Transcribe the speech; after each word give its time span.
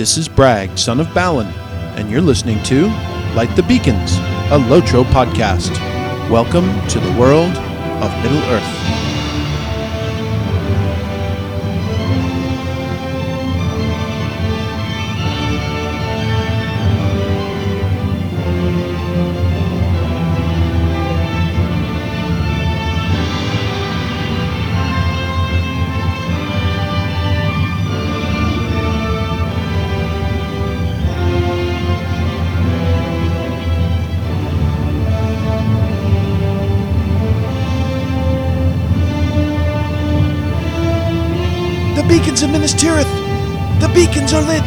This 0.00 0.16
is 0.16 0.30
Bragg, 0.30 0.78
son 0.78 0.98
of 0.98 1.12
Balin, 1.12 1.48
and 1.98 2.10
you're 2.10 2.22
listening 2.22 2.62
to 2.62 2.86
Light 3.34 3.54
the 3.54 3.62
Beacons, 3.62 4.14
a 4.48 4.58
Lotro 4.58 5.04
podcast. 5.04 5.78
Welcome 6.30 6.64
to 6.88 6.98
the 6.98 7.12
world 7.20 7.54
of 7.54 8.22
Middle 8.22 8.42
Earth. 8.44 9.09
Beacons 44.00 44.32
are 44.32 44.40
lit! 44.40 44.62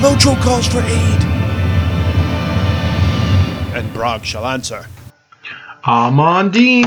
Lotro 0.00 0.34
calls 0.40 0.66
for 0.66 0.80
aid. 0.80 1.22
And 3.76 3.92
Bragg 3.92 4.24
shall 4.24 4.46
answer. 4.46 4.86
I'm. 5.84 6.16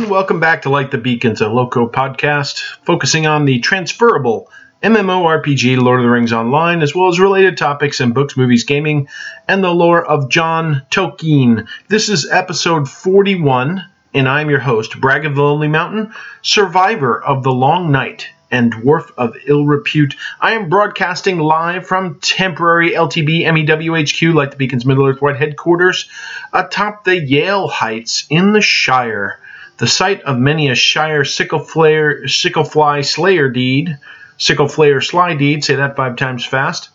Welcome 0.10 0.40
back 0.40 0.64
to 0.64 0.72
Light 0.72 0.90
the 0.90 0.98
Beacons, 0.98 1.40
a 1.40 1.44
Lotro 1.44 1.88
podcast 1.88 2.62
focusing 2.84 3.28
on 3.28 3.46
the 3.46 3.60
transferable 3.60 4.50
MMORPG 4.82 5.78
Lord 5.80 6.00
of 6.00 6.04
the 6.04 6.10
Rings 6.10 6.34
Online, 6.34 6.82
as 6.82 6.96
well 6.96 7.10
as 7.10 7.20
related 7.20 7.58
topics 7.58 8.02
in 8.02 8.12
books, 8.12 8.36
movies, 8.36 8.64
gaming, 8.64 9.08
and 9.48 9.64
the 9.64 9.70
lore 9.70 10.04
of 10.04 10.32
John 10.32 10.82
Tolkien. 10.90 11.68
This 11.90 12.10
is 12.10 12.28
episode 12.28 12.90
41, 12.90 13.86
and 14.16 14.28
I'm 14.28 14.50
your 14.50 14.62
host, 14.62 15.00
Bragg 15.00 15.28
of 15.28 15.36
the 15.36 15.44
Lonely 15.44 15.68
Mountain, 15.68 16.12
survivor 16.42 17.22
of 17.24 17.44
the 17.44 17.54
Long 17.54 17.92
Night 17.92 18.30
and 18.52 18.74
dwarf 18.74 19.12
of 19.18 19.36
ill 19.48 19.66
repute. 19.66 20.16
I 20.40 20.54
am 20.54 20.70
broadcasting 20.70 21.40
live 21.40 21.88
from 21.88 22.20
temporary 22.20 22.92
LTB 22.92 23.44
MEWHQ, 23.46 24.34
like 24.34 24.52
the 24.52 24.58
Beacon's 24.58 24.86
Middle 24.86 25.08
Earth 25.08 25.22
White 25.22 25.38
headquarters, 25.38 26.10
atop 26.54 27.06
the 27.06 27.18
Yale 27.18 27.68
Heights 27.68 28.26
in 28.30 28.52
the 28.54 28.62
Shire, 28.62 29.40
the 29.78 29.88
site 29.88 30.22
of 30.24 30.38
many 30.38 30.70
a 30.70 30.76
Shire 30.76 31.24
sickle, 31.24 31.60
flare, 31.60 32.28
sickle 32.28 32.66
fly 32.66 33.02
slayer 33.02 33.50
deed, 33.50 33.98
sickle 34.38 34.68
flare 34.68 35.02
sly 35.02 35.36
deed, 35.36 35.64
say 35.64 35.76
that 35.76 35.96
five 35.96 36.18
times 36.18 36.46
fast. 36.46 36.90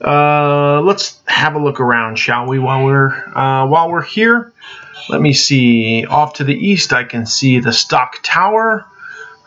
Uh, 0.00 0.80
let's 0.82 1.20
have 1.26 1.54
a 1.54 1.58
look 1.58 1.80
around, 1.80 2.18
shall 2.18 2.46
we? 2.46 2.58
While 2.58 2.84
we're 2.84 3.10
uh, 3.10 3.66
while 3.66 3.90
we're 3.90 4.02
here, 4.02 4.52
let 5.08 5.20
me 5.20 5.32
see. 5.32 6.06
Off 6.06 6.34
to 6.34 6.44
the 6.44 6.54
east, 6.54 6.92
I 6.92 7.04
can 7.04 7.26
see 7.26 7.58
the 7.58 7.72
Stock 7.72 8.20
Tower. 8.22 8.86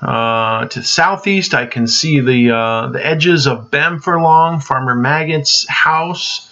Uh, 0.02 0.66
to 0.66 0.80
the 0.80 0.85
southeast, 0.85 1.53
I 1.53 1.67
can 1.67 1.85
see 1.85 2.19
the 2.19 2.52
uh, 2.55 2.88
the 2.88 3.05
edges 3.05 3.45
of 3.45 3.69
Bamfurlong, 3.69 4.63
Farmer 4.63 4.95
Maggot's 4.95 5.67
house. 5.69 6.52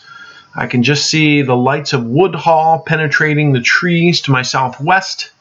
I 0.55 0.67
can 0.67 0.83
just 0.83 1.09
see 1.09 1.42
the 1.42 1.55
lights 1.55 1.94
of 1.94 2.05
Woodhall 2.05 2.80
penetrating 2.80 3.53
the 3.53 3.61
trees 3.61 4.22
to 4.22 4.31
my 4.31 4.44
southwest. 4.44 5.31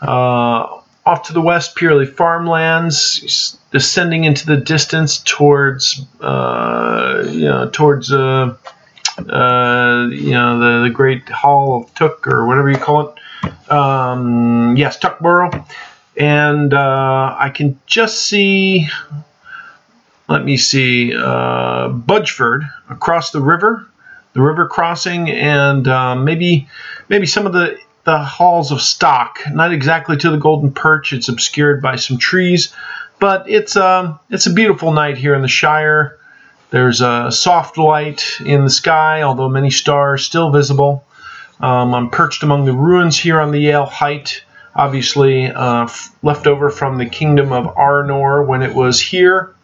Uh, 0.00 0.80
off 1.04 1.22
to 1.24 1.32
the 1.32 1.40
west, 1.40 1.76
purely 1.76 2.06
farmlands, 2.06 3.58
descending 3.70 4.24
into 4.24 4.46
the 4.46 4.56
distance 4.56 5.18
towards 5.18 6.04
uh, 6.20 7.22
you 7.28 7.44
know 7.44 7.68
towards 7.68 8.12
uh, 8.12 8.56
you 9.18 9.24
know 10.30 10.58
the, 10.58 10.84
the 10.84 10.90
Great 10.92 11.28
Hall 11.28 11.82
of 11.82 11.94
Took 11.94 12.26
or 12.26 12.46
whatever 12.46 12.70
you 12.70 12.78
call 12.78 13.08
it. 13.08 13.70
Um, 13.70 14.74
yes, 14.76 14.98
Tuckborough 14.98 15.66
and 16.16 16.72
uh, 16.72 17.36
I 17.38 17.50
can 17.50 17.78
just 17.86 18.22
see. 18.22 18.88
Let 20.28 20.44
me 20.44 20.56
see, 20.56 21.14
uh, 21.14 21.88
Budgeford 21.88 22.68
across 22.90 23.30
the 23.30 23.40
river, 23.40 23.86
the 24.32 24.42
river 24.42 24.66
crossing, 24.66 25.30
and 25.30 25.86
uh, 25.86 26.16
maybe 26.16 26.68
maybe 27.08 27.26
some 27.26 27.46
of 27.46 27.52
the 27.52 27.78
the 28.04 28.18
halls 28.18 28.72
of 28.72 28.80
stock. 28.80 29.38
Not 29.50 29.72
exactly 29.72 30.16
to 30.16 30.30
the 30.30 30.36
Golden 30.36 30.72
Perch; 30.72 31.12
it's 31.12 31.28
obscured 31.28 31.80
by 31.80 31.96
some 31.96 32.18
trees, 32.18 32.74
but 33.20 33.48
it's 33.48 33.76
um 33.76 34.18
it's 34.30 34.46
a 34.46 34.52
beautiful 34.52 34.92
night 34.92 35.16
here 35.16 35.34
in 35.34 35.42
the 35.42 35.48
Shire. 35.48 36.18
There's 36.70 37.00
a 37.00 37.30
soft 37.30 37.78
light 37.78 38.40
in 38.44 38.64
the 38.64 38.70
sky, 38.70 39.22
although 39.22 39.48
many 39.48 39.70
stars 39.70 40.24
still 40.24 40.50
visible. 40.50 41.04
Um, 41.60 41.94
I'm 41.94 42.10
perched 42.10 42.42
among 42.42 42.64
the 42.64 42.72
ruins 42.72 43.16
here 43.16 43.40
on 43.40 43.52
the 43.52 43.60
Yale 43.60 43.86
Height 43.86 44.42
obviously 44.76 45.46
uh, 45.46 45.88
left 46.22 46.46
over 46.46 46.70
from 46.70 46.98
the 46.98 47.06
kingdom 47.06 47.52
of 47.52 47.74
Arnor 47.74 48.46
when 48.46 48.62
it 48.62 48.74
was 48.74 49.00
here. 49.00 49.54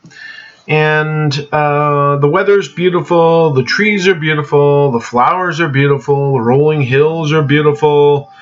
And 0.67 1.33
uh, 1.53 2.17
the 2.17 2.29
weather's 2.29 2.73
beautiful, 2.73 3.53
the 3.53 3.65
trees 3.65 4.09
are 4.09 4.15
beautiful, 4.15 4.93
the 4.93 5.01
flowers 5.01 5.61
are 5.61 5.69
beautiful, 5.69 6.35
the 6.35 6.41
rolling 6.41 6.83
hills 6.83 7.33
are 7.33 7.43
beautiful, 7.43 8.33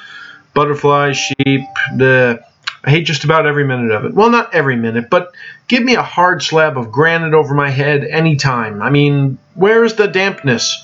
butterflies, 0.54 1.16
sheep, 1.16 1.66
the. 1.96 2.44
I 2.82 2.90
hate 2.90 3.04
just 3.04 3.24
about 3.24 3.46
every 3.46 3.66
minute 3.66 3.90
of 3.90 4.06
it. 4.06 4.14
Well, 4.14 4.30
not 4.30 4.54
every 4.54 4.76
minute, 4.76 5.10
but 5.10 5.34
give 5.68 5.82
me 5.82 5.96
a 5.96 6.02
hard 6.02 6.42
slab 6.42 6.78
of 6.78 6.90
granite 6.90 7.34
over 7.34 7.52
my 7.52 7.68
head 7.68 8.04
anytime. 8.04 8.80
I 8.80 8.88
mean, 8.88 9.36
where's 9.54 9.94
the 9.96 10.06
dampness? 10.06 10.82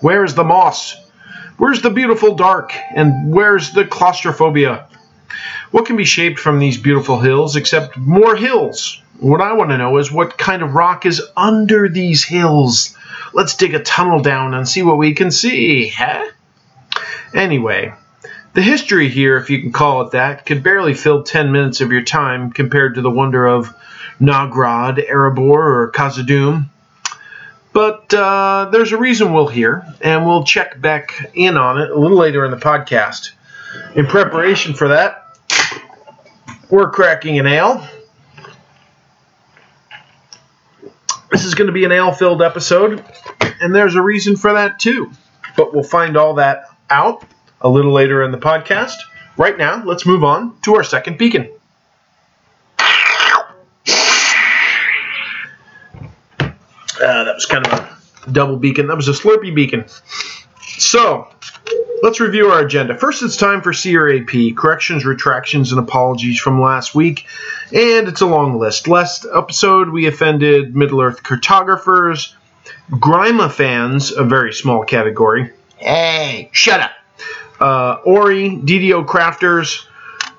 Where's 0.00 0.34
the 0.34 0.42
moss? 0.42 0.96
Where's 1.56 1.82
the 1.82 1.90
beautiful 1.90 2.34
dark? 2.34 2.72
And 2.94 3.32
where's 3.32 3.70
the 3.72 3.84
claustrophobia? 3.84 4.88
What 5.70 5.86
can 5.86 5.96
be 5.96 6.04
shaped 6.04 6.38
from 6.38 6.58
these 6.58 6.78
beautiful 6.78 7.18
hills 7.18 7.56
except 7.56 7.96
more 7.96 8.36
hills? 8.36 9.00
What 9.18 9.40
I 9.40 9.54
want 9.54 9.70
to 9.70 9.78
know 9.78 9.96
is 9.98 10.12
what 10.12 10.38
kind 10.38 10.62
of 10.62 10.74
rock 10.74 11.06
is 11.06 11.22
under 11.36 11.88
these 11.88 12.24
hills. 12.24 12.96
Let's 13.32 13.56
dig 13.56 13.74
a 13.74 13.82
tunnel 13.82 14.20
down 14.20 14.54
and 14.54 14.68
see 14.68 14.82
what 14.82 14.98
we 14.98 15.14
can 15.14 15.30
see, 15.30 15.88
huh? 15.88 16.26
Anyway, 17.34 17.92
the 18.54 18.62
history 18.62 19.08
here, 19.08 19.36
if 19.36 19.50
you 19.50 19.60
can 19.60 19.72
call 19.72 20.02
it 20.02 20.12
that, 20.12 20.46
could 20.46 20.62
barely 20.62 20.94
fill 20.94 21.22
10 21.22 21.52
minutes 21.52 21.80
of 21.80 21.92
your 21.92 22.02
time 22.02 22.50
compared 22.52 22.94
to 22.94 23.02
the 23.02 23.10
wonder 23.10 23.46
of 23.46 23.74
Nogrod, 24.20 25.06
Erebor, 25.06 25.50
or 25.50 25.92
Khazad-dûm. 25.92 26.66
But 27.72 28.14
uh, 28.14 28.70
there's 28.72 28.92
a 28.92 28.96
reason 28.96 29.34
we'll 29.34 29.48
hear, 29.48 29.84
and 30.00 30.24
we'll 30.24 30.44
check 30.44 30.80
back 30.80 31.30
in 31.34 31.58
on 31.58 31.78
it 31.78 31.90
a 31.90 31.98
little 31.98 32.16
later 32.16 32.44
in 32.44 32.50
the 32.50 32.56
podcast. 32.56 33.32
In 33.94 34.06
preparation 34.06 34.72
for 34.72 34.88
that, 34.88 35.25
we're 36.70 36.90
cracking 36.90 37.38
an 37.38 37.46
ale. 37.46 37.86
This 41.30 41.44
is 41.44 41.54
going 41.54 41.66
to 41.66 41.72
be 41.72 41.84
an 41.84 41.92
ale 41.92 42.12
filled 42.12 42.42
episode, 42.42 43.04
and 43.60 43.74
there's 43.74 43.94
a 43.94 44.02
reason 44.02 44.36
for 44.36 44.52
that 44.54 44.78
too. 44.78 45.10
But 45.56 45.74
we'll 45.74 45.82
find 45.82 46.16
all 46.16 46.34
that 46.34 46.64
out 46.88 47.24
a 47.60 47.68
little 47.68 47.92
later 47.92 48.22
in 48.22 48.30
the 48.30 48.38
podcast. 48.38 48.96
Right 49.36 49.56
now, 49.58 49.84
let's 49.84 50.06
move 50.06 50.24
on 50.24 50.58
to 50.62 50.76
our 50.76 50.84
second 50.84 51.18
beacon. 51.18 51.50
Uh, 56.98 57.24
that 57.24 57.34
was 57.34 57.44
kind 57.44 57.66
of 57.66 57.72
a 58.26 58.30
double 58.30 58.56
beacon. 58.56 58.86
That 58.86 58.96
was 58.96 59.08
a 59.08 59.12
slurpy 59.12 59.54
beacon. 59.54 59.84
So, 60.78 61.28
Let's 62.02 62.20
review 62.20 62.48
our 62.48 62.60
agenda. 62.60 62.96
First, 62.96 63.22
it's 63.22 63.36
time 63.36 63.62
for 63.62 63.72
CRAP 63.72 64.54
corrections, 64.56 65.06
retractions, 65.06 65.72
and 65.72 65.80
apologies 65.80 66.38
from 66.38 66.60
last 66.60 66.94
week. 66.94 67.26
And 67.72 68.06
it's 68.06 68.20
a 68.20 68.26
long 68.26 68.58
list. 68.58 68.86
Last 68.86 69.26
episode, 69.34 69.88
we 69.88 70.06
offended 70.06 70.76
Middle 70.76 71.00
Earth 71.00 71.22
cartographers, 71.22 72.34
Grima 72.90 73.50
fans, 73.50 74.12
a 74.12 74.24
very 74.24 74.52
small 74.52 74.84
category. 74.84 75.50
Hey, 75.78 76.50
shut 76.52 76.80
up. 76.80 76.92
Uh, 77.58 77.98
Ori, 78.04 78.50
DDO 78.50 79.06
crafters, 79.06 79.86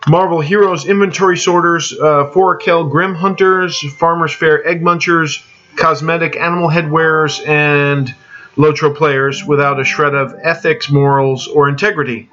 Marvel 0.08 0.40
Heroes 0.40 0.86
inventory 0.86 1.38
sorters, 1.38 1.92
uh, 1.92 2.30
Forochel 2.34 2.90
Grim 2.90 3.16
Hunters, 3.16 3.80
Farmers 3.96 4.34
Fair 4.34 4.66
Egg 4.66 4.84
Munchers, 4.84 5.44
Cosmetic 5.76 6.36
Animal 6.38 6.70
Head 6.70 6.92
Wearers, 6.92 7.40
and 7.42 8.14
Lotro 8.58 8.96
players 8.96 9.46
without 9.46 9.80
a 9.80 9.84
shred 9.84 10.16
of 10.16 10.36
ethics, 10.42 10.90
morals, 10.90 11.48
or 11.48 11.70
integrity, 11.70 12.30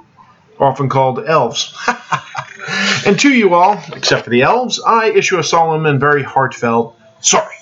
often 0.59 0.89
called 0.89 1.25
elves. 1.27 1.75
and 3.07 3.19
to 3.21 3.29
you 3.29 3.55
all, 3.55 3.81
except 3.93 4.25
for 4.25 4.31
the 4.31 4.43
elves, 4.43 4.81
I 4.81 5.11
issue 5.11 5.39
a 5.39 5.45
solemn 5.45 5.87
and 5.87 6.01
very 6.01 6.23
heartfelt 6.23 6.99
sorry. 7.21 7.55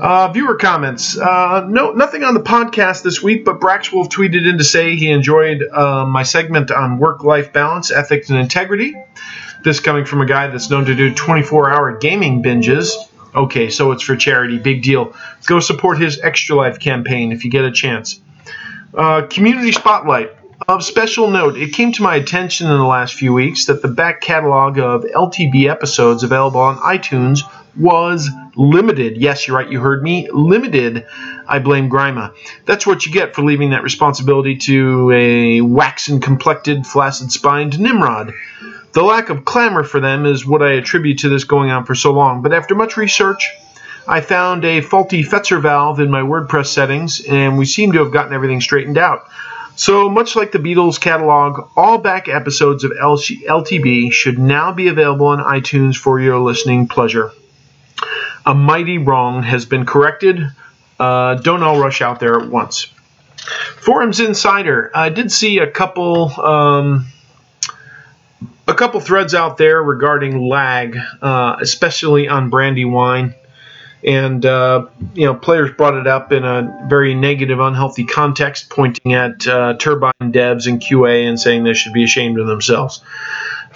Uh, 0.00 0.32
viewer 0.32 0.56
comments. 0.56 1.16
Uh, 1.16 1.64
no, 1.68 1.92
nothing 1.92 2.24
on 2.24 2.34
the 2.34 2.40
podcast 2.40 3.02
this 3.02 3.22
week, 3.22 3.44
but 3.44 3.60
Braxwolf 3.60 4.08
tweeted 4.08 4.48
in 4.48 4.58
to 4.58 4.64
say 4.64 4.96
he 4.96 5.08
enjoyed 5.10 5.62
uh, 5.62 6.04
my 6.04 6.24
segment 6.24 6.70
on 6.70 6.98
work-life 6.98 7.52
balance, 7.52 7.92
ethics, 7.92 8.28
and 8.28 8.38
integrity. 8.38 8.94
This 9.62 9.78
coming 9.80 10.04
from 10.04 10.20
a 10.20 10.26
guy 10.26 10.48
that's 10.48 10.68
known 10.68 10.84
to 10.86 10.94
do 10.94 11.14
24-hour 11.14 11.98
gaming 11.98 12.42
binges. 12.42 12.90
Okay, 13.38 13.70
so 13.70 13.92
it's 13.92 14.02
for 14.02 14.16
charity. 14.16 14.58
Big 14.58 14.82
deal. 14.82 15.14
Go 15.46 15.60
support 15.60 16.00
his 16.00 16.18
Extra 16.18 16.56
Life 16.56 16.80
campaign 16.80 17.30
if 17.30 17.44
you 17.44 17.50
get 17.52 17.64
a 17.64 17.70
chance. 17.70 18.20
Uh, 18.92 19.26
community 19.30 19.70
Spotlight. 19.70 20.32
Of 20.66 20.82
special 20.82 21.30
note, 21.30 21.56
it 21.56 21.72
came 21.72 21.92
to 21.92 22.02
my 22.02 22.16
attention 22.16 22.68
in 22.68 22.76
the 22.76 22.84
last 22.84 23.14
few 23.14 23.32
weeks 23.32 23.66
that 23.66 23.80
the 23.80 23.86
back 23.86 24.20
catalog 24.20 24.76
of 24.76 25.04
LTB 25.04 25.70
episodes 25.70 26.24
available 26.24 26.60
on 26.60 26.78
iTunes 26.78 27.42
was 27.76 28.28
limited. 28.56 29.18
Yes, 29.18 29.46
you're 29.46 29.56
right, 29.56 29.70
you 29.70 29.78
heard 29.78 30.02
me. 30.02 30.28
Limited. 30.32 31.06
I 31.46 31.60
blame 31.60 31.88
Grima. 31.88 32.34
That's 32.66 32.86
what 32.88 33.06
you 33.06 33.12
get 33.12 33.36
for 33.36 33.42
leaving 33.42 33.70
that 33.70 33.84
responsibility 33.84 34.56
to 34.56 35.12
a 35.12 35.60
waxen 35.60 36.20
complected, 36.20 36.84
flaccid 36.84 37.30
spined 37.30 37.78
Nimrod. 37.78 38.34
The 38.92 39.02
lack 39.02 39.28
of 39.28 39.44
clamor 39.44 39.84
for 39.84 40.00
them 40.00 40.24
is 40.26 40.46
what 40.46 40.62
I 40.62 40.72
attribute 40.72 41.20
to 41.20 41.28
this 41.28 41.44
going 41.44 41.70
on 41.70 41.84
for 41.84 41.94
so 41.94 42.12
long, 42.12 42.42
but 42.42 42.52
after 42.52 42.74
much 42.74 42.96
research, 42.96 43.52
I 44.06 44.22
found 44.22 44.64
a 44.64 44.80
faulty 44.80 45.22
Fetzer 45.22 45.60
valve 45.60 46.00
in 46.00 46.10
my 46.10 46.22
WordPress 46.22 46.68
settings, 46.68 47.20
and 47.20 47.58
we 47.58 47.66
seem 47.66 47.92
to 47.92 47.98
have 47.98 48.12
gotten 48.12 48.32
everything 48.32 48.62
straightened 48.62 48.96
out. 48.96 49.28
So, 49.76 50.08
much 50.08 50.34
like 50.34 50.50
the 50.50 50.58
Beatles 50.58 50.98
catalog, 50.98 51.70
all 51.76 51.98
back 51.98 52.28
episodes 52.28 52.82
of 52.82 52.90
LTB 52.92 54.10
should 54.10 54.38
now 54.38 54.72
be 54.72 54.88
available 54.88 55.26
on 55.26 55.38
iTunes 55.38 55.96
for 55.96 56.18
your 56.18 56.38
listening 56.40 56.88
pleasure. 56.88 57.30
A 58.46 58.54
mighty 58.54 58.98
wrong 58.98 59.42
has 59.42 59.66
been 59.66 59.84
corrected. 59.84 60.40
Uh, 60.98 61.34
don't 61.34 61.62
all 61.62 61.78
rush 61.78 62.00
out 62.00 62.18
there 62.18 62.40
at 62.40 62.48
once. 62.48 62.86
Forums 63.76 64.20
Insider. 64.20 64.90
I 64.94 65.10
did 65.10 65.30
see 65.30 65.58
a 65.58 65.70
couple. 65.70 66.40
Um, 66.40 67.06
a 68.68 68.74
couple 68.74 69.00
threads 69.00 69.34
out 69.34 69.56
there 69.56 69.82
regarding 69.82 70.40
lag, 70.40 70.96
uh, 71.20 71.56
especially 71.60 72.28
on 72.28 72.50
Brandywine 72.50 73.34
and 74.04 74.44
uh, 74.46 74.86
you 75.14 75.26
know 75.26 75.34
players 75.34 75.70
brought 75.76 75.94
it 75.94 76.06
up 76.06 76.32
in 76.32 76.44
a 76.44 76.86
very 76.88 77.14
negative, 77.14 77.60
unhealthy 77.60 78.04
context, 78.04 78.70
pointing 78.70 79.14
at 79.14 79.46
uh, 79.46 79.74
Turbine 79.74 80.12
devs 80.20 80.66
and 80.66 80.80
QA 80.80 81.28
and 81.28 81.38
saying 81.38 81.64
they 81.64 81.74
should 81.74 81.92
be 81.92 82.04
ashamed 82.04 82.38
of 82.38 82.46
themselves. 82.46 83.02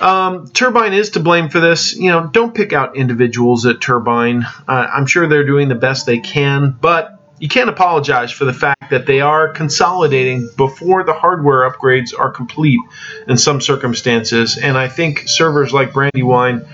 Um, 0.00 0.48
Turbine 0.48 0.94
is 0.94 1.10
to 1.10 1.20
blame 1.20 1.48
for 1.48 1.60
this. 1.60 1.94
You 1.94 2.10
know, 2.10 2.26
don't 2.26 2.54
pick 2.54 2.72
out 2.72 2.96
individuals 2.96 3.66
at 3.66 3.80
Turbine. 3.80 4.44
Uh, 4.66 4.88
I'm 4.92 5.06
sure 5.06 5.28
they're 5.28 5.46
doing 5.46 5.68
the 5.68 5.74
best 5.74 6.06
they 6.06 6.18
can, 6.18 6.76
but 6.80 7.18
you 7.42 7.48
can't 7.48 7.68
apologize 7.68 8.30
for 8.30 8.44
the 8.44 8.52
fact 8.52 8.88
that 8.90 9.04
they 9.04 9.20
are 9.20 9.48
consolidating 9.48 10.48
before 10.56 11.02
the 11.02 11.12
hardware 11.12 11.68
upgrades 11.68 12.16
are 12.16 12.30
complete 12.30 12.78
in 13.26 13.36
some 13.36 13.60
circumstances. 13.60 14.56
And 14.56 14.78
I 14.78 14.86
think 14.86 15.24
servers 15.26 15.72
like 15.72 15.92
Brandywine 15.92 16.64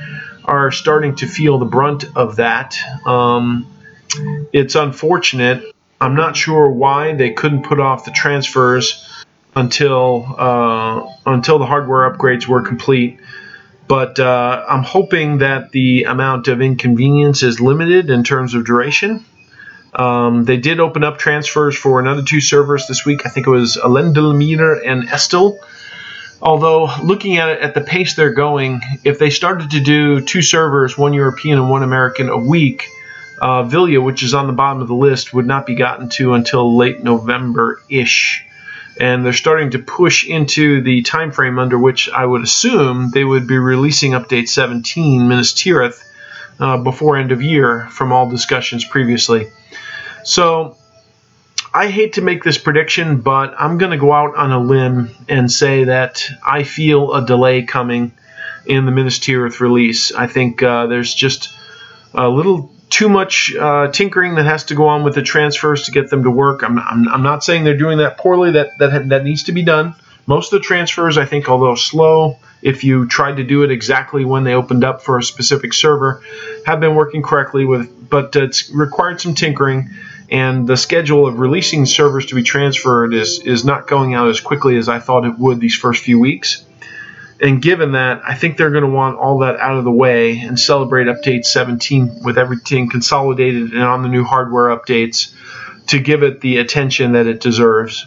are 0.45 0.71
starting 0.71 1.17
to 1.17 1.27
feel 1.27 1.57
the 1.57 1.65
brunt 1.65 2.05
of 2.15 2.37
that. 2.37 2.77
Um, 3.07 3.67
it's 4.53 4.75
unfortunate. 4.75 5.75
I'm 6.03 6.15
not 6.15 6.37
sure 6.37 6.71
why 6.71 7.15
they 7.15 7.31
couldn't 7.31 7.63
put 7.63 7.81
off 7.81 8.05
the 8.05 8.11
transfers 8.11 9.25
until 9.57 10.35
uh, 10.37 11.09
until 11.25 11.59
the 11.59 11.67
hardware 11.67 12.13
upgrades 12.13 12.47
were 12.47 12.61
complete. 12.61 13.21
But 13.87 14.21
uh, 14.21 14.67
I'm 14.69 14.83
hoping 14.83 15.39
that 15.39 15.71
the 15.73 16.05
amount 16.05 16.47
of 16.49 16.61
inconvenience 16.61 17.43
is 17.43 17.59
limited 17.59 18.11
in 18.11 18.23
terms 18.23 18.53
of 18.53 18.67
duration. 18.67 19.25
Um, 19.99 20.45
they 20.45 20.57
did 20.57 20.79
open 20.79 21.03
up 21.03 21.19
transfers 21.19 21.77
for 21.77 21.99
another 21.99 22.23
two 22.23 22.41
servers 22.41 22.87
this 22.87 23.05
week. 23.05 23.27
I 23.27 23.31
think 23.31 23.49
it 23.49 23.51
was 23.51 23.77
Elendilmir 23.77 24.81
and 24.87 25.09
Estel. 25.09 25.59
Although 26.41 26.89
looking 27.03 27.37
at 27.37 27.49
it 27.49 27.61
at 27.61 27.75
the 27.75 27.81
pace 27.81 28.15
they're 28.15 28.33
going, 28.33 28.81
if 29.03 29.19
they 29.19 29.31
started 29.31 29.73
to 29.73 29.81
do 29.81 30.21
two 30.21 30.41
servers, 30.41 30.97
one 30.97 31.13
European 31.13 31.59
and 31.59 31.69
one 31.69 31.83
American, 31.83 32.29
a 32.29 32.39
week, 32.39 32.87
uh, 33.43 33.65
which 33.65 34.23
is 34.23 34.35
on 34.35 34.47
the 34.47 34.53
bottom 34.53 34.81
of 34.81 34.87
the 34.87 34.95
list, 34.95 35.35
would 35.35 35.47
not 35.47 35.67
be 35.67 35.75
gotten 35.75 36.09
to 36.11 36.35
until 36.35 36.77
late 36.77 37.03
November 37.03 37.83
ish. 37.89 38.45
And 39.01 39.27
they're 39.27 39.33
starting 39.33 39.71
to 39.71 39.81
push 39.81 40.25
into 40.29 40.81
the 40.81 41.03
time 41.03 41.33
frame 41.33 41.59
under 41.59 41.79
which 41.79 42.09
I 42.09 42.25
would 42.25 42.43
assume 42.43 43.11
they 43.11 43.25
would 43.25 43.49
be 43.49 43.59
releasing 43.59 44.13
update 44.13 44.49
17, 44.49 45.29
Minas 45.29 45.53
Tirith, 45.53 46.05
uh, 46.61 46.79
before 46.79 47.17
end 47.17 47.33
of 47.33 47.43
year 47.43 47.89
from 47.91 48.13
all 48.13 48.29
discussions 48.29 48.85
previously. 48.85 49.49
So 50.29 50.77
I 51.73 51.89
hate 51.89 52.13
to 52.15 52.21
make 52.21 52.45
this 52.45 52.59
prediction, 52.59 53.23
but 53.23 53.55
I'm 53.59 53.79
going 53.79 53.93
to 53.93 53.97
go 53.97 54.13
out 54.13 54.37
on 54.37 54.53
a 54.53 54.61
limb 54.61 55.09
and 55.27 55.51
say 55.51 55.85
that 55.85 56.23
I 56.47 56.65
feel 56.65 57.15
a 57.15 57.25
delay 57.25 57.63
coming 57.63 58.13
in 58.67 58.85
the 58.85 58.93
Minas 58.93 59.19
Tirith 59.19 59.61
release. 59.61 60.13
I 60.13 60.27
think 60.27 60.63
uh, 60.63 60.87
there's 60.87 61.15
just 61.15 61.55
a 62.13 62.29
little 62.29 62.71
too 62.91 63.09
much 63.09 63.55
uh, 63.55 63.91
tinkering 63.91 64.35
that 64.35 64.45
has 64.45 64.65
to 64.65 64.75
go 64.75 64.89
on 64.89 65.03
with 65.03 65.15
the 65.15 65.23
transfers 65.23 65.85
to 65.85 65.93
get 65.93 66.11
them 66.11 66.25
to 66.25 66.31
work. 66.31 66.63
I'm, 66.63 66.79
I'm, 66.79 67.09
I'm 67.09 67.23
not 67.23 67.43
saying 67.43 67.65
they're 67.65 67.79
doing 67.79 67.97
that 67.99 68.19
poorly. 68.19 68.53
That, 68.53 68.77
that 68.81 69.09
that 69.09 69.25
needs 69.25 69.45
to 69.45 69.53
be 69.53 69.63
done. 69.63 69.95
Most 70.27 70.53
of 70.53 70.61
the 70.61 70.65
transfers, 70.67 71.17
I 71.17 71.25
think, 71.25 71.49
although 71.49 71.75
slow, 71.75 72.37
if 72.61 72.85
you 72.85 73.07
tried 73.07 73.39
to 73.39 73.45
do 73.45 73.63
it 73.63 73.71
exactly 73.71 74.27
when 74.27 74.45
they 74.45 74.53
opened 74.53 74.85
up 74.85 75.03
for 75.03 75.17
a 75.17 75.23
specific 75.23 75.73
server, 75.73 76.23
have 76.67 76.81
been 76.81 76.95
working 76.95 77.23
correctly 77.23 77.65
with. 77.65 78.11
But 78.11 78.37
it's 78.37 78.71
required 78.71 79.23
some 79.23 79.35
tinkering 79.35 79.91
and 80.31 80.67
the 80.67 80.77
schedule 80.77 81.27
of 81.27 81.39
releasing 81.39 81.87
servers 81.87 82.27
to 82.27 82.35
be 82.35 82.43
transferred 82.43 83.15
is 83.15 83.41
is 83.41 83.65
not 83.65 83.87
going 83.87 84.15
out 84.15 84.29
as 84.29 84.41
quickly 84.41 84.77
as 84.77 84.89
I 84.89 84.99
thought 84.99 85.25
it 85.25 85.39
would 85.39 85.61
these 85.61 85.77
first 85.77 86.03
few 86.03 86.19
weeks. 86.19 86.65
And 87.41 87.63
given 87.63 87.93
that, 87.93 88.21
I 88.27 88.35
think 88.35 88.57
they're 88.57 88.71
going 88.71 88.83
to 88.83 88.91
want 88.91 89.17
all 89.17 89.39
that 89.39 89.59
out 89.61 89.77
of 89.77 89.85
the 89.85 89.93
way 89.93 90.41
and 90.41 90.59
celebrate 90.59 91.07
update 91.07 91.45
17 91.45 92.25
with 92.25 92.37
everything 92.37 92.91
consolidated 92.91 93.73
and 93.73 93.83
on 93.83 94.03
the 94.03 94.09
new 94.09 94.25
hardware 94.25 94.77
updates 94.77 95.33
to 95.87 96.01
give 96.01 96.25
it 96.25 96.41
the 96.41 96.59
attention 96.59 97.13
that 97.13 97.27
it 97.27 97.41
deserves. 97.41 98.07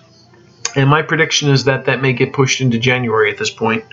And 0.75 0.89
my 0.89 1.01
prediction 1.01 1.49
is 1.49 1.63
that 1.63 1.85
that 1.85 2.01
may 2.01 2.13
get 2.13 2.33
pushed 2.33 2.59
into 2.59 2.77
January 2.77 3.31
at 3.31 3.37
this 3.37 3.49
point, 3.49 3.85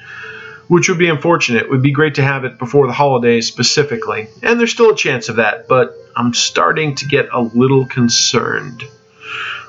which 0.68 0.88
would 0.88 0.98
be 0.98 1.08
unfortunate. 1.08 1.62
It 1.62 1.70
would 1.70 1.82
be 1.82 1.92
great 1.92 2.14
to 2.16 2.22
have 2.22 2.44
it 2.44 2.58
before 2.58 2.86
the 2.86 2.92
holidays 2.92 3.46
specifically. 3.46 4.28
And 4.42 4.60
there's 4.60 4.72
still 4.72 4.90
a 4.90 4.96
chance 4.96 5.28
of 5.28 5.36
that, 5.36 5.66
but 5.66 5.96
I'm 6.14 6.34
starting 6.34 6.94
to 6.96 7.06
get 7.06 7.28
a 7.32 7.40
little 7.40 7.86
concerned. 7.86 8.84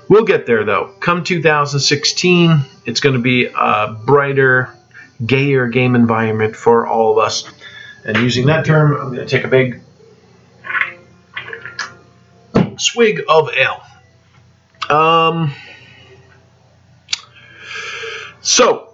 We'll 0.10 0.26
get 0.26 0.46
there 0.46 0.66
though. 0.66 0.94
Come 1.00 1.24
2016, 1.24 2.62
it's 2.86 3.00
going 3.00 3.16
to 3.16 3.22
be 3.22 3.46
a 3.46 3.98
brighter, 4.06 4.76
gayer 5.26 5.68
game 5.68 5.96
environment 5.96 6.56
for 6.56 6.88
all 6.88 7.12
of 7.12 7.18
us. 7.18 7.50
And 8.06 8.18
using 8.18 8.48
that 8.48 8.66
term, 8.66 8.94
I'm 8.94 9.14
going 9.14 9.28
to 9.28 9.28
take 9.28 9.44
a 9.44 9.48
big 9.48 9.82
swig 12.78 13.22
of 13.28 13.50
ale. 13.54 13.84
Um, 14.90 15.54
so, 18.42 18.89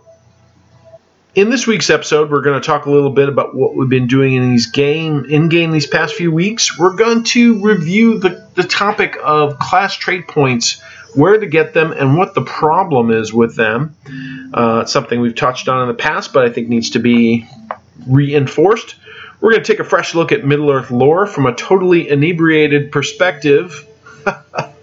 in 1.36 1.50
this 1.50 1.68
week's 1.68 1.89
episode, 1.89 2.32
we're 2.32 2.42
going 2.42 2.60
to 2.60 2.65
talk 2.65 2.86
a 2.86 2.92
little 2.92 3.10
bit 3.10 3.27
about 3.27 3.54
what 3.54 3.75
we've 3.75 3.89
been 3.89 4.08
doing 4.08 4.34
in 4.34 4.50
these 4.50 4.68
game 4.68 5.25
in 5.25 5.50
game 5.50 5.72
these 5.72 5.86
past 5.86 6.15
few 6.15 6.32
weeks. 6.32 6.80
We're 6.80 6.96
going 6.96 7.25
to 7.25 7.62
review 7.62 8.20
the, 8.20 8.48
the 8.56 8.63
topic 8.63 9.18
of 9.22 9.60
class 9.60 9.96
trait 9.96 10.30
points, 10.30 10.82
where 11.13 11.38
to 11.38 11.46
get 11.46 11.74
them, 11.74 11.92
and 11.92 12.18
what 12.18 12.36
the 12.36 12.42
problem 12.42 13.12
is 13.12 13.34
with 13.34 13.56
them. 13.56 13.96
Uh, 14.54 14.86
something 14.86 15.20
we've 15.20 15.36
touched 15.36 15.68
on 15.68 15.82
in 15.82 15.88
the 15.89 15.94
past, 15.94 16.32
but 16.32 16.46
I 16.46 16.50
think 16.51 16.70
needs 16.70 16.92
to 16.92 17.00
be 17.00 17.46
reinforced. 18.08 18.96
We're 19.42 19.51
going 19.51 19.63
to 19.63 19.72
take 19.72 19.82
a 19.82 19.88
fresh 19.88 20.15
look 20.15 20.32
at 20.32 20.46
Middle 20.46 20.72
Earth 20.72 20.89
lore 20.89 21.27
from 21.27 21.46
a 21.46 21.54
totally 21.54 22.10
inebriated 22.10 22.94
perspective. 22.94 23.86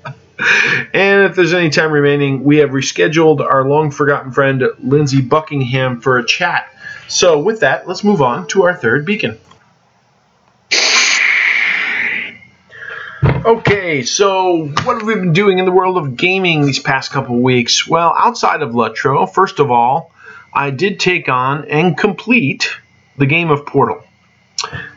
and 0.94 1.24
if 1.24 1.34
there's 1.34 1.52
any 1.52 1.70
time 1.70 1.92
remaining, 1.92 2.44
we 2.44 2.58
have 2.58 2.70
rescheduled 2.70 3.40
our 3.40 3.66
long 3.68 3.90
forgotten 3.90 4.32
friend 4.32 4.62
Lindsey 4.78 5.20
Buckingham 5.20 6.00
for 6.00 6.18
a 6.18 6.26
chat. 6.26 6.68
So, 7.08 7.38
with 7.40 7.60
that, 7.60 7.86
let's 7.86 8.04
move 8.04 8.22
on 8.22 8.46
to 8.48 8.64
our 8.64 8.74
third 8.74 9.04
beacon. 9.04 9.38
Okay, 13.44 14.02
so 14.02 14.68
what 14.84 14.98
have 14.98 15.02
we 15.02 15.14
been 15.14 15.32
doing 15.32 15.58
in 15.58 15.64
the 15.64 15.72
world 15.72 15.96
of 15.96 16.16
gaming 16.16 16.64
these 16.64 16.78
past 16.78 17.10
couple 17.10 17.40
weeks? 17.40 17.86
Well, 17.86 18.14
outside 18.16 18.62
of 18.62 18.70
Lotro, 18.70 19.32
first 19.32 19.58
of 19.58 19.70
all, 19.70 20.12
I 20.52 20.70
did 20.70 21.00
take 21.00 21.28
on 21.28 21.64
and 21.68 21.98
complete 21.98 22.70
the 23.16 23.26
game 23.26 23.50
of 23.50 23.66
Portal. 23.66 24.04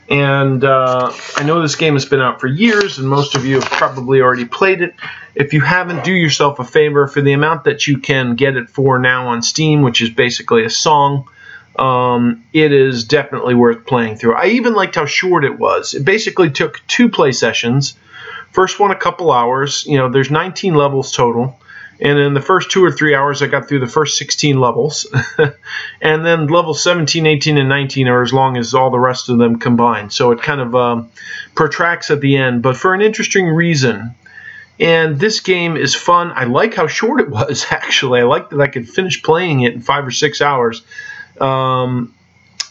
And 0.08 0.64
uh, 0.64 1.12
I 1.36 1.44
know 1.44 1.62
this 1.62 1.76
game 1.76 1.94
has 1.94 2.06
been 2.06 2.22
out 2.22 2.40
for 2.40 2.48
years, 2.48 3.00
and 3.00 3.10
most 3.10 3.36
of 3.36 3.46
you 3.46 3.56
have 3.60 3.70
probably 3.72 4.22
already 4.22 4.46
played 4.46 4.82
it. 4.82 4.94
If 5.34 5.52
you 5.52 5.62
haven't, 5.62 6.04
do 6.04 6.14
yourself 6.14 6.60
a 6.60 6.64
favor 6.64 7.08
for 7.08 7.22
the 7.22 7.34
amount 7.34 7.64
that 7.64 7.88
you 7.88 7.98
can 7.98 8.36
get 8.36 8.56
it 8.56 8.70
for 8.70 9.00
now 9.00 9.30
on 9.30 9.42
Steam, 9.42 9.82
which 9.82 10.02
is 10.02 10.12
basically 10.12 10.64
a 10.64 10.70
song. 10.70 11.28
Um, 11.78 12.46
it 12.54 12.72
is 12.72 13.04
definitely 13.04 13.56
worth 13.56 13.86
playing 13.86 14.18
through. 14.18 14.36
I 14.36 14.48
even 14.48 14.76
liked 14.76 14.96
how 14.96 15.06
short 15.06 15.44
it 15.44 15.58
was. 15.58 15.94
It 15.94 16.06
basically 16.06 16.52
took 16.52 16.82
two 16.88 17.10
play 17.10 17.32
sessions. 17.32 17.98
First 18.52 18.80
one 18.80 18.92
a 18.92 18.96
couple 18.96 19.32
hours. 19.32 19.86
You 19.86 19.98
know, 19.98 20.10
there's 20.10 20.32
19 20.32 20.76
levels 20.76 21.12
total. 21.12 21.60
And 22.00 22.20
in 22.20 22.34
the 22.34 22.42
first 22.42 22.72
two 22.72 22.84
or 22.84 22.92
three 22.92 23.16
hours, 23.16 23.42
I 23.42 23.48
got 23.48 23.68
through 23.68 23.80
the 23.80 23.88
first 23.88 24.18
16 24.18 24.60
levels. 24.60 25.08
and 26.02 26.26
then 26.26 26.48
levels 26.48 26.84
17, 26.84 27.26
18, 27.26 27.58
and 27.58 27.70
19 27.70 28.08
are 28.08 28.22
as 28.22 28.34
long 28.34 28.58
as 28.58 28.74
all 28.74 28.92
the 28.92 29.00
rest 29.00 29.30
of 29.30 29.38
them 29.38 29.60
combined. 29.60 30.12
So 30.12 30.32
it 30.32 30.42
kind 30.42 30.60
of 30.60 30.76
um, 30.76 31.10
protracts 31.56 32.12
at 32.12 32.20
the 32.20 32.36
end, 32.38 32.62
but 32.62 32.76
for 32.76 32.94
an 32.94 33.02
interesting 33.02 33.48
reason. 33.48 34.16
And 34.78 35.20
this 35.20 35.40
game 35.40 35.78
is 35.78 35.96
fun. 35.96 36.34
I 36.36 36.44
like 36.44 36.74
how 36.74 36.88
short 36.88 37.22
it 37.22 37.30
was, 37.30 37.66
actually. 37.72 38.20
I 38.20 38.24
like 38.24 38.50
that 38.50 38.60
I 38.60 38.68
could 38.68 38.90
finish 38.90 39.24
playing 39.24 39.62
it 39.62 39.74
in 39.74 39.82
five 39.82 40.06
or 40.06 40.12
six 40.12 40.42
hours. 40.42 40.82
Um, 41.40 42.14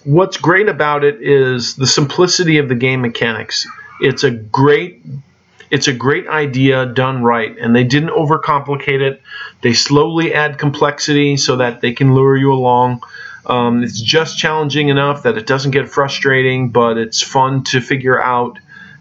what's 0.05 0.37
great 0.37 0.69
about 0.69 1.03
it 1.03 1.23
is 1.23 1.77
the 1.77 1.87
simplicity 1.87 2.59
of 2.59 2.69
the 2.69 2.75
game 2.75 3.01
mechanics. 3.01 3.67
It's 4.01 4.23
a 4.23 4.31
great 4.31 5.03
it's 5.71 5.89
a 5.89 5.93
great 5.93 6.27
idea 6.29 6.87
done 6.87 7.23
right, 7.23 7.57
and 7.59 7.75
they 7.75 7.85
didn't 7.85 8.11
overcomplicate 8.11 9.01
it. 9.01 9.23
They 9.63 9.73
slowly 9.73 10.35
add 10.35 10.59
complexity 10.59 11.37
so 11.37 11.57
that 11.57 11.81
they 11.81 11.93
can 11.93 12.15
lure 12.15 12.37
you 12.37 12.53
along. 12.53 13.03
Um, 13.47 13.83
it's 13.83 14.01
just 14.01 14.39
challenging 14.39 14.89
enough 14.89 15.25
that 15.25 15.37
it 15.37 15.47
doesn't 15.47 15.73
get 15.73 15.89
frustrating, 15.89 16.71
but 16.71 16.97
it's 16.97 17.23
fun 17.23 17.65
to 17.65 17.81
figure 17.81 18.21
out, 18.21 18.59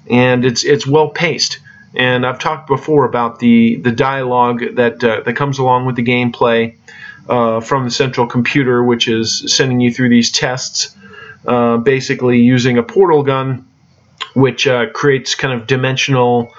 and 0.10 0.46
it's 0.46 0.64
it's 0.64 0.86
well 0.86 1.10
paced. 1.10 1.60
And 1.96 2.26
I've 2.26 2.40
talked 2.40 2.68
before 2.68 3.06
about 3.06 3.40
the 3.40 3.78
the 3.78 3.92
dialogue 3.92 4.76
that 4.76 5.04
uh, 5.04 5.22
that 5.22 5.36
comes 5.36 5.60
along 5.60 5.86
with 5.86 5.96
the 5.96 6.04
gameplay 6.04 6.76
uh, 7.30 7.62
from 7.62 7.86
the 7.86 7.92
central 7.92 8.28
computer, 8.28 8.84
which 8.84 9.08
is 9.08 9.56
sending 9.56 9.80
you 9.80 9.94
through 9.94 10.10
these 10.10 10.32
tests, 10.32 10.96
uh, 11.46 11.78
basically 11.78 12.40
using 12.40 12.78
a 12.78 12.84
portal 12.84 13.24
gun 13.24 13.66
which 14.34 14.68
uh, 14.68 14.90
creates 14.92 15.36
kind 15.36 15.54
of 15.54 15.68
dimensional 15.68 16.54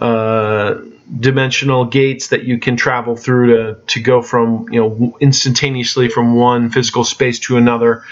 uh, 0.00 0.76
dimensional 1.20 1.84
gates 1.84 2.28
that 2.28 2.44
you 2.44 2.58
can 2.58 2.76
travel 2.76 3.16
through 3.16 3.46
to, 3.46 3.80
to 3.86 4.00
go 4.00 4.22
from 4.22 4.66
you 4.72 4.80
know 4.80 5.16
instantaneously 5.20 6.08
from 6.08 6.34
one 6.34 6.70
physical 6.70 7.04
space 7.04 7.38
to 7.38 7.56
another 7.56 8.02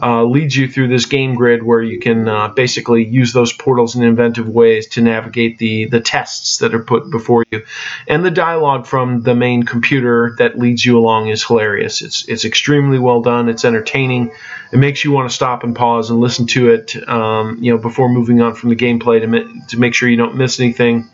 uh, 0.00 0.24
leads 0.24 0.56
you 0.56 0.68
through 0.68 0.88
this 0.88 1.06
game 1.06 1.34
grid 1.34 1.62
where 1.62 1.82
you 1.82 1.98
can 1.98 2.28
uh, 2.28 2.48
basically 2.48 3.04
use 3.04 3.32
those 3.32 3.52
portals 3.52 3.94
in 3.94 4.02
inventive 4.02 4.48
ways 4.48 4.88
to 4.88 5.00
navigate 5.00 5.58
the 5.58 5.86
the 5.86 6.00
tests 6.00 6.58
that 6.58 6.74
are 6.74 6.82
put 6.82 7.10
before 7.10 7.44
you. 7.50 7.64
And 8.08 8.24
the 8.24 8.30
dialogue 8.30 8.86
from 8.86 9.22
the 9.22 9.34
main 9.34 9.62
computer 9.62 10.34
that 10.38 10.58
leads 10.58 10.84
you 10.84 10.98
along 10.98 11.28
is 11.28 11.44
hilarious. 11.44 12.02
It's 12.02 12.28
it's 12.28 12.44
extremely 12.44 12.98
well 12.98 13.22
done. 13.22 13.48
It's 13.48 13.64
entertaining. 13.64 14.32
It 14.72 14.78
makes 14.78 15.04
you 15.04 15.12
want 15.12 15.28
to 15.28 15.34
stop 15.34 15.62
and 15.62 15.76
pause 15.76 16.10
and 16.10 16.20
listen 16.20 16.46
to 16.48 16.70
it 16.70 17.08
um, 17.08 17.58
you 17.60 17.72
know 17.72 17.78
before 17.78 18.08
moving 18.08 18.40
on 18.40 18.54
from 18.54 18.70
the 18.70 18.76
gameplay 18.76 19.20
to, 19.20 19.66
to 19.68 19.78
make 19.78 19.94
sure 19.94 20.08
you 20.08 20.16
don't 20.16 20.36
miss 20.36 20.58
anything 20.58 21.08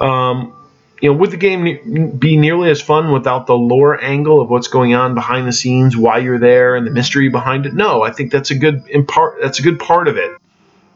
um, 0.00 0.54
you 1.00 1.10
know, 1.10 1.18
would 1.18 1.30
the 1.30 1.36
game 1.36 2.18
be 2.18 2.36
nearly 2.36 2.70
as 2.70 2.80
fun 2.82 3.10
without 3.12 3.46
the 3.46 3.56
lore 3.56 4.02
angle 4.02 4.40
of 4.40 4.50
what's 4.50 4.68
going 4.68 4.94
on 4.94 5.14
behind 5.14 5.46
the 5.46 5.52
scenes, 5.52 5.96
why 5.96 6.18
you're 6.18 6.38
there, 6.38 6.76
and 6.76 6.86
the 6.86 6.90
mystery 6.90 7.28
behind 7.28 7.64
it? 7.66 7.74
No, 7.74 8.02
I 8.02 8.12
think 8.12 8.30
that's 8.30 8.50
a 8.50 8.54
good 8.54 8.84
part. 9.08 9.38
That's 9.40 9.58
a 9.58 9.62
good 9.62 9.78
part 9.78 10.08
of 10.08 10.18
it. 10.18 10.36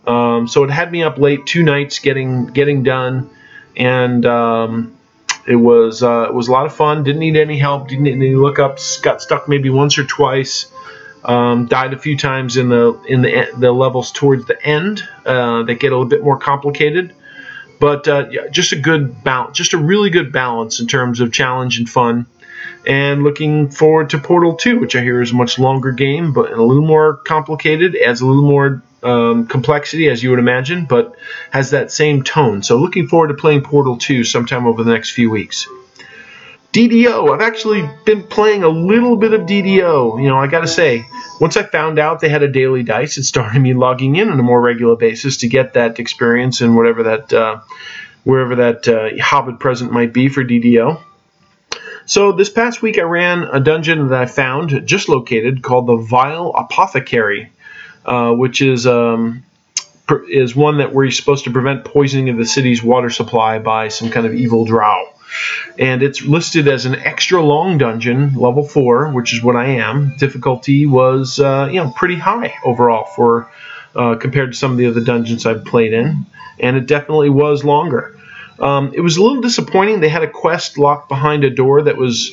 Um, 0.06 0.46
so 0.46 0.64
it 0.64 0.70
had 0.70 0.92
me 0.92 1.02
up 1.02 1.16
late 1.18 1.46
two 1.46 1.62
nights 1.62 1.98
getting 2.00 2.46
getting 2.46 2.82
done, 2.82 3.30
and 3.76 4.26
um, 4.26 4.96
it 5.46 5.56
was 5.56 6.02
uh, 6.02 6.26
it 6.28 6.34
was 6.34 6.48
a 6.48 6.52
lot 6.52 6.66
of 6.66 6.74
fun. 6.74 7.04
Didn't 7.04 7.20
need 7.20 7.36
any 7.36 7.58
help. 7.58 7.88
Didn't 7.88 8.04
need 8.04 8.14
any 8.14 8.32
lookups. 8.32 9.02
Got 9.02 9.22
stuck 9.22 9.48
maybe 9.48 9.70
once 9.70 9.96
or 9.96 10.04
twice. 10.04 10.70
Um, 11.24 11.64
died 11.66 11.94
a 11.94 11.98
few 11.98 12.18
times 12.18 12.58
in 12.58 12.68
the 12.68 13.00
in 13.08 13.22
the 13.22 13.48
the 13.56 13.72
levels 13.72 14.12
towards 14.12 14.44
the 14.46 14.62
end 14.62 15.02
uh, 15.24 15.62
that 15.62 15.76
get 15.76 15.92
a 15.92 15.96
little 15.96 16.04
bit 16.04 16.22
more 16.22 16.38
complicated. 16.38 17.14
But 17.80 18.08
uh, 18.08 18.28
yeah, 18.30 18.48
just 18.48 18.72
a 18.72 18.76
good 18.76 19.22
balance, 19.24 19.56
just 19.56 19.72
a 19.72 19.78
really 19.78 20.10
good 20.10 20.32
balance 20.32 20.80
in 20.80 20.86
terms 20.86 21.20
of 21.20 21.32
challenge 21.32 21.78
and 21.78 21.88
fun. 21.88 22.26
And 22.86 23.22
looking 23.22 23.70
forward 23.70 24.10
to 24.10 24.18
Portal 24.18 24.56
2, 24.56 24.78
which 24.78 24.94
I 24.94 25.02
hear 25.02 25.22
is 25.22 25.32
a 25.32 25.34
much 25.34 25.58
longer 25.58 25.92
game, 25.92 26.32
but 26.32 26.52
a 26.52 26.62
little 26.62 26.86
more 26.86 27.16
complicated, 27.16 27.96
adds 27.96 28.20
a 28.20 28.26
little 28.26 28.44
more 28.44 28.82
um, 29.02 29.46
complexity, 29.46 30.08
as 30.08 30.22
you 30.22 30.30
would 30.30 30.38
imagine, 30.38 30.86
but 30.86 31.14
has 31.50 31.70
that 31.70 31.92
same 31.92 32.22
tone. 32.22 32.62
So 32.62 32.78
looking 32.78 33.08
forward 33.08 33.28
to 33.28 33.34
playing 33.34 33.62
Portal 33.62 33.96
2 33.96 34.24
sometime 34.24 34.66
over 34.66 34.82
the 34.82 34.92
next 34.92 35.10
few 35.10 35.30
weeks. 35.30 35.66
DDO. 36.74 37.32
I've 37.32 37.40
actually 37.40 37.88
been 38.04 38.24
playing 38.24 38.64
a 38.64 38.68
little 38.68 39.16
bit 39.16 39.32
of 39.32 39.42
DDO. 39.42 40.20
You 40.20 40.28
know, 40.28 40.36
I 40.36 40.48
got 40.48 40.62
to 40.62 40.66
say, 40.66 41.06
once 41.40 41.56
I 41.56 41.62
found 41.62 42.00
out 42.00 42.18
they 42.18 42.28
had 42.28 42.42
a 42.42 42.50
daily 42.50 42.82
dice, 42.82 43.16
it 43.16 43.22
started 43.22 43.60
me 43.60 43.74
logging 43.74 44.16
in 44.16 44.28
on 44.28 44.40
a 44.40 44.42
more 44.42 44.60
regular 44.60 44.96
basis 44.96 45.36
to 45.38 45.48
get 45.48 45.74
that 45.74 46.00
experience 46.00 46.60
and 46.60 46.76
whatever 46.76 47.04
that, 47.04 47.32
uh, 47.32 47.60
wherever 48.24 48.56
that 48.56 48.88
uh, 48.88 49.10
Hobbit 49.22 49.60
present 49.60 49.92
might 49.92 50.12
be 50.12 50.28
for 50.28 50.42
DDO. 50.42 51.00
So 52.06 52.32
this 52.32 52.50
past 52.50 52.82
week 52.82 52.98
I 52.98 53.02
ran 53.02 53.44
a 53.44 53.60
dungeon 53.60 54.08
that 54.08 54.22
I 54.22 54.26
found 54.26 54.84
just 54.84 55.08
located 55.08 55.62
called 55.62 55.86
the 55.86 55.96
Vile 55.96 56.52
Apothecary, 56.56 57.52
uh, 58.04 58.32
which 58.32 58.60
is 58.60 58.84
um, 58.84 59.44
is 60.28 60.56
one 60.56 60.78
that 60.78 60.92
you're 60.92 61.12
supposed 61.12 61.44
to 61.44 61.52
prevent 61.52 61.84
poisoning 61.84 62.30
of 62.30 62.36
the 62.36 62.44
city's 62.44 62.82
water 62.82 63.10
supply 63.10 63.60
by 63.60 63.88
some 63.88 64.10
kind 64.10 64.26
of 64.26 64.34
evil 64.34 64.64
drow 64.64 65.13
and 65.78 66.02
it's 66.02 66.22
listed 66.22 66.68
as 66.68 66.86
an 66.86 66.94
extra 66.94 67.42
long 67.42 67.78
dungeon, 67.78 68.34
level 68.34 68.66
four, 68.66 69.10
which 69.10 69.32
is 69.32 69.42
what 69.42 69.56
I 69.56 69.66
am. 69.66 70.16
Difficulty 70.18 70.86
was 70.86 71.38
uh, 71.38 71.68
you 71.70 71.82
know 71.82 71.92
pretty 71.96 72.16
high 72.16 72.54
overall 72.64 73.04
for 73.04 73.50
uh, 73.94 74.16
compared 74.16 74.52
to 74.52 74.58
some 74.58 74.72
of 74.72 74.78
the 74.78 74.86
other 74.86 75.00
dungeons 75.00 75.46
I've 75.46 75.64
played 75.64 75.92
in, 75.92 76.26
and 76.58 76.76
it 76.76 76.86
definitely 76.86 77.30
was 77.30 77.64
longer. 77.64 78.18
Um, 78.58 78.92
it 78.94 79.00
was 79.00 79.16
a 79.16 79.22
little 79.22 79.40
disappointing. 79.40 80.00
They 80.00 80.08
had 80.08 80.22
a 80.22 80.30
quest 80.30 80.78
locked 80.78 81.08
behind 81.08 81.44
a 81.44 81.50
door 81.50 81.82
that 81.82 81.96
was 81.96 82.32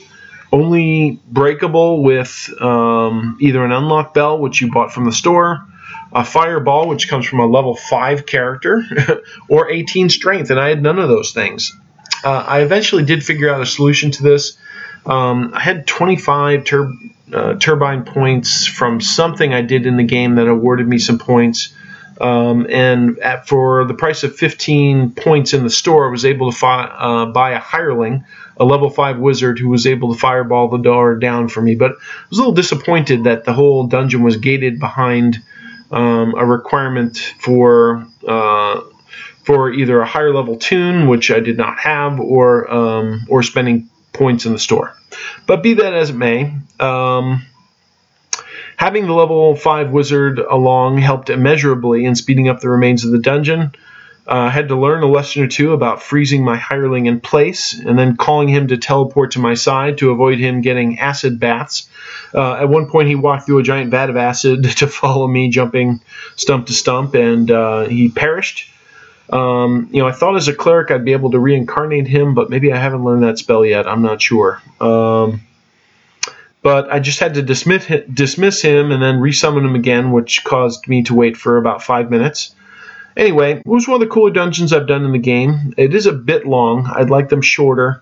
only 0.51 1.19
breakable 1.27 2.03
with 2.03 2.49
um, 2.61 3.37
either 3.39 3.63
an 3.63 3.71
unlock 3.71 4.13
bell, 4.13 4.37
which 4.37 4.61
you 4.61 4.71
bought 4.71 4.91
from 4.91 5.05
the 5.05 5.11
store, 5.11 5.65
a 6.11 6.25
fireball, 6.25 6.87
which 6.87 7.09
comes 7.09 7.25
from 7.25 7.39
a 7.39 7.47
level 7.47 7.75
5 7.75 8.25
character, 8.25 8.83
or 9.49 9.69
18 9.69 10.09
strength, 10.09 10.49
and 10.51 10.59
I 10.59 10.69
had 10.69 10.83
none 10.83 10.99
of 10.99 11.07
those 11.07 11.31
things 11.31 11.73
uh, 12.23 12.45
I 12.47 12.61
eventually 12.61 13.03
did 13.03 13.23
figure 13.23 13.53
out 13.53 13.61
a 13.61 13.65
solution 13.65 14.11
to 14.11 14.23
this. 14.23 14.57
Um, 15.05 15.51
I 15.53 15.61
had 15.61 15.87
25 15.87 16.63
tur- 16.63 16.93
uh, 17.33 17.55
turbine 17.55 18.03
points 18.03 18.65
from 18.65 19.01
something 19.01 19.53
I 19.53 19.61
did 19.61 19.85
in 19.85 19.97
the 19.97 20.03
game 20.03 20.35
that 20.35 20.47
awarded 20.47 20.87
me 20.87 20.99
some 20.99 21.17
points. 21.17 21.73
Um, 22.19 22.67
and 22.69 23.17
at, 23.19 23.47
for 23.47 23.85
the 23.85 23.95
price 23.95 24.23
of 24.23 24.35
15 24.35 25.11
points 25.11 25.53
in 25.53 25.63
the 25.63 25.71
store, 25.71 26.07
I 26.07 26.11
was 26.11 26.23
able 26.23 26.51
to 26.51 26.57
fi- 26.57 26.85
uh, 26.85 27.25
buy 27.27 27.51
a 27.51 27.59
hireling, 27.59 28.25
a 28.57 28.65
level 28.65 28.91
5 28.91 29.17
wizard 29.17 29.57
who 29.57 29.69
was 29.69 29.87
able 29.87 30.13
to 30.13 30.19
fireball 30.19 30.67
the 30.67 30.77
door 30.77 31.15
down 31.15 31.47
for 31.47 31.61
me. 31.61 31.73
But 31.73 31.93
I 31.93 32.25
was 32.29 32.37
a 32.37 32.41
little 32.41 32.53
disappointed 32.53 33.23
that 33.23 33.45
the 33.45 33.53
whole 33.53 33.87
dungeon 33.87 34.21
was 34.21 34.37
gated 34.37 34.79
behind 34.79 35.41
um, 35.89 36.35
a 36.35 36.45
requirement 36.45 37.17
for 37.39 38.05
uh, 38.27 38.81
for 39.43 39.71
either 39.71 40.01
a 40.01 40.05
higher 40.05 40.33
level 40.33 40.57
tune, 40.57 41.07
which 41.07 41.31
I 41.31 41.39
did 41.39 41.57
not 41.57 41.79
have, 41.79 42.19
or 42.19 42.71
um, 42.71 43.25
or 43.29 43.43
spending 43.43 43.89
points 44.13 44.45
in 44.45 44.53
the 44.53 44.59
store. 44.59 44.95
But 45.47 45.63
be 45.63 45.75
that 45.75 45.93
as 45.93 46.09
it 46.09 46.15
may, 46.15 46.53
um, 46.79 47.45
having 48.77 49.07
the 49.07 49.13
level 49.13 49.55
five 49.55 49.91
wizard 49.91 50.39
along 50.39 50.97
helped 50.97 51.29
immeasurably 51.29 52.05
in 52.05 52.15
speeding 52.15 52.49
up 52.49 52.59
the 52.59 52.69
remains 52.69 53.05
of 53.05 53.11
the 53.11 53.19
dungeon. 53.19 53.71
Uh, 54.27 54.33
I 54.33 54.49
had 54.49 54.69
to 54.69 54.75
learn 54.75 55.03
a 55.03 55.07
lesson 55.07 55.43
or 55.43 55.47
two 55.47 55.73
about 55.73 56.03
freezing 56.03 56.43
my 56.43 56.55
hireling 56.55 57.07
in 57.07 57.19
place 57.19 57.73
and 57.73 57.97
then 57.97 58.15
calling 58.15 58.47
him 58.47 58.67
to 58.67 58.77
teleport 58.77 59.31
to 59.31 59.39
my 59.39 59.55
side 59.55 59.97
to 59.97 60.11
avoid 60.11 60.37
him 60.39 60.61
getting 60.61 60.99
acid 60.99 61.39
baths. 61.39 61.89
Uh, 62.33 62.53
at 62.53 62.69
one 62.69 62.87
point, 62.87 63.07
he 63.07 63.15
walked 63.15 63.45
through 63.45 63.57
a 63.57 63.63
giant 63.63 63.91
vat 63.91 64.09
of 64.09 64.15
acid 64.15 64.63
to 64.77 64.87
follow 64.87 65.27
me, 65.27 65.49
jumping 65.49 65.99
stump 66.35 66.67
to 66.67 66.73
stump, 66.73 67.15
and 67.15 67.49
uh, 67.49 67.85
he 67.85 68.09
perished. 68.09 68.70
Um, 69.31 69.89
you 69.91 70.01
know, 70.01 70.07
I 70.07 70.11
thought 70.11 70.35
as 70.35 70.47
a 70.47 70.53
cleric 70.53 70.91
I'd 70.91 71.05
be 71.05 71.13
able 71.13 71.31
to 71.31 71.39
reincarnate 71.39 72.07
him, 72.07 72.35
but 72.35 72.49
maybe 72.49 72.73
I 72.73 72.77
haven't 72.77 73.03
learned 73.03 73.23
that 73.23 73.37
spell 73.37 73.65
yet. 73.65 73.87
I'm 73.87 74.01
not 74.01 74.21
sure. 74.21 74.61
Um, 74.79 75.41
but 76.61 76.91
I 76.91 76.99
just 76.99 77.19
had 77.19 77.35
to 77.35 77.41
dismiss 77.41 77.87
dismiss 78.13 78.61
him 78.61 78.91
and 78.91 79.01
then 79.01 79.19
resummon 79.19 79.65
him 79.65 79.75
again, 79.75 80.11
which 80.11 80.43
caused 80.43 80.87
me 80.87 81.03
to 81.03 81.15
wait 81.15 81.37
for 81.37 81.57
about 81.57 81.81
five 81.81 82.11
minutes. 82.11 82.53
Anyway, 83.17 83.53
it 83.53 83.65
was 83.65 83.87
one 83.87 84.01
of 84.01 84.07
the 84.07 84.13
cooler 84.13 84.31
dungeons 84.31 84.71
I've 84.71 84.87
done 84.87 85.05
in 85.05 85.11
the 85.11 85.19
game. 85.19 85.73
It 85.77 85.93
is 85.93 86.05
a 86.05 86.13
bit 86.13 86.45
long. 86.45 86.85
I'd 86.87 87.09
like 87.09 87.29
them 87.29 87.41
shorter. 87.41 88.01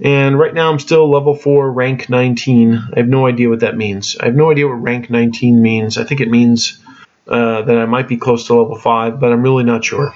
And 0.00 0.38
right 0.38 0.52
now 0.52 0.72
I'm 0.72 0.80
still 0.80 1.08
level 1.08 1.36
4, 1.36 1.70
rank 1.70 2.10
19. 2.10 2.74
I 2.74 2.98
have 2.98 3.06
no 3.06 3.26
idea 3.26 3.48
what 3.48 3.60
that 3.60 3.76
means. 3.76 4.16
I 4.18 4.24
have 4.24 4.34
no 4.34 4.50
idea 4.50 4.66
what 4.66 4.82
rank 4.82 5.08
19 5.08 5.62
means. 5.62 5.98
I 5.98 6.04
think 6.04 6.20
it 6.20 6.28
means 6.28 6.78
uh, 7.26 7.62
that 7.62 7.76
I 7.76 7.86
might 7.86 8.08
be 8.08 8.16
close 8.16 8.46
to 8.46 8.54
level 8.54 8.76
5, 8.76 9.18
but 9.18 9.32
I'm 9.32 9.42
really 9.42 9.64
not 9.64 9.84
sure. 9.84 10.14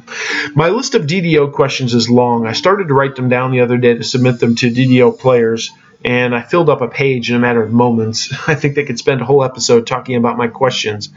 My 0.54 0.68
list 0.68 0.94
of 0.94 1.02
DDO 1.02 1.52
questions 1.52 1.94
is 1.94 2.10
long. 2.10 2.46
I 2.46 2.52
started 2.52 2.88
to 2.88 2.94
write 2.94 3.16
them 3.16 3.28
down 3.28 3.52
the 3.52 3.60
other 3.60 3.78
day 3.78 3.94
to 3.94 4.04
submit 4.04 4.40
them 4.40 4.54
to 4.56 4.70
DDO 4.70 5.18
players, 5.18 5.70
and 6.04 6.34
I 6.34 6.42
filled 6.42 6.68
up 6.68 6.80
a 6.80 6.88
page 6.88 7.30
in 7.30 7.36
a 7.36 7.38
matter 7.38 7.62
of 7.62 7.72
moments. 7.72 8.32
I 8.48 8.54
think 8.54 8.74
they 8.74 8.84
could 8.84 8.98
spend 8.98 9.20
a 9.20 9.24
whole 9.24 9.44
episode 9.44 9.86
talking 9.86 10.16
about 10.16 10.36
my 10.36 10.48
questions. 10.48 11.10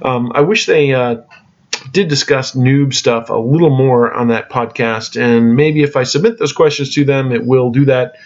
Um, 0.00 0.32
I 0.34 0.42
wish 0.42 0.66
they 0.66 0.94
uh, 0.94 1.22
did 1.92 2.08
discuss 2.08 2.52
noob 2.52 2.94
stuff 2.94 3.30
a 3.30 3.34
little 3.34 3.70
more 3.70 4.12
on 4.12 4.28
that 4.28 4.50
podcast, 4.50 5.20
and 5.20 5.56
maybe 5.56 5.82
if 5.82 5.96
I 5.96 6.04
submit 6.04 6.38
those 6.38 6.52
questions 6.52 6.94
to 6.94 7.04
them, 7.04 7.32
it 7.32 7.44
will 7.44 7.70
do 7.70 7.86
that, 7.86 8.16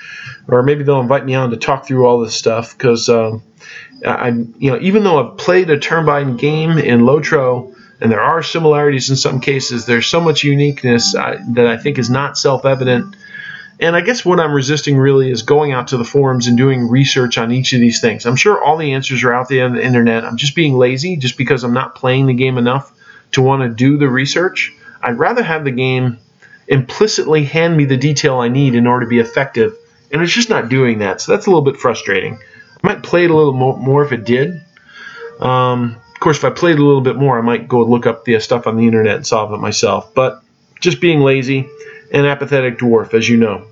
or 0.49 0.63
maybe 0.63 0.85
they'll 0.85 1.01
invite 1.01 1.25
me 1.25 1.35
on 1.35 1.51
to 1.51 1.57
talk 1.57 1.87
through 1.87 2.07
all 2.07 2.21
this 2.21 2.35
stuff 2.35 2.77
because 2.77 3.09
um, 3.09 3.43
I, 4.05 4.29
you 4.29 4.71
know, 4.71 4.79
even 4.81 5.05
though 5.05 5.33
I've 5.33 5.39
played 5.39 5.71
a 5.71 5.79
turbine 5.79 6.37
game 6.37 6.79
in 6.79 7.01
Lotro, 7.01 7.75
and 8.01 8.11
there 8.11 8.21
are 8.21 8.43
similarities 8.43 9.11
in 9.11 9.17
some 9.17 9.41
cases, 9.41 9.87
there's 9.87 10.07
so 10.07 10.21
much 10.21 10.43
uniqueness 10.43 11.15
uh, 11.15 11.39
that 11.51 11.67
I 11.67 11.77
think 11.77 11.99
is 11.99 12.11
not 12.11 12.37
self-evident. 12.37 13.15
And 13.79 13.97
I 13.97 14.01
guess 14.01 14.25
what 14.25 14.41
I'm 14.41 14.53
resisting 14.53 14.97
really 14.97 15.31
is 15.31 15.43
going 15.43 15.73
out 15.73 15.89
to 15.89 15.97
the 15.97 16.05
forums 16.05 16.47
and 16.47 16.57
doing 16.57 16.89
research 16.89 17.39
on 17.39 17.53
each 17.53 17.73
of 17.73 17.81
these 17.81 18.01
things. 18.01 18.27
I'm 18.27 18.37
sure 18.37 18.63
all 18.63 18.77
the 18.77 18.93
answers 18.93 19.25
are 19.25 19.33
out 19.33 19.49
there 19.49 19.65
on 19.65 19.75
the 19.75 19.85
internet. 19.85 20.25
I'm 20.25 20.37
just 20.37 20.55
being 20.55 20.75
lazy 20.75 21.17
just 21.17 21.37
because 21.37 21.65
I'm 21.65 21.73
not 21.73 21.95
playing 21.95 22.27
the 22.27 22.35
game 22.35 22.59
enough 22.59 22.93
to 23.33 23.43
want 23.43 23.63
to 23.63 23.69
do 23.69 23.99
the 23.99 24.09
research. 24.09 24.73
I'd 25.03 25.19
rather 25.19 25.43
have 25.43 25.65
the 25.65 25.71
game 25.71 26.19
implicitly 26.69 27.45
hand 27.45 27.77
me 27.77 27.85
the 27.85 27.97
detail 27.97 28.39
I 28.39 28.49
need 28.49 28.75
in 28.75 28.87
order 28.87 29.05
to 29.05 29.11
be 29.11 29.19
effective, 29.19 29.77
and 30.11 30.23
it's 30.23 30.33
just 30.33 30.49
not 30.49 30.69
doing 30.69 31.01
that. 31.01 31.21
So 31.21 31.33
that's 31.33 31.47
a 31.47 31.51
little 31.51 31.65
bit 31.65 31.77
frustrating. 31.77 32.39
I 32.83 32.87
might 32.87 33.03
play 33.03 33.25
it 33.25 33.31
a 33.31 33.37
little 33.37 33.53
more, 33.53 33.77
more 33.77 34.05
if 34.05 34.13
it 34.13 34.25
did. 34.25 34.63
Um, 35.41 35.97
of 36.15 36.21
course, 36.21 36.39
if 36.39 36.45
I 36.45 36.51
played 36.51 36.79
a 36.79 36.85
little 36.85 37.01
bit 37.01 37.17
more, 37.17 37.39
I 37.39 37.43
might 37.43 37.69
go 37.69 37.83
look 37.83 38.07
up 38.07 38.25
the 38.25 38.39
stuff 38.41 38.67
on 38.67 38.77
the 38.77 38.87
internet 38.87 39.17
and 39.17 39.27
solve 39.27 39.53
it 39.53 39.59
myself. 39.59 40.15
But 40.15 40.43
just 40.81 41.01
being 41.01 41.21
lazy 41.21 41.69
and 42.13 42.27
apathetic 42.27 42.79
dwarf, 42.79 43.15
as 43.15 43.29
you 43.29 43.37
know. 43.37 43.67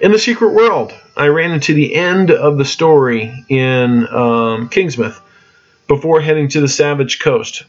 In 0.00 0.12
the 0.12 0.18
secret 0.18 0.54
world, 0.54 0.92
I 1.16 1.26
ran 1.28 1.52
into 1.52 1.74
the 1.74 1.94
end 1.94 2.30
of 2.30 2.58
the 2.58 2.64
story 2.64 3.44
in 3.48 4.06
um, 4.08 4.68
Kingsmouth 4.68 5.20
before 5.86 6.20
heading 6.20 6.48
to 6.48 6.60
the 6.60 6.68
Savage 6.68 7.20
Coast. 7.20 7.64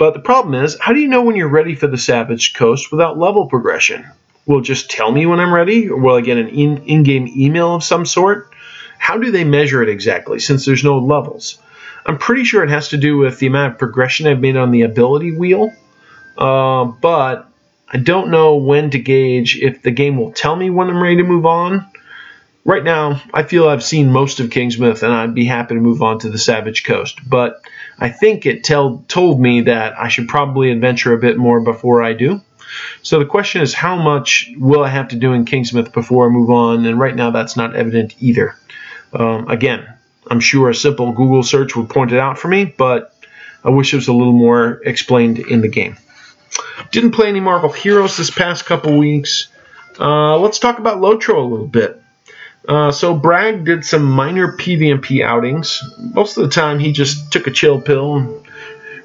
But 0.00 0.14
the 0.14 0.20
problem 0.20 0.54
is, 0.54 0.78
how 0.80 0.94
do 0.94 0.98
you 0.98 1.08
know 1.08 1.20
when 1.20 1.36
you're 1.36 1.46
ready 1.46 1.74
for 1.74 1.86
the 1.86 1.98
Savage 1.98 2.54
Coast 2.54 2.90
without 2.90 3.18
level 3.18 3.44
progression? 3.48 4.06
Will 4.46 4.62
just 4.62 4.90
tell 4.90 5.12
me 5.12 5.26
when 5.26 5.40
I'm 5.40 5.52
ready, 5.52 5.90
or 5.90 6.00
will 6.00 6.14
I 6.14 6.22
get 6.22 6.38
an 6.38 6.48
in 6.48 7.02
game 7.02 7.28
email 7.36 7.74
of 7.74 7.84
some 7.84 8.06
sort? 8.06 8.50
How 8.98 9.18
do 9.18 9.30
they 9.30 9.44
measure 9.44 9.82
it 9.82 9.90
exactly 9.90 10.38
since 10.40 10.64
there's 10.64 10.82
no 10.82 10.96
levels? 10.96 11.58
I'm 12.06 12.16
pretty 12.16 12.44
sure 12.44 12.64
it 12.64 12.70
has 12.70 12.88
to 12.88 12.96
do 12.96 13.18
with 13.18 13.40
the 13.40 13.46
amount 13.48 13.74
of 13.74 13.78
progression 13.78 14.26
I've 14.26 14.40
made 14.40 14.56
on 14.56 14.70
the 14.70 14.82
ability 14.82 15.36
wheel, 15.36 15.70
uh, 16.38 16.84
but 16.86 17.46
I 17.86 17.98
don't 17.98 18.30
know 18.30 18.56
when 18.56 18.88
to 18.92 18.98
gauge 18.98 19.58
if 19.58 19.82
the 19.82 19.90
game 19.90 20.16
will 20.16 20.32
tell 20.32 20.56
me 20.56 20.70
when 20.70 20.88
I'm 20.88 21.02
ready 21.02 21.16
to 21.16 21.24
move 21.24 21.44
on. 21.44 21.86
Right 22.64 22.84
now, 22.84 23.20
I 23.34 23.42
feel 23.42 23.68
I've 23.68 23.84
seen 23.84 24.10
most 24.10 24.40
of 24.40 24.48
Kingsmouth 24.48 25.02
and 25.02 25.12
I'd 25.12 25.34
be 25.34 25.44
happy 25.44 25.74
to 25.74 25.80
move 25.82 26.00
on 26.00 26.20
to 26.20 26.30
the 26.30 26.38
Savage 26.38 26.84
Coast, 26.84 27.18
but 27.28 27.60
I 28.00 28.08
think 28.08 28.46
it 28.46 28.64
tell, 28.64 29.04
told 29.08 29.40
me 29.40 29.62
that 29.62 29.98
I 29.98 30.08
should 30.08 30.28
probably 30.28 30.70
adventure 30.70 31.12
a 31.12 31.18
bit 31.18 31.36
more 31.36 31.60
before 31.60 32.02
I 32.02 32.14
do. 32.14 32.40
So 33.02 33.18
the 33.18 33.26
question 33.26 33.62
is, 33.62 33.74
how 33.74 33.96
much 33.96 34.50
will 34.56 34.82
I 34.82 34.88
have 34.88 35.08
to 35.08 35.16
do 35.16 35.32
in 35.32 35.44
Kingsmouth 35.44 35.92
before 35.92 36.26
I 36.26 36.28
move 36.30 36.50
on? 36.50 36.86
And 36.86 36.98
right 36.98 37.14
now, 37.14 37.30
that's 37.30 37.56
not 37.56 37.76
evident 37.76 38.14
either. 38.20 38.56
Um, 39.12 39.48
again, 39.48 39.86
I'm 40.26 40.40
sure 40.40 40.70
a 40.70 40.74
simple 40.74 41.12
Google 41.12 41.42
search 41.42 41.76
would 41.76 41.90
point 41.90 42.12
it 42.12 42.18
out 42.18 42.38
for 42.38 42.48
me, 42.48 42.64
but 42.64 43.14
I 43.64 43.70
wish 43.70 43.92
it 43.92 43.96
was 43.96 44.08
a 44.08 44.12
little 44.12 44.32
more 44.32 44.80
explained 44.84 45.38
in 45.38 45.60
the 45.60 45.68
game. 45.68 45.98
Didn't 46.92 47.12
play 47.12 47.28
any 47.28 47.40
Marvel 47.40 47.70
Heroes 47.70 48.16
this 48.16 48.30
past 48.30 48.64
couple 48.64 48.96
weeks. 48.96 49.48
Uh, 49.98 50.38
let's 50.38 50.58
talk 50.58 50.78
about 50.78 50.98
Lotro 50.98 51.36
a 51.36 51.46
little 51.46 51.66
bit. 51.66 51.99
Uh, 52.68 52.92
so 52.92 53.14
Bragg 53.14 53.64
did 53.64 53.84
some 53.84 54.04
minor 54.04 54.56
PvP 54.56 55.24
outings. 55.24 55.82
Most 55.98 56.36
of 56.36 56.44
the 56.44 56.50
time, 56.50 56.78
he 56.78 56.92
just 56.92 57.32
took 57.32 57.46
a 57.46 57.50
chill 57.50 57.80
pill 57.80 58.16
and 58.16 58.46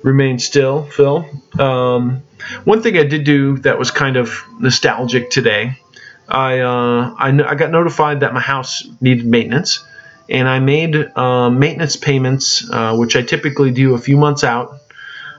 remained 0.03 0.41
still. 0.41 0.83
Phil. 0.83 1.25
Um, 1.59 2.24
one 2.63 2.81
thing 2.81 2.97
I 2.97 3.03
did 3.03 3.24
do 3.24 3.57
that 3.59 3.79
was 3.79 3.91
kind 3.91 4.17
of 4.17 4.43
nostalgic 4.59 5.29
today. 5.29 5.79
I, 6.27 6.59
uh, 6.59 7.15
I, 7.17 7.29
I 7.29 7.55
got 7.55 7.71
notified 7.71 8.19
that 8.21 8.33
my 8.33 8.39
house 8.39 8.88
needed 9.00 9.25
maintenance 9.25 9.83
and 10.29 10.47
I 10.47 10.59
made 10.59 10.95
uh, 11.15 11.50
maintenance 11.50 11.95
payments, 11.95 12.67
uh, 12.69 12.95
which 12.95 13.15
I 13.15 13.21
typically 13.21 13.71
do 13.71 13.93
a 13.93 14.00
few 14.00 14.17
months 14.17 14.43
out 14.43 14.79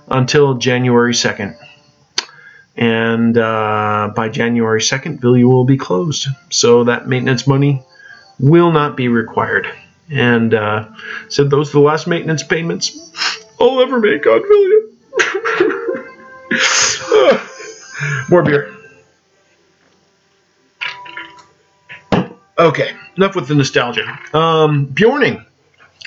until 0.08 0.54
January 0.54 1.12
2nd. 1.12 1.56
And 2.76 3.37
uh, 3.37 4.12
by 4.14 4.28
January 4.28 4.80
2nd, 4.80 5.20
Vilya 5.20 5.44
will 5.44 5.64
be 5.64 5.76
closed. 5.76 6.28
So 6.50 6.85
that 6.85 7.08
maintenance 7.08 7.46
money 7.46 7.82
will 8.38 8.72
not 8.72 8.96
be 8.96 9.09
required. 9.09 9.68
And 10.11 10.55
uh, 10.55 10.88
said 11.29 11.51
those 11.51 11.70
are 11.70 11.72
the 11.72 11.81
last 11.81 12.07
maintenance 12.07 12.42
payments 12.42 13.12
I'll 13.61 13.81
ever 13.81 13.99
make 14.01 14.27
on 14.27 14.42
Vilya. 14.42 14.83
More 18.31 18.42
beer. 18.42 18.72
Okay, 22.59 22.92
enough 23.16 23.35
with 23.35 23.49
the 23.49 23.55
nostalgia. 23.55 24.18
Um, 24.33 24.87
Beorning 24.87 25.44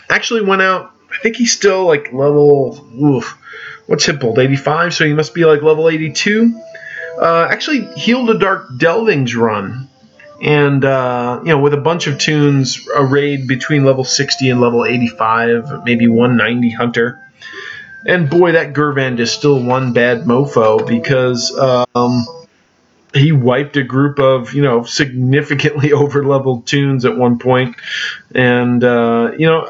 actually 0.09 0.41
went 0.41 0.61
out. 0.61 0.93
I 1.11 1.17
think 1.21 1.35
he's 1.35 1.51
still 1.51 1.85
like 1.85 2.11
level. 2.11 2.87
Oof, 2.99 3.37
what's 3.85 4.05
hit 4.05 4.19
pulled? 4.19 4.39
85, 4.39 4.93
so 4.93 5.05
he 5.05 5.13
must 5.13 5.33
be 5.33 5.45
like 5.45 5.61
level 5.61 5.89
82. 5.89 6.59
Uh, 7.19 7.47
actually, 7.49 7.85
healed 7.95 8.29
a 8.29 8.39
Dark 8.39 8.69
Delvings 8.77 9.35
run, 9.35 9.89
and 10.41 10.83
uh, 10.85 11.41
you 11.43 11.49
know, 11.49 11.59
with 11.59 11.73
a 11.73 11.81
bunch 11.81 12.07
of 12.07 12.17
tunes, 12.17 12.87
a 12.95 13.03
raid 13.03 13.47
between 13.47 13.83
level 13.85 14.03
60 14.03 14.49
and 14.49 14.61
level 14.61 14.85
85, 14.85 15.83
maybe 15.83 16.07
190 16.07 16.69
Hunter. 16.71 17.19
And 18.05 18.29
boy, 18.29 18.53
that 18.53 18.73
Gurvand 18.73 19.19
is 19.19 19.31
still 19.31 19.61
one 19.61 19.93
bad 19.93 20.21
mofo 20.21 20.85
because. 20.87 21.57
Um, 21.57 22.25
he 23.11 23.31
wiped 23.31 23.75
a 23.75 23.83
group 23.83 24.19
of 24.19 24.53
you 24.53 24.61
know 24.61 24.83
significantly 24.83 25.93
over 25.93 26.23
leveled 26.23 26.67
tunes 26.67 27.05
at 27.05 27.17
one 27.17 27.39
point, 27.39 27.75
and 28.33 28.83
uh, 28.83 29.31
you 29.37 29.47
know. 29.47 29.67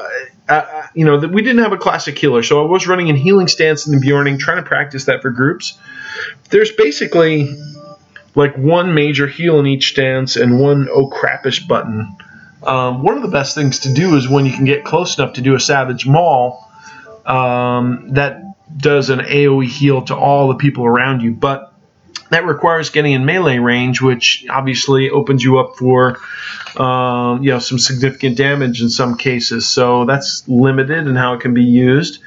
I, 0.48 0.88
you 0.94 1.04
know 1.04 1.20
that 1.20 1.30
we 1.30 1.42
didn't 1.42 1.62
have 1.62 1.72
a 1.72 1.78
classic 1.78 2.18
healer, 2.18 2.42
so 2.42 2.60
I 2.60 2.68
was 2.68 2.88
running 2.88 3.06
in 3.06 3.14
healing 3.14 3.46
stance 3.46 3.86
in 3.86 3.96
the 3.96 4.04
Beorning, 4.04 4.36
trying 4.36 4.56
to 4.56 4.68
practice 4.68 5.04
that 5.04 5.22
for 5.22 5.30
groups. 5.30 5.78
There's 6.48 6.72
basically 6.72 7.56
like 8.34 8.56
one 8.56 8.94
major 8.94 9.26
heal 9.26 9.58
in 9.58 9.66
each 9.66 9.90
stance 9.90 10.36
and 10.36 10.60
one 10.60 10.88
oh 10.90 11.08
crapish 11.08 11.66
button. 11.66 12.16
Um, 12.62 13.02
one 13.02 13.16
of 13.16 13.22
the 13.22 13.28
best 13.28 13.54
things 13.54 13.80
to 13.80 13.94
do 13.94 14.16
is 14.16 14.28
when 14.28 14.46
you 14.46 14.52
can 14.52 14.64
get 14.64 14.84
close 14.84 15.18
enough 15.18 15.34
to 15.34 15.40
do 15.40 15.54
a 15.54 15.60
Savage 15.60 16.06
Maul 16.06 16.68
um, 17.24 18.10
that 18.14 18.42
does 18.76 19.10
an 19.10 19.20
AoE 19.20 19.66
heal 19.66 20.02
to 20.02 20.16
all 20.16 20.48
the 20.48 20.56
people 20.56 20.84
around 20.84 21.22
you, 21.22 21.32
but 21.32 21.72
that 22.30 22.46
requires 22.46 22.90
getting 22.90 23.12
in 23.12 23.24
melee 23.24 23.58
range, 23.58 24.00
which 24.00 24.46
obviously 24.48 25.10
opens 25.10 25.42
you 25.42 25.58
up 25.58 25.76
for 25.76 26.18
um, 26.76 27.42
you 27.42 27.50
know 27.50 27.58
some 27.58 27.78
significant 27.78 28.36
damage 28.36 28.80
in 28.80 28.88
some 28.90 29.16
cases. 29.16 29.66
So 29.66 30.04
that's 30.04 30.46
limited 30.48 31.06
in 31.06 31.16
how 31.16 31.34
it 31.34 31.40
can 31.40 31.54
be 31.54 31.64
used. 31.64 32.22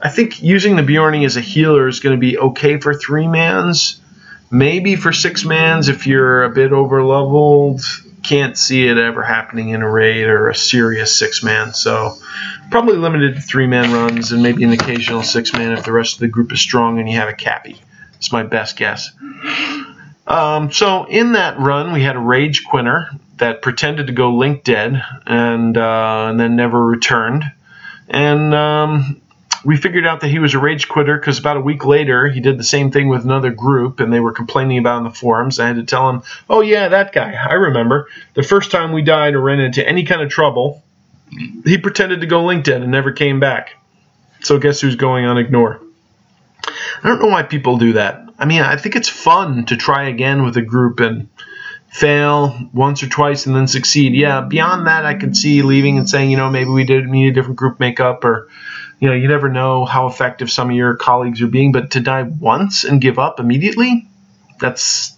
I 0.00 0.10
think 0.10 0.42
using 0.42 0.76
the 0.76 0.82
Beorning 0.82 1.24
as 1.24 1.36
a 1.36 1.40
healer 1.40 1.88
is 1.88 2.00
going 2.00 2.14
to 2.14 2.20
be 2.20 2.38
okay 2.38 2.78
for 2.78 2.92
three 2.92 3.26
mans, 3.26 3.98
maybe 4.50 4.96
for 4.96 5.12
six 5.12 5.44
mans 5.44 5.88
if 5.88 6.06
you're 6.06 6.44
a 6.44 6.50
bit 6.50 6.72
over 6.72 7.02
leveled. 7.02 7.82
Can't 8.22 8.58
see 8.58 8.86
it 8.86 8.98
ever 8.98 9.22
happening 9.22 9.68
in 9.68 9.82
a 9.82 9.90
raid 9.90 10.24
or 10.24 10.48
a 10.48 10.54
serious 10.54 11.16
six 11.16 11.44
man. 11.44 11.74
So 11.74 12.16
probably 12.70 12.96
limited 12.96 13.36
to 13.36 13.40
three 13.40 13.66
man 13.66 13.92
runs 13.92 14.32
and 14.32 14.42
maybe 14.42 14.64
an 14.64 14.72
occasional 14.72 15.22
six 15.22 15.52
man 15.52 15.72
if 15.72 15.84
the 15.84 15.92
rest 15.92 16.14
of 16.14 16.20
the 16.20 16.28
group 16.28 16.52
is 16.52 16.60
strong 16.60 16.98
and 16.98 17.08
you 17.08 17.16
have 17.16 17.28
a 17.28 17.34
cappy. 17.34 17.80
It's 18.16 18.32
my 18.32 18.42
best 18.42 18.76
guess. 18.76 19.10
Um, 20.26 20.72
so 20.72 21.04
in 21.04 21.32
that 21.32 21.58
run, 21.60 21.92
we 21.92 22.02
had 22.02 22.16
a 22.16 22.20
Rage 22.20 22.64
Quinner 22.64 23.10
that 23.36 23.62
pretended 23.62 24.08
to 24.08 24.12
go 24.12 24.34
Link 24.34 24.64
dead 24.64 25.00
and, 25.24 25.76
uh, 25.76 26.26
and 26.30 26.40
then 26.40 26.56
never 26.56 26.84
returned. 26.84 27.44
And 28.08 28.54
um, 28.54 29.20
we 29.66 29.76
figured 29.76 30.06
out 30.06 30.20
that 30.20 30.28
he 30.28 30.38
was 30.38 30.54
a 30.54 30.58
rage 30.58 30.88
quitter 30.88 31.18
because 31.18 31.38
about 31.38 31.56
a 31.56 31.60
week 31.60 31.84
later 31.84 32.28
he 32.28 32.40
did 32.40 32.56
the 32.56 32.64
same 32.64 32.92
thing 32.92 33.08
with 33.08 33.24
another 33.24 33.50
group 33.50 33.98
and 33.98 34.12
they 34.12 34.20
were 34.20 34.32
complaining 34.32 34.78
about 34.78 34.98
in 34.98 35.04
the 35.04 35.10
forums. 35.10 35.58
I 35.58 35.66
had 35.66 35.76
to 35.76 35.82
tell 35.82 36.08
him, 36.08 36.22
"Oh 36.48 36.60
yeah, 36.60 36.88
that 36.88 37.12
guy. 37.12 37.32
I 37.32 37.54
remember. 37.54 38.08
The 38.34 38.44
first 38.44 38.70
time 38.70 38.92
we 38.92 39.02
died 39.02 39.34
or 39.34 39.40
ran 39.40 39.58
into 39.58 39.86
any 39.86 40.04
kind 40.04 40.22
of 40.22 40.30
trouble, 40.30 40.84
he 41.64 41.78
pretended 41.78 42.20
to 42.20 42.26
go 42.26 42.44
LinkedIn 42.44 42.82
and 42.82 42.92
never 42.92 43.10
came 43.10 43.40
back. 43.40 43.74
So 44.40 44.58
guess 44.58 44.80
who's 44.80 44.96
going 44.96 45.24
on 45.24 45.36
ignore?" 45.36 45.80
I 47.02 47.08
don't 47.08 47.20
know 47.20 47.28
why 47.28 47.42
people 47.42 47.76
do 47.76 47.94
that. 47.94 48.28
I 48.38 48.44
mean, 48.44 48.62
I 48.62 48.76
think 48.76 48.96
it's 48.96 49.08
fun 49.08 49.66
to 49.66 49.76
try 49.76 50.08
again 50.08 50.44
with 50.44 50.56
a 50.56 50.62
group 50.62 51.00
and 51.00 51.28
fail 51.88 52.56
once 52.72 53.02
or 53.02 53.08
twice 53.08 53.46
and 53.46 53.56
then 53.56 53.66
succeed. 53.66 54.14
Yeah, 54.14 54.42
beyond 54.42 54.86
that, 54.86 55.06
I 55.06 55.14
could 55.14 55.36
see 55.36 55.62
leaving 55.62 55.98
and 55.98 56.08
saying, 56.08 56.30
you 56.30 56.36
know, 56.36 56.50
maybe 56.50 56.70
we 56.70 56.84
did 56.84 57.08
need 57.08 57.28
a 57.28 57.32
different 57.32 57.56
group 57.56 57.80
makeup 57.80 58.24
or, 58.24 58.48
you 58.98 59.08
know, 59.08 59.14
you 59.14 59.28
never 59.28 59.48
know 59.48 59.84
how 59.84 60.06
effective 60.06 60.50
some 60.50 60.70
of 60.70 60.76
your 60.76 60.96
colleagues 60.96 61.42
are 61.42 61.46
being. 61.46 61.72
But 61.72 61.92
to 61.92 62.00
die 62.00 62.22
once 62.22 62.84
and 62.84 63.00
give 63.00 63.18
up 63.18 63.40
immediately, 63.40 64.08
that's 64.58 65.16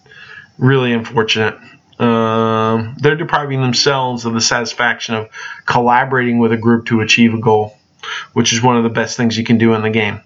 really 0.59 0.93
unfortunate. 0.93 1.59
Uh, 1.99 2.95
they're 2.99 3.17
depriving 3.17 3.61
themselves 3.61 4.25
of 4.25 4.33
the 4.33 4.41
satisfaction 4.41 5.15
of 5.15 5.29
collaborating 5.67 6.39
with 6.39 6.53
a 6.53 6.57
group 6.57 6.87
to 6.87 7.01
achieve 7.01 7.35
a 7.35 7.39
goal, 7.39 7.77
which 8.33 8.53
is 8.53 8.63
one 8.63 8.77
of 8.77 8.85
the 8.85 8.91
best 8.91 9.17
things 9.17 9.37
you 9.37 9.45
can 9.45 9.59
do 9.59 9.75
in 9.75 9.83
the 9.83 9.91
game. 9.91 10.21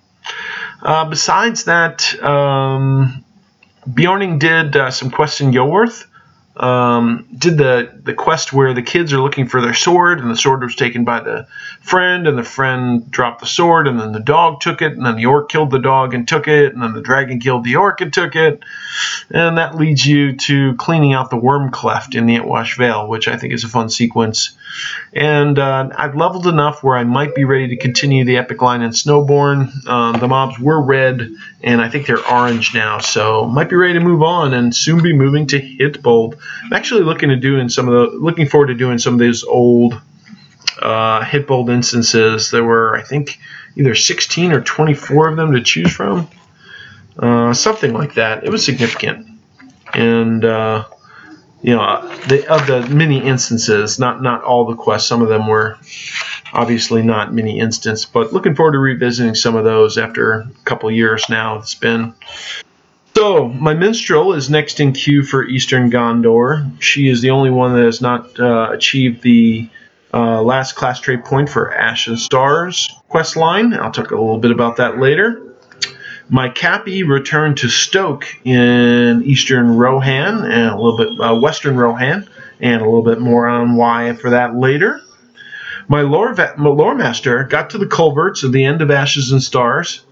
Uh, 0.83 1.09
besides 1.09 1.65
that, 1.65 2.23
um, 2.23 3.25
Beorning 3.89 4.39
did 4.39 4.77
uh, 4.77 4.91
some 4.91 5.11
quests 5.11 5.41
in 5.41 5.53
Yoworth 5.53 6.07
um, 6.57 7.27
did 7.37 7.57
the 7.57 8.01
the 8.03 8.13
quest 8.13 8.53
where 8.53 8.75
the 8.75 8.83
kids 8.83 9.13
are 9.13 9.21
looking 9.21 9.47
for 9.47 9.61
their 9.61 9.75
sword, 9.75 10.21
and 10.21 10.31
the 10.31 10.37
sword 10.37 10.63
was 10.63 10.75
taken 10.75 11.05
by 11.05 11.21
the 11.21 11.47
friend, 11.81 12.29
and 12.29 12.37
the 12.37 12.45
friend 12.45 13.11
dropped 13.11 13.41
the 13.41 13.47
sword, 13.47 13.89
and 13.89 13.99
then 13.99 14.13
the 14.13 14.21
dog 14.21 14.61
took 14.61 14.83
it, 14.83 14.93
and 14.93 15.07
then 15.07 15.17
the 15.17 15.27
orc 15.27 15.49
killed 15.49 15.71
the 15.71 15.79
dog 15.79 16.13
and 16.13 16.29
took 16.29 16.49
it, 16.49 16.75
and 16.75 16.83
then 16.83 16.93
the 16.93 17.01
dragon 17.01 17.41
killed 17.41 17.65
the 17.65 17.77
orc 17.77 18.01
and 18.03 18.13
took 18.13 18.37
it, 18.37 18.63
and 19.31 19.57
that 19.57 19.77
leads 19.77 20.05
you 20.05 20.37
to 20.37 20.75
cleaning 20.75 21.15
out 21.15 21.31
the 21.31 21.37
worm 21.37 21.71
cleft 21.71 22.15
in 22.15 22.27
the 22.27 22.37
Etwash 22.37 22.77
Vale, 22.77 23.09
which 23.09 23.29
I 23.29 23.39
think 23.39 23.55
is 23.55 23.65
a 23.65 23.69
fun 23.69 23.89
sequence. 23.89 24.53
And 25.13 25.59
uh, 25.59 25.91
I've 25.97 26.17
leveled 26.17 26.47
enough 26.47 26.83
where 26.83 26.97
I 26.97 27.05
might 27.05 27.35
be 27.35 27.45
ready 27.45 27.69
to 27.69 27.77
continue 27.77 28.25
the 28.25 28.39
epic 28.39 28.63
line 28.63 28.83
in 28.83 28.91
Snowbourn. 28.91 29.87
Um, 29.87 30.19
the 30.19 30.29
mobs 30.29 30.59
were 30.59 30.81
red, 30.81 31.31
and 31.63 31.81
I 31.81 31.89
think 31.89 32.07
they're 32.07 32.27
orange 32.27 32.75
now, 32.75 32.99
so 32.99 33.47
might 33.47 33.71
be 33.71 33.77
ready 33.77 33.95
to 33.95 34.01
move 34.01 34.23
on 34.23 34.55
and 34.55 34.75
soon 34.75 35.03
be 35.03 35.13
moving 35.13 35.47
to 35.49 35.59
Hytbold. 35.59 36.39
I'm 36.65 36.73
actually 36.73 37.03
looking 37.03 37.29
to 37.31 37.37
doing 37.37 37.69
some 37.69 37.89
of 37.89 37.95
the 37.95 38.17
looking 38.17 38.49
forward 38.49 38.69
to 38.69 38.75
doing 38.75 38.99
some 38.99 39.15
of 39.15 39.21
these 39.21 39.43
old 39.45 40.01
uh, 40.81 41.23
Hytbold 41.25 41.71
instances. 41.71 42.51
There 42.51 42.65
were, 42.65 42.97
I 42.97 43.03
think, 43.03 43.39
either 43.77 43.95
16 43.95 44.53
or 44.53 44.61
24 44.61 45.29
of 45.29 45.37
them 45.37 45.53
to 45.53 45.63
choose 45.63 45.93
from, 45.93 46.29
uh, 47.19 47.55
something 47.55 47.93
like 47.93 48.15
that. 48.15 48.45
It 48.45 48.51
was 48.51 48.65
significant, 48.65 49.27
and 49.95 50.45
uh, 50.45 50.85
you 51.63 51.77
know, 51.77 52.09
the, 52.27 52.47
of 52.53 52.67
the 52.67 52.87
many 52.95 53.23
instances, 53.23 53.99
not 53.99 54.23
not 54.23 54.43
all 54.43 54.67
the 54.67 54.77
quests. 54.77 55.09
Some 55.09 55.23
of 55.23 55.29
them 55.29 55.47
were 55.47 55.79
obviously 56.53 57.03
not 57.03 57.33
many 57.33 57.59
instances, 57.59 58.05
but 58.05 58.33
looking 58.33 58.55
forward 58.55 58.73
to 58.73 58.79
revisiting 58.79 59.35
some 59.35 59.57
of 59.57 59.65
those 59.65 59.97
after 59.97 60.41
a 60.41 60.51
couple 60.65 60.91
years 60.91 61.29
now. 61.29 61.59
It's 61.59 61.75
been 61.75 62.15
so, 63.23 63.47
my 63.47 63.73
minstrel 63.73 64.33
is 64.33 64.51
next 64.51 64.81
in 64.81 64.93
queue 64.93 65.23
for 65.23 65.45
Eastern 65.45 65.93
Gondor. 65.93 66.69
She 66.83 67.09
is 67.09 67.21
the 67.21 67.31
only 67.31 67.51
one 67.51 67.77
that 67.77 67.85
has 67.85 68.01
not 68.01 68.41
uh, 68.41 68.71
achieved 68.73 69.23
the 69.23 69.69
uh, 70.13 70.43
last 70.43 70.73
class 70.73 70.99
trait 70.99 71.25
point 71.25 71.49
for 71.49 71.73
Ash 71.73 72.09
and 72.09 72.19
Stars 72.19 72.93
quest 73.09 73.37
line. 73.37 73.75
I'll 73.75 73.93
talk 73.93 74.11
a 74.11 74.17
little 74.17 74.41
bit 74.41 74.51
about 74.51 74.79
that 74.79 74.99
later. 74.99 75.55
My 76.31 76.49
Cappy 76.49 77.05
returned 77.05 77.59
to 77.59 77.69
Stoke 77.69 78.27
in 78.45 79.23
Eastern 79.23 79.77
Rohan 79.77 80.45
and 80.45 80.71
a 80.71 80.77
little 80.77 80.97
bit 80.97 81.21
uh, 81.21 81.39
Western 81.39 81.77
Rohan, 81.77 82.29
and 82.59 82.83
a 82.83 82.85
little 82.85 83.05
bit 83.05 83.21
more 83.21 83.47
on 83.47 83.77
why 83.77 84.15
for 84.15 84.31
that 84.31 84.57
later. 84.57 85.01
My 85.87 86.01
lore, 86.01 86.35
my 86.35 86.71
lore 86.71 86.97
master 86.97 87.45
got 87.45 87.71
to 87.71 87.79
the 87.79 87.87
culverts 87.87 88.43
at 88.43 88.51
the 88.51 88.65
end 88.65 88.83
of 88.83 88.91
Ashes 88.91 89.31
and 89.31 89.41
Stars 89.41 90.05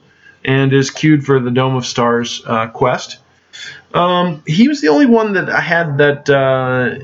and 0.45 0.73
is 0.73 0.91
queued 0.91 1.25
for 1.25 1.41
the 1.41 1.51
Dome 1.51 1.77
of 1.77 1.87
Stars 1.87 2.43
uh, 2.47 2.69
quest. 2.69 3.19
Um, 3.93 4.43
he 4.47 4.69
was 4.69 4.81
the 4.81 4.89
only 4.89 5.07
one 5.07 5.33
that 5.33 5.51
I 5.51 5.61
had 5.61 5.99
that 5.99 6.31
uh, 6.31 6.95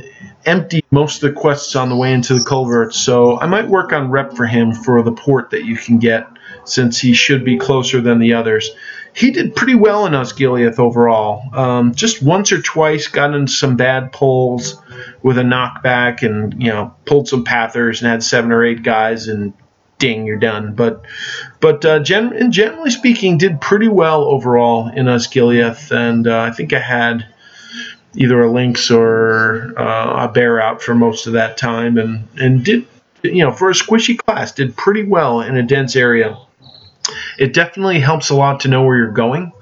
emptied 0.45 0.85
most 0.91 1.23
of 1.23 1.35
the 1.35 1.41
quests 1.41 1.75
on 1.75 1.89
the 1.89 1.97
way 1.97 2.13
into 2.13 2.35
the 2.35 2.45
culvert, 2.45 2.95
so 2.95 3.39
I 3.41 3.47
might 3.47 3.69
work 3.69 3.93
on 3.93 4.11
rep 4.11 4.35
for 4.35 4.47
him 4.47 4.73
for 4.73 5.03
the 5.03 5.13
port 5.13 5.51
that 5.51 5.65
you 5.65 5.77
can 5.77 5.99
get, 5.99 6.29
since 6.65 7.01
he 7.01 7.13
should 7.13 7.45
be 7.45 7.59
closer 7.59 8.01
than 8.01 8.21
the 8.21 8.35
others. 8.35 8.71
He 9.13 9.31
did 9.31 9.57
pretty 9.57 9.75
well 9.75 10.07
in 10.07 10.13
Osgiliath 10.13 10.79
overall. 10.79 11.43
Um, 11.55 11.95
just 11.95 12.23
once 12.23 12.53
or 12.53 12.61
twice 12.61 13.09
got 13.09 13.35
into 13.35 13.51
some 13.51 13.77
bad 13.77 14.13
pulls 14.13 14.81
with 15.23 15.39
a 15.39 15.43
knockback 15.43 16.23
and, 16.23 16.63
you 16.63 16.71
know, 16.71 16.95
pulled 17.07 17.27
some 17.27 17.43
pathers 17.43 18.03
and 18.03 18.11
had 18.11 18.23
seven 18.23 18.53
or 18.53 18.63
eight 18.63 18.83
guys 18.83 19.29
and 19.29 19.55
ding, 19.99 20.27
you're 20.27 20.37
done. 20.37 20.75
But 20.75 21.03
but 21.61 21.85
uh, 21.85 22.01
gen- 22.01 22.51
generally 22.51 22.91
speaking, 22.91 23.39
did 23.39 23.61
pretty 23.61 23.89
well 23.89 24.25
overall 24.25 24.89
in 24.89 25.09
us 25.09 25.27
Osgiliath, 25.27 25.91
and 25.91 26.27
uh, 26.27 26.41
I 26.41 26.51
think 26.51 26.73
I 26.73 26.81
had 26.81 27.27
either 28.15 28.43
a 28.43 28.51
lynx 28.51 28.91
or 28.91 29.75
uh, 29.79 30.25
a 30.25 30.33
bear 30.33 30.61
out 30.61 30.83
for 30.83 30.95
most 30.95 31.27
of 31.27 31.35
that 31.35 31.57
time, 31.57 31.99
and 31.99 32.29
and 32.37 32.65
did 32.65 32.87
you 33.23 33.45
know 33.45 33.53
for 33.53 33.71
a 33.71 33.75
squishy 33.75 34.19
class 34.19 34.53
did 34.53 34.77
pretty 34.77 35.03
well 35.03 35.41
in 35.41 35.57
a 35.57 35.63
dense 35.63 35.97
area. 35.97 36.39
It 37.39 37.53
definitely 37.53 38.01
helps 38.01 38.31
a 38.31 38.35
lot 38.35 38.61
to 38.61 38.69
know 38.69 38.85
where 38.85 38.97
you're 38.97 39.13
going, 39.13 39.53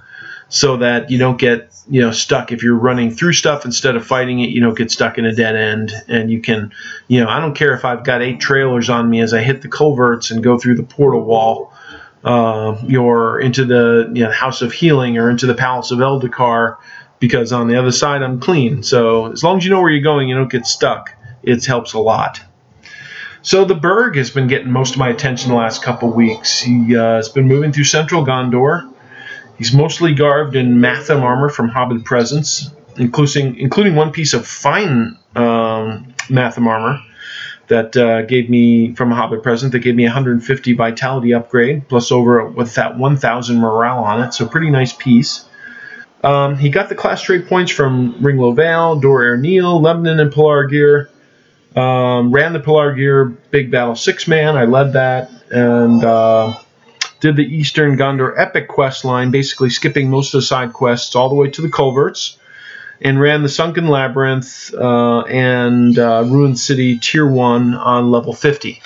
so 0.48 0.78
that 0.78 1.10
you 1.10 1.18
don't 1.18 1.38
get 1.38 1.73
you 1.88 2.00
know 2.00 2.10
stuck. 2.10 2.52
If 2.52 2.62
you're 2.62 2.74
running 2.76 3.10
through 3.10 3.34
stuff 3.34 3.64
instead 3.64 3.96
of 3.96 4.06
fighting 4.06 4.40
it 4.40 4.50
you 4.50 4.60
don't 4.60 4.76
get 4.76 4.90
stuck 4.90 5.18
in 5.18 5.24
a 5.24 5.34
dead 5.34 5.56
end. 5.56 5.92
And 6.08 6.30
you 6.30 6.40
can 6.40 6.72
you 7.08 7.22
know 7.22 7.28
i 7.28 7.40
don't 7.40 7.54
care 7.54 7.74
if 7.74 7.84
i've 7.84 8.04
got 8.04 8.22
eight 8.22 8.40
trailers 8.40 8.88
on 8.88 9.08
me 9.08 9.20
as 9.20 9.34
i 9.34 9.42
hit 9.42 9.62
the 9.62 9.68
culverts 9.68 10.30
and 10.30 10.42
go 10.42 10.58
through 10.58 10.76
the 10.76 10.82
portal 10.82 11.22
wall 11.22 11.72
uh, 12.24 12.80
you're 12.86 13.38
into 13.38 13.66
the 13.66 14.10
you 14.14 14.24
know, 14.24 14.30
house 14.30 14.62
of 14.62 14.72
healing 14.72 15.18
or 15.18 15.28
into 15.28 15.46
the 15.46 15.54
palace 15.54 15.90
of 15.90 15.98
eldakar 15.98 16.78
because 17.18 17.52
on 17.52 17.68
the 17.68 17.76
other 17.76 17.92
side 17.92 18.22
i'm 18.22 18.40
clean. 18.40 18.82
So 18.82 19.32
as 19.32 19.42
long 19.42 19.58
as 19.58 19.64
you 19.64 19.70
know 19.70 19.80
where 19.80 19.90
you're 19.90 20.02
going 20.02 20.28
you 20.28 20.34
don't 20.34 20.50
get 20.50 20.66
stuck. 20.66 21.10
It 21.42 21.64
helps 21.66 21.92
a 21.92 21.98
lot. 21.98 22.40
So 23.42 23.66
the 23.66 23.74
Burg 23.74 24.16
has 24.16 24.30
been 24.30 24.46
getting 24.46 24.72
most 24.72 24.94
of 24.94 24.98
my 24.98 25.10
attention 25.10 25.50
the 25.50 25.56
last 25.56 25.82
couple 25.82 26.10
weeks. 26.10 26.62
He 26.62 26.96
uh, 26.96 27.16
has 27.16 27.28
been 27.28 27.46
moving 27.46 27.72
through 27.72 27.84
central 27.84 28.24
Gondor. 28.24 28.90
He's 29.58 29.72
mostly 29.72 30.14
garbed 30.14 30.56
in 30.56 30.80
Matham 30.80 31.22
armor 31.22 31.48
from 31.48 31.68
Hobbit 31.68 32.04
Presence, 32.04 32.70
including 32.96 33.56
including 33.58 33.94
one 33.94 34.10
piece 34.12 34.34
of 34.34 34.46
fine 34.46 35.16
um, 35.36 36.14
Matham 36.28 36.66
armor 36.66 37.00
that 37.68 37.96
uh, 37.96 38.22
gave 38.22 38.50
me 38.50 38.94
from 38.94 39.12
a 39.12 39.14
Hobbit 39.14 39.42
present 39.42 39.72
that 39.72 39.78
gave 39.78 39.94
me 39.94 40.04
150 40.04 40.72
vitality 40.74 41.32
upgrade 41.32 41.88
plus 41.88 42.12
over 42.12 42.44
with 42.44 42.74
that 42.74 42.98
1,000 42.98 43.56
morale 43.56 44.04
on 44.04 44.22
it. 44.22 44.34
So 44.34 44.46
pretty 44.46 44.70
nice 44.70 44.92
piece. 44.92 45.46
Um, 46.22 46.56
he 46.56 46.68
got 46.68 46.88
the 46.88 46.94
class 46.94 47.22
trait 47.22 47.46
points 47.48 47.70
from 47.70 48.14
Ringló 48.14 48.54
Vale, 48.54 48.96
Dor 48.96 49.22
Erniel, 49.22 49.80
Lebennin, 49.80 50.20
and 50.20 50.32
Pelargir. 50.32 51.08
Um, 51.76 52.32
ran 52.32 52.52
the 52.52 52.60
Pelargir 52.60 53.36
Big 53.50 53.70
Battle 53.70 53.96
six 53.96 54.28
man. 54.28 54.56
I 54.56 54.64
led 54.64 54.94
that 54.94 55.30
and. 55.50 56.04
Uh, 56.04 56.58
did 57.20 57.36
the 57.36 57.42
Eastern 57.42 57.96
Gondor 57.96 58.34
Epic 58.36 58.68
quest 58.68 59.04
line, 59.04 59.30
basically 59.30 59.70
skipping 59.70 60.10
most 60.10 60.34
of 60.34 60.38
the 60.38 60.46
side 60.46 60.72
quests 60.72 61.14
all 61.14 61.28
the 61.28 61.34
way 61.34 61.50
to 61.50 61.62
the 61.62 61.70
culverts, 61.70 62.38
and 63.00 63.20
ran 63.20 63.42
the 63.42 63.48
Sunken 63.48 63.88
Labyrinth 63.88 64.72
uh, 64.74 65.20
and 65.22 65.98
uh, 65.98 66.24
Ruined 66.26 66.58
City 66.58 66.98
Tier 66.98 67.26
1 67.26 67.74
on 67.74 68.10
level 68.10 68.32
50. 68.32 68.82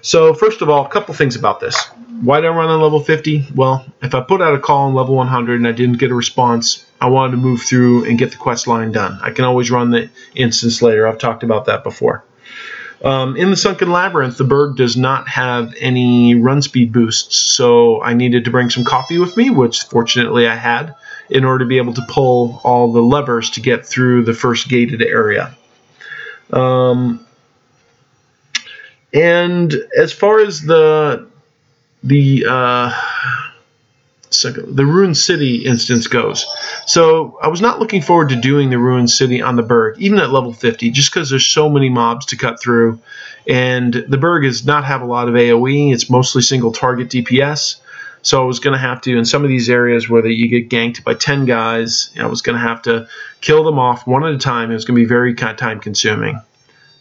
So, 0.00 0.34
first 0.34 0.60
of 0.60 0.68
all, 0.68 0.84
a 0.84 0.88
couple 0.88 1.14
things 1.14 1.36
about 1.36 1.60
this. 1.60 1.86
Why 2.20 2.40
did 2.40 2.50
I 2.50 2.54
run 2.54 2.68
on 2.68 2.80
level 2.80 3.00
50? 3.00 3.48
Well, 3.54 3.86
if 4.02 4.14
I 4.14 4.20
put 4.20 4.40
out 4.40 4.54
a 4.54 4.58
call 4.58 4.86
on 4.86 4.94
level 4.94 5.14
100 5.14 5.56
and 5.56 5.66
I 5.66 5.72
didn't 5.72 5.98
get 5.98 6.10
a 6.10 6.14
response, 6.14 6.84
I 7.00 7.08
wanted 7.08 7.32
to 7.32 7.36
move 7.38 7.62
through 7.62 8.04
and 8.04 8.18
get 8.18 8.30
the 8.30 8.36
quest 8.36 8.66
line 8.66 8.92
done. 8.92 9.18
I 9.22 9.30
can 9.30 9.44
always 9.44 9.70
run 9.70 9.90
the 9.90 10.10
instance 10.34 10.80
later. 10.80 11.06
I've 11.06 11.18
talked 11.18 11.42
about 11.42 11.66
that 11.66 11.84
before. 11.84 12.24
Um, 13.04 13.36
in 13.36 13.50
the 13.50 13.56
Sunken 13.56 13.92
Labyrinth, 13.92 14.38
the 14.38 14.44
Burg 14.44 14.76
does 14.76 14.96
not 14.96 15.28
have 15.28 15.74
any 15.78 16.34
run 16.34 16.62
speed 16.62 16.90
boosts, 16.90 17.36
so 17.36 18.02
I 18.02 18.14
needed 18.14 18.46
to 18.46 18.50
bring 18.50 18.70
some 18.70 18.82
coffee 18.82 19.18
with 19.18 19.36
me, 19.36 19.50
which 19.50 19.82
fortunately 19.82 20.48
I 20.48 20.54
had, 20.54 20.94
in 21.28 21.44
order 21.44 21.64
to 21.64 21.68
be 21.68 21.76
able 21.76 21.92
to 21.92 22.02
pull 22.08 22.62
all 22.64 22.92
the 22.92 23.02
levers 23.02 23.50
to 23.50 23.60
get 23.60 23.84
through 23.84 24.24
the 24.24 24.32
first 24.32 24.70
gated 24.70 25.02
area. 25.02 25.54
Um, 26.50 27.26
and 29.12 29.74
as 29.96 30.12
far 30.12 30.40
as 30.40 30.62
the 30.62 31.28
the 32.02 32.46
uh, 32.48 32.92
the 34.42 34.86
Ruined 34.86 35.16
City 35.16 35.64
instance 35.64 36.06
goes. 36.06 36.46
So 36.86 37.38
I 37.42 37.48
was 37.48 37.60
not 37.60 37.80
looking 37.80 38.02
forward 38.02 38.30
to 38.30 38.36
doing 38.36 38.70
the 38.70 38.78
Ruined 38.78 39.10
City 39.10 39.40
on 39.42 39.56
the 39.56 39.62
Burg, 39.62 39.98
even 39.98 40.18
at 40.18 40.30
level 40.30 40.52
50, 40.52 40.90
just 40.90 41.12
because 41.12 41.30
there's 41.30 41.46
so 41.46 41.68
many 41.68 41.88
mobs 41.88 42.26
to 42.26 42.36
cut 42.36 42.60
through. 42.60 43.00
And 43.46 43.92
the 43.92 44.18
Burg 44.18 44.44
does 44.44 44.64
not 44.64 44.84
have 44.84 45.02
a 45.02 45.06
lot 45.06 45.28
of 45.28 45.34
AoE, 45.34 45.92
it's 45.92 46.08
mostly 46.08 46.42
single 46.42 46.72
target 46.72 47.08
DPS. 47.08 47.76
So 48.22 48.42
I 48.42 48.46
was 48.46 48.58
going 48.58 48.72
to 48.72 48.78
have 48.78 49.02
to, 49.02 49.18
in 49.18 49.26
some 49.26 49.44
of 49.44 49.50
these 49.50 49.68
areas 49.68 50.08
where 50.08 50.26
you 50.26 50.48
get 50.48 50.70
ganked 50.70 51.04
by 51.04 51.12
10 51.12 51.44
guys, 51.44 52.10
I 52.18 52.26
was 52.26 52.40
going 52.40 52.58
to 52.58 52.66
have 52.66 52.80
to 52.82 53.06
kill 53.42 53.64
them 53.64 53.78
off 53.78 54.06
one 54.06 54.24
at 54.24 54.32
a 54.32 54.38
time. 54.38 54.70
It 54.70 54.74
was 54.74 54.86
going 54.86 54.96
to 54.96 55.02
be 55.02 55.08
very 55.08 55.34
time 55.34 55.78
consuming. 55.78 56.40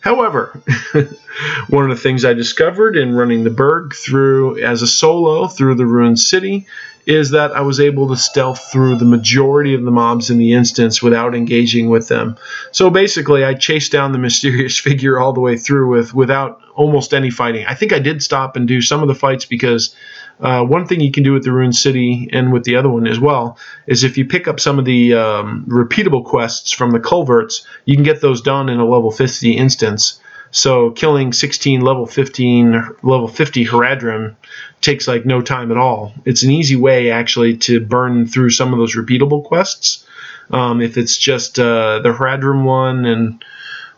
However, 0.03 0.59
one 1.69 1.89
of 1.89 1.95
the 1.95 2.01
things 2.01 2.25
I 2.25 2.33
discovered 2.33 2.97
in 2.97 3.15
running 3.15 3.45
the 3.45 3.49
Burg 3.49 3.95
through 3.95 4.61
as 4.61 4.81
a 4.81 4.87
solo 4.87 5.47
through 5.47 5.75
the 5.75 5.85
ruined 5.85 6.19
city 6.19 6.67
is 7.05 7.29
that 7.29 7.53
I 7.53 7.61
was 7.61 7.79
able 7.79 8.09
to 8.09 8.17
stealth 8.17 8.69
through 8.69 8.97
the 8.97 9.05
majority 9.05 9.73
of 9.73 9.83
the 9.83 9.91
mobs 9.91 10.29
in 10.29 10.37
the 10.37 10.53
instance 10.53 11.01
without 11.01 11.33
engaging 11.33 11.89
with 11.89 12.09
them. 12.09 12.35
So 12.73 12.89
basically, 12.89 13.45
I 13.45 13.53
chased 13.53 13.93
down 13.93 14.11
the 14.11 14.17
mysterious 14.17 14.77
figure 14.87 15.17
all 15.17 15.31
the 15.31 15.39
way 15.39 15.55
through 15.55 15.89
with 15.89 16.13
without 16.13 16.59
almost 16.75 17.13
any 17.13 17.29
fighting. 17.29 17.65
I 17.65 17.75
think 17.75 17.93
I 17.93 17.99
did 17.99 18.23
stop 18.23 18.55
and 18.55 18.67
do 18.67 18.81
some 18.81 19.01
of 19.01 19.07
the 19.07 19.15
fights 19.15 19.45
because 19.45 19.95
uh, 20.39 20.63
one 20.63 20.88
thing 20.88 20.99
you 20.99 21.12
can 21.12 21.23
do 21.23 21.33
with 21.33 21.43
the 21.43 21.51
Ruined 21.51 21.75
City 21.75 22.29
and 22.31 22.51
with 22.51 22.63
the 22.63 22.75
other 22.75 22.89
one 22.89 23.07
as 23.07 23.19
well 23.19 23.57
is 23.88 24.03
if 24.03 24.17
you 24.17 24.25
pick 24.25 24.47
up 24.47 24.59
some 24.59 24.79
of 24.79 24.86
the 24.86 25.13
um, 25.13 25.65
repeatable 25.67 26.25
quests 26.25 26.71
from 26.71 26.91
the 26.91 26.99
culverts, 26.99 27.65
you 27.86 27.95
can 27.95 28.03
get 28.03 28.21
those 28.21 28.41
done 28.41 28.69
in 28.69 28.79
a 28.79 28.86
level 28.86 29.12
50 29.12 29.51
instance. 29.55 30.19
So 30.51 30.91
killing 30.91 31.33
16 31.33 31.81
level 31.81 32.05
15 32.05 32.97
level 33.01 33.27
50 33.27 33.65
Haradrim 33.65 34.36
takes 34.81 35.07
like 35.07 35.25
no 35.25 35.41
time 35.41 35.71
at 35.71 35.77
all. 35.77 36.13
It's 36.25 36.43
an 36.43 36.51
easy 36.51 36.75
way 36.75 37.09
actually 37.09 37.57
to 37.57 37.79
burn 37.79 38.27
through 38.27 38.51
some 38.51 38.71
of 38.71 38.79
those 38.79 38.95
repeatable 38.95 39.43
quests. 39.43 40.05
Um, 40.51 40.81
if 40.81 40.97
it's 40.97 41.17
just 41.17 41.57
uh, 41.57 41.99
the 41.99 42.13
Haradrim 42.13 42.65
one 42.65 43.05
and 43.05 43.43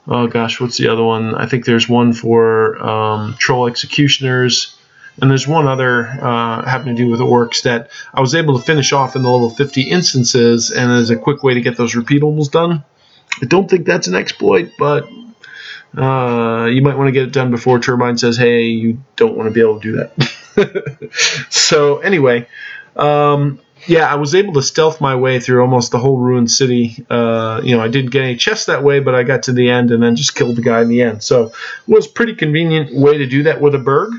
oh 0.08 0.28
gosh, 0.28 0.60
what's 0.60 0.78
the 0.78 0.88
other 0.88 1.04
one? 1.04 1.36
I 1.36 1.48
think 1.48 1.66
there's 1.66 1.90
one 1.90 2.14
for 2.14 2.82
um, 2.84 3.36
Troll 3.38 3.68
Executioners, 3.68 4.76
and 5.22 5.30
there's 5.30 5.48
one 5.48 5.68
other 5.68 6.08
uh, 6.08 6.68
having 6.68 6.96
to 6.96 7.04
do 7.04 7.10
with 7.10 7.20
orcs 7.20 7.64
that 7.64 7.92
I 8.14 8.22
was 8.22 8.36
able 8.36 8.58
to 8.60 8.66
finish 8.66 8.92
off 8.92 9.16
in 9.16 9.24
the 9.24 9.30
level 9.30 9.50
50 9.50 9.84
instances, 9.84 10.72
and 10.72 10.92
as 10.92 11.10
a 11.10 11.16
quick 11.16 11.44
way 11.44 11.54
to 11.54 11.62
get 11.62 11.78
those 11.78 11.96
repeatables 11.96 12.52
done. 12.52 12.84
I 13.42 13.46
don't 13.46 13.70
think 13.70 13.86
that's 13.86 14.08
an 14.08 14.16
exploit, 14.16 14.72
but 14.80 15.10
uh, 15.98 16.66
you 16.66 16.82
might 16.82 16.98
want 16.98 17.08
to 17.08 17.12
get 17.12 17.24
it 17.24 17.34
done 17.34 17.52
before 17.52 17.80
Turbine 17.80 18.18
says, 18.18 18.38
"Hey, 18.38 18.68
you 18.68 19.02
don't 19.16 19.36
want 19.36 19.48
to 19.48 19.52
be 19.52 19.62
able 19.62 19.80
to 19.80 19.92
do 19.92 19.98
that." 19.98 21.48
so 21.50 22.00
anyway, 22.00 22.48
um, 22.96 23.60
yeah, 23.88 24.12
I 24.12 24.16
was 24.16 24.34
able 24.34 24.54
to 24.54 24.62
stealth 24.62 25.00
my 25.00 25.16
way 25.16 25.40
through 25.40 25.62
almost 25.62 25.92
the 25.92 26.00
whole 26.00 26.18
ruined 26.18 26.50
city. 26.50 27.06
Uh, 27.10 27.62
you 27.64 27.76
know, 27.76 27.84
I 27.84 27.88
didn't 27.88 28.12
get 28.12 28.24
any 28.24 28.36
chests 28.36 28.66
that 28.66 28.84
way, 28.84 29.00
but 29.00 29.16
I 29.16 29.24
got 29.24 29.44
to 29.44 29.54
the 29.54 29.70
end 29.70 29.92
and 29.92 30.02
then 30.02 30.16
just 30.16 30.36
killed 30.36 30.56
the 30.56 30.62
guy 30.62 30.82
in 30.82 30.90
the 30.90 31.02
end. 31.02 31.24
So 31.24 31.46
it 31.48 31.54
was 31.88 32.08
pretty 32.08 32.36
convenient 32.36 32.94
way 32.94 33.18
to 33.18 33.26
do 33.26 33.44
that 33.44 33.62
with 33.62 33.76
a 33.76 33.80
burg, 33.80 34.14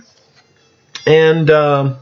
and 1.07 1.51
um, 1.51 1.97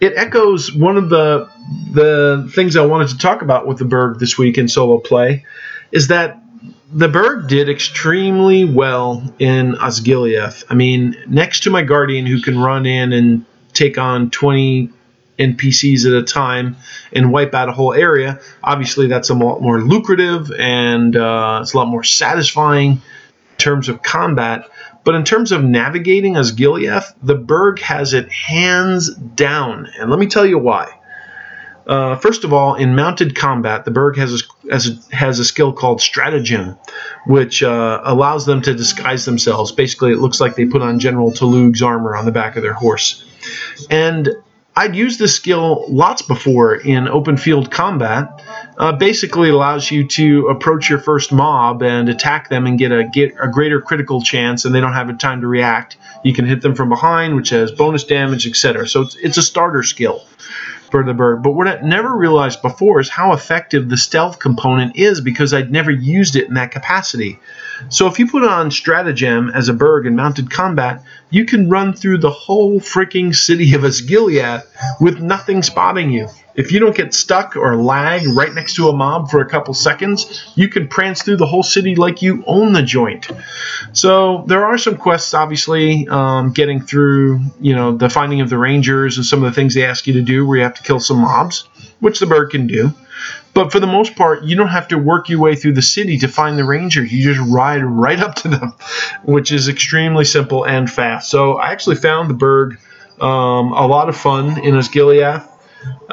it 0.00 0.14
echoes 0.16 0.72
one 0.72 0.96
of 0.96 1.10
the 1.10 1.48
the 1.92 2.50
things 2.54 2.76
I 2.76 2.86
wanted 2.86 3.08
to 3.08 3.18
talk 3.18 3.42
about 3.42 3.66
with 3.66 3.78
the 3.78 3.84
burg 3.84 4.18
this 4.18 4.38
week 4.38 4.58
in 4.58 4.68
solo 4.68 4.98
play, 4.98 5.44
is 5.92 6.08
that 6.08 6.42
the 6.90 7.08
Burg 7.08 7.48
did 7.48 7.68
extremely 7.68 8.64
well 8.64 9.22
in 9.38 9.74
Osgiliath. 9.74 10.64
I 10.70 10.74
mean, 10.74 11.16
next 11.26 11.64
to 11.64 11.70
my 11.70 11.82
Guardian, 11.82 12.24
who 12.24 12.40
can 12.40 12.58
run 12.58 12.86
in 12.86 13.12
and 13.12 13.44
take 13.74 13.98
on 13.98 14.30
20 14.30 14.90
NPCs 15.38 16.06
at 16.06 16.12
a 16.12 16.22
time 16.22 16.76
and 17.12 17.32
wipe 17.32 17.54
out 17.54 17.68
a 17.68 17.72
whole 17.72 17.94
area, 17.94 18.40
obviously 18.62 19.06
that's 19.06 19.30
a 19.30 19.34
lot 19.34 19.60
more 19.60 19.80
lucrative 19.80 20.50
and 20.52 21.16
uh, 21.16 21.60
it's 21.62 21.74
a 21.74 21.76
lot 21.76 21.88
more 21.88 22.04
satisfying 22.04 22.92
in 22.92 23.00
terms 23.58 23.88
of 23.88 24.02
combat. 24.02 24.68
But 25.04 25.14
in 25.14 25.24
terms 25.24 25.52
of 25.52 25.64
navigating 25.64 26.34
Osgiliath, 26.34 27.14
the 27.22 27.34
Burg 27.34 27.78
has 27.80 28.12
it 28.12 28.30
hands 28.30 29.14
down. 29.14 29.88
And 29.98 30.10
let 30.10 30.18
me 30.18 30.26
tell 30.26 30.44
you 30.44 30.58
why. 30.58 30.98
Uh, 31.86 32.16
first 32.16 32.44
of 32.44 32.52
all, 32.52 32.74
in 32.74 32.94
mounted 32.94 33.34
combat, 33.34 33.86
the 33.86 33.90
Burg 33.90 34.18
has 34.18 34.42
a, 34.42 34.70
has 34.70 34.88
a, 34.88 35.16
has 35.16 35.38
a 35.38 35.44
skill 35.44 35.72
called 35.72 36.02
Stratagem, 36.02 36.76
which 37.26 37.62
uh, 37.62 38.02
allows 38.04 38.44
them 38.44 38.60
to 38.60 38.74
disguise 38.74 39.24
themselves. 39.24 39.72
Basically, 39.72 40.12
it 40.12 40.18
looks 40.18 40.38
like 40.38 40.54
they 40.54 40.66
put 40.66 40.82
on 40.82 40.98
General 40.98 41.32
Talug's 41.32 41.80
armor 41.80 42.14
on 42.14 42.26
the 42.26 42.32
back 42.32 42.56
of 42.56 42.62
their 42.62 42.74
horse. 42.74 43.24
And 43.88 44.28
I'd 44.78 44.94
used 44.94 45.18
this 45.18 45.34
skill 45.34 45.86
lots 45.88 46.22
before 46.22 46.76
in 46.76 47.08
open 47.08 47.36
field 47.36 47.68
combat. 47.68 48.44
Uh, 48.76 48.92
basically, 48.92 49.48
allows 49.48 49.90
you 49.90 50.06
to 50.06 50.46
approach 50.46 50.88
your 50.88 51.00
first 51.00 51.32
mob 51.32 51.82
and 51.82 52.08
attack 52.08 52.48
them 52.48 52.64
and 52.64 52.78
get 52.78 52.92
a 52.92 53.02
get 53.02 53.34
a 53.42 53.48
greater 53.48 53.80
critical 53.80 54.22
chance, 54.22 54.64
and 54.64 54.72
they 54.72 54.80
don't 54.80 54.92
have 54.92 55.08
a 55.08 55.14
time 55.14 55.40
to 55.40 55.48
react. 55.48 55.96
You 56.22 56.32
can 56.32 56.44
hit 56.44 56.62
them 56.62 56.76
from 56.76 56.90
behind, 56.90 57.34
which 57.34 57.48
has 57.48 57.72
bonus 57.72 58.04
damage, 58.04 58.46
etc. 58.46 58.86
So 58.86 59.02
it's, 59.02 59.16
it's 59.16 59.36
a 59.36 59.42
starter 59.42 59.82
skill 59.82 60.24
for 60.92 61.02
the 61.02 61.12
bird. 61.12 61.42
But 61.42 61.54
what 61.54 61.66
I 61.66 61.80
never 61.80 62.16
realized 62.16 62.62
before 62.62 63.00
is 63.00 63.08
how 63.08 63.32
effective 63.32 63.88
the 63.88 63.96
stealth 63.96 64.38
component 64.38 64.96
is 64.96 65.20
because 65.20 65.52
I'd 65.52 65.72
never 65.72 65.90
used 65.90 66.36
it 66.36 66.46
in 66.46 66.54
that 66.54 66.70
capacity. 66.70 67.40
So 67.88 68.06
if 68.06 68.18
you 68.18 68.26
put 68.26 68.44
on 68.44 68.70
Stratagem 68.70 69.50
as 69.50 69.68
a 69.68 69.74
Burg 69.74 70.06
in 70.06 70.16
mounted 70.16 70.50
combat, 70.50 71.02
you 71.30 71.44
can 71.44 71.68
run 71.68 71.92
through 71.92 72.18
the 72.18 72.30
whole 72.30 72.80
freaking 72.80 73.34
city 73.34 73.74
of 73.74 73.82
Osgiliath 73.82 74.66
with 75.00 75.20
nothing 75.20 75.62
spotting 75.62 76.10
you. 76.10 76.28
If 76.54 76.72
you 76.72 76.80
don't 76.80 76.96
get 76.96 77.14
stuck 77.14 77.54
or 77.54 77.76
lag 77.76 78.26
right 78.26 78.52
next 78.52 78.74
to 78.76 78.88
a 78.88 78.92
mob 78.92 79.30
for 79.30 79.40
a 79.40 79.48
couple 79.48 79.74
seconds, 79.74 80.52
you 80.56 80.68
can 80.68 80.88
prance 80.88 81.22
through 81.22 81.36
the 81.36 81.46
whole 81.46 81.62
city 81.62 81.94
like 81.94 82.20
you 82.20 82.42
own 82.48 82.72
the 82.72 82.82
joint. 82.82 83.28
So 83.92 84.42
there 84.48 84.66
are 84.66 84.76
some 84.76 84.96
quests, 84.96 85.34
obviously, 85.34 86.08
um, 86.08 86.52
getting 86.52 86.80
through, 86.80 87.40
you 87.60 87.76
know, 87.76 87.96
the 87.96 88.10
finding 88.10 88.40
of 88.40 88.50
the 88.50 88.58
rangers 88.58 89.18
and 89.18 89.24
some 89.24 89.44
of 89.44 89.52
the 89.52 89.54
things 89.54 89.74
they 89.74 89.84
ask 89.84 90.08
you 90.08 90.14
to 90.14 90.22
do, 90.22 90.44
where 90.44 90.56
you 90.58 90.64
have 90.64 90.74
to 90.74 90.82
kill 90.82 90.98
some 90.98 91.18
mobs, 91.18 91.68
which 92.00 92.18
the 92.18 92.26
Burg 92.26 92.50
can 92.50 92.66
do. 92.66 92.92
But 93.54 93.72
for 93.72 93.80
the 93.80 93.86
most 93.86 94.14
part, 94.14 94.44
you 94.44 94.56
don't 94.56 94.68
have 94.68 94.88
to 94.88 94.98
work 94.98 95.28
your 95.28 95.40
way 95.40 95.56
through 95.56 95.72
the 95.72 95.82
city 95.82 96.18
to 96.18 96.28
find 96.28 96.56
the 96.58 96.64
rangers. 96.64 97.12
You 97.12 97.34
just 97.34 97.50
ride 97.50 97.82
right 97.82 98.18
up 98.20 98.36
to 98.36 98.48
them, 98.48 98.74
which 99.24 99.50
is 99.50 99.68
extremely 99.68 100.24
simple 100.24 100.64
and 100.64 100.90
fast. 100.90 101.30
So 101.30 101.54
I 101.54 101.72
actually 101.72 101.96
found 101.96 102.30
the 102.30 102.34
Burg 102.34 102.78
um, 103.20 103.72
a 103.72 103.86
lot 103.86 104.08
of 104.08 104.16
fun 104.16 104.62
in 104.62 104.74
Osgiliath. 104.74 105.48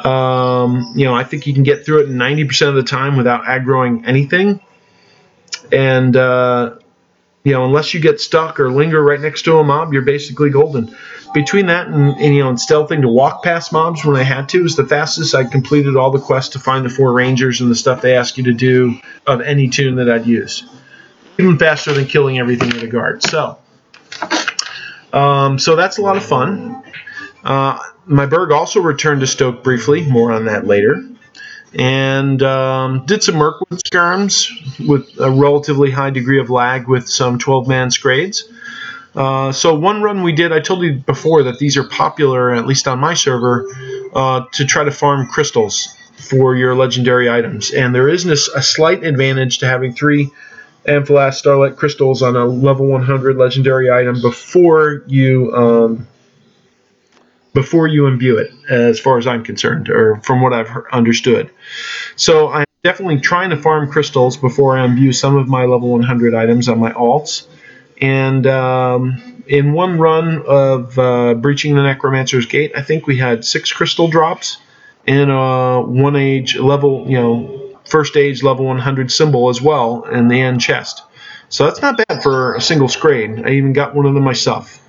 Um, 0.04 0.92
you 0.96 1.04
know, 1.04 1.14
I 1.14 1.24
think 1.24 1.46
you 1.46 1.54
can 1.54 1.62
get 1.62 1.84
through 1.84 2.04
it 2.04 2.08
90% 2.08 2.68
of 2.68 2.74
the 2.74 2.82
time 2.82 3.16
without 3.16 3.44
aggroing 3.44 4.06
anything. 4.06 4.60
And, 5.72 6.16
uh, 6.16 6.76
you 7.46 7.52
know, 7.52 7.64
unless 7.64 7.94
you 7.94 8.00
get 8.00 8.20
stuck 8.20 8.58
or 8.58 8.72
linger 8.72 9.00
right 9.00 9.20
next 9.20 9.42
to 9.42 9.56
a 9.58 9.62
mob, 9.62 9.92
you're 9.92 10.02
basically 10.02 10.50
golden. 10.50 10.92
Between 11.32 11.66
that 11.66 11.86
and, 11.86 12.08
and 12.16 12.34
you 12.34 12.42
know, 12.42 12.48
and 12.48 12.58
stealthing 12.58 13.02
to 13.02 13.08
walk 13.08 13.44
past 13.44 13.72
mobs 13.72 14.04
when 14.04 14.16
I 14.16 14.24
had 14.24 14.48
to 14.48 14.64
is 14.64 14.74
the 14.74 14.84
fastest 14.84 15.32
I 15.32 15.44
completed 15.44 15.94
all 15.94 16.10
the 16.10 16.18
quests 16.18 16.54
to 16.54 16.58
find 16.58 16.84
the 16.84 16.88
four 16.88 17.12
rangers 17.12 17.60
and 17.60 17.70
the 17.70 17.76
stuff 17.76 18.02
they 18.02 18.16
ask 18.16 18.36
you 18.36 18.42
to 18.44 18.52
do 18.52 18.98
of 19.28 19.42
any 19.42 19.68
tune 19.68 19.94
that 19.94 20.10
I'd 20.10 20.26
use. 20.26 20.64
Even 21.38 21.56
faster 21.56 21.92
than 21.92 22.06
killing 22.06 22.40
everything 22.40 22.70
with 22.70 22.82
a 22.82 22.88
guard. 22.88 23.22
So, 23.22 23.58
um, 25.12 25.60
so 25.60 25.76
that's 25.76 25.98
a 25.98 26.02
lot 26.02 26.16
of 26.16 26.24
fun. 26.24 26.82
Uh, 27.44 27.78
my 28.06 28.26
Burg 28.26 28.50
also 28.50 28.80
returned 28.80 29.20
to 29.20 29.28
Stoke 29.28 29.62
briefly. 29.62 30.04
More 30.04 30.32
on 30.32 30.46
that 30.46 30.66
later. 30.66 31.00
And 31.78 32.42
um, 32.42 33.04
did 33.04 33.22
some 33.22 33.36
Mirkwood 33.36 33.80
skirms 33.80 34.50
with 34.86 35.20
a 35.20 35.30
relatively 35.30 35.90
high 35.90 36.10
degree 36.10 36.40
of 36.40 36.48
lag 36.48 36.88
with 36.88 37.08
some 37.08 37.38
12 37.38 37.68
man 37.68 37.90
scrades. 37.90 38.48
Uh, 39.14 39.52
so 39.52 39.74
one 39.74 40.02
run 40.02 40.22
we 40.22 40.32
did, 40.32 40.52
I 40.52 40.60
told 40.60 40.82
you 40.82 40.94
before 40.94 41.44
that 41.44 41.58
these 41.58 41.76
are 41.76 41.84
popular, 41.84 42.54
at 42.54 42.66
least 42.66 42.86
on 42.86 42.98
my 42.98 43.14
server, 43.14 43.66
uh, 44.14 44.44
to 44.52 44.64
try 44.64 44.84
to 44.84 44.90
farm 44.90 45.26
crystals 45.26 45.88
for 46.16 46.54
your 46.54 46.74
legendary 46.74 47.30
items. 47.30 47.72
And 47.72 47.94
there 47.94 48.08
is 48.08 48.26
a 48.26 48.62
slight 48.62 49.04
advantage 49.04 49.58
to 49.58 49.66
having 49.66 49.94
three 49.94 50.30
Anfalas 50.86 51.34
Starlight 51.34 51.76
crystals 51.76 52.22
on 52.22 52.36
a 52.36 52.44
level 52.44 52.86
100 52.86 53.36
legendary 53.36 53.90
item 53.90 54.20
before 54.20 55.02
you 55.06 55.52
um, 55.54 56.06
before 57.56 57.86
you 57.86 58.06
imbue 58.06 58.36
it, 58.36 58.52
as 58.68 59.00
far 59.00 59.16
as 59.16 59.26
I'm 59.26 59.42
concerned, 59.42 59.88
or 59.88 60.20
from 60.20 60.42
what 60.42 60.52
I've 60.52 60.70
understood. 60.92 61.50
So 62.14 62.50
I'm 62.50 62.66
definitely 62.84 63.18
trying 63.18 63.48
to 63.48 63.56
farm 63.56 63.90
crystals 63.90 64.36
before 64.36 64.76
I 64.76 64.84
imbue 64.84 65.10
some 65.14 65.36
of 65.36 65.48
my 65.48 65.64
level 65.64 65.88
100 65.88 66.34
items 66.34 66.68
on 66.68 66.78
my 66.78 66.92
alts. 66.92 67.46
And 67.98 68.46
um, 68.46 69.42
in 69.46 69.72
one 69.72 69.96
run 69.96 70.42
of 70.46 70.98
uh, 70.98 71.32
breaching 71.32 71.74
the 71.74 71.82
Necromancer's 71.82 72.44
Gate, 72.44 72.72
I 72.76 72.82
think 72.82 73.06
we 73.06 73.16
had 73.16 73.42
six 73.42 73.72
crystal 73.72 74.06
drops 74.06 74.58
in 75.06 75.30
a 75.30 75.80
one 75.80 76.14
age 76.14 76.56
level, 76.56 77.06
you 77.08 77.16
know, 77.16 77.78
first 77.86 78.18
age 78.18 78.42
level 78.42 78.66
100 78.66 79.10
symbol 79.10 79.48
as 79.48 79.62
well 79.62 80.02
in 80.04 80.28
the 80.28 80.38
end 80.38 80.60
chest. 80.60 81.02
So 81.48 81.64
that's 81.64 81.80
not 81.80 81.96
bad 82.06 82.22
for 82.22 82.54
a 82.54 82.60
single 82.60 82.88
scrade. 82.88 83.46
I 83.46 83.52
even 83.52 83.72
got 83.72 83.94
one 83.94 84.04
of 84.04 84.12
them 84.12 84.24
myself. 84.24 84.82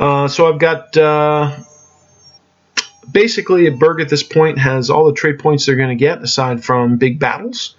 Uh, 0.00 0.26
so 0.28 0.50
I've 0.50 0.58
got 0.58 0.96
uh, 0.96 1.54
basically 3.12 3.66
a 3.66 3.70
Burg 3.70 4.00
at 4.00 4.08
this 4.08 4.22
point 4.22 4.58
has 4.58 4.88
all 4.88 5.06
the 5.06 5.12
trait 5.12 5.38
points 5.38 5.66
they're 5.66 5.76
going 5.76 5.90
to 5.90 5.94
get 5.94 6.22
aside 6.22 6.64
from 6.64 6.96
big 6.96 7.18
battles. 7.18 7.76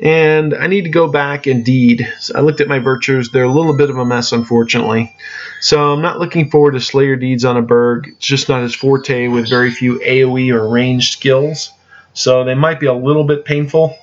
And 0.00 0.52
I 0.52 0.66
need 0.66 0.82
to 0.82 0.90
go 0.90 1.06
back 1.06 1.46
and 1.46 1.64
deed. 1.64 2.12
So 2.18 2.34
I 2.36 2.40
looked 2.40 2.60
at 2.60 2.66
my 2.66 2.80
virtues. 2.80 3.30
They're 3.30 3.44
a 3.44 3.52
little 3.52 3.76
bit 3.76 3.88
of 3.88 3.98
a 3.98 4.04
mess, 4.04 4.32
unfortunately. 4.32 5.14
So 5.60 5.92
I'm 5.92 6.02
not 6.02 6.18
looking 6.18 6.50
forward 6.50 6.72
to 6.72 6.80
Slayer 6.80 7.14
deeds 7.14 7.44
on 7.44 7.56
a 7.56 7.62
Burg. 7.62 8.08
It's 8.08 8.26
just 8.26 8.48
not 8.48 8.62
his 8.62 8.74
forte 8.74 9.28
with 9.28 9.48
very 9.48 9.70
few 9.70 10.00
AoE 10.00 10.52
or 10.52 10.68
ranged 10.68 11.12
skills. 11.12 11.70
So 12.14 12.42
they 12.44 12.54
might 12.54 12.80
be 12.80 12.86
a 12.86 12.94
little 12.94 13.24
bit 13.24 13.44
painful. 13.44 13.96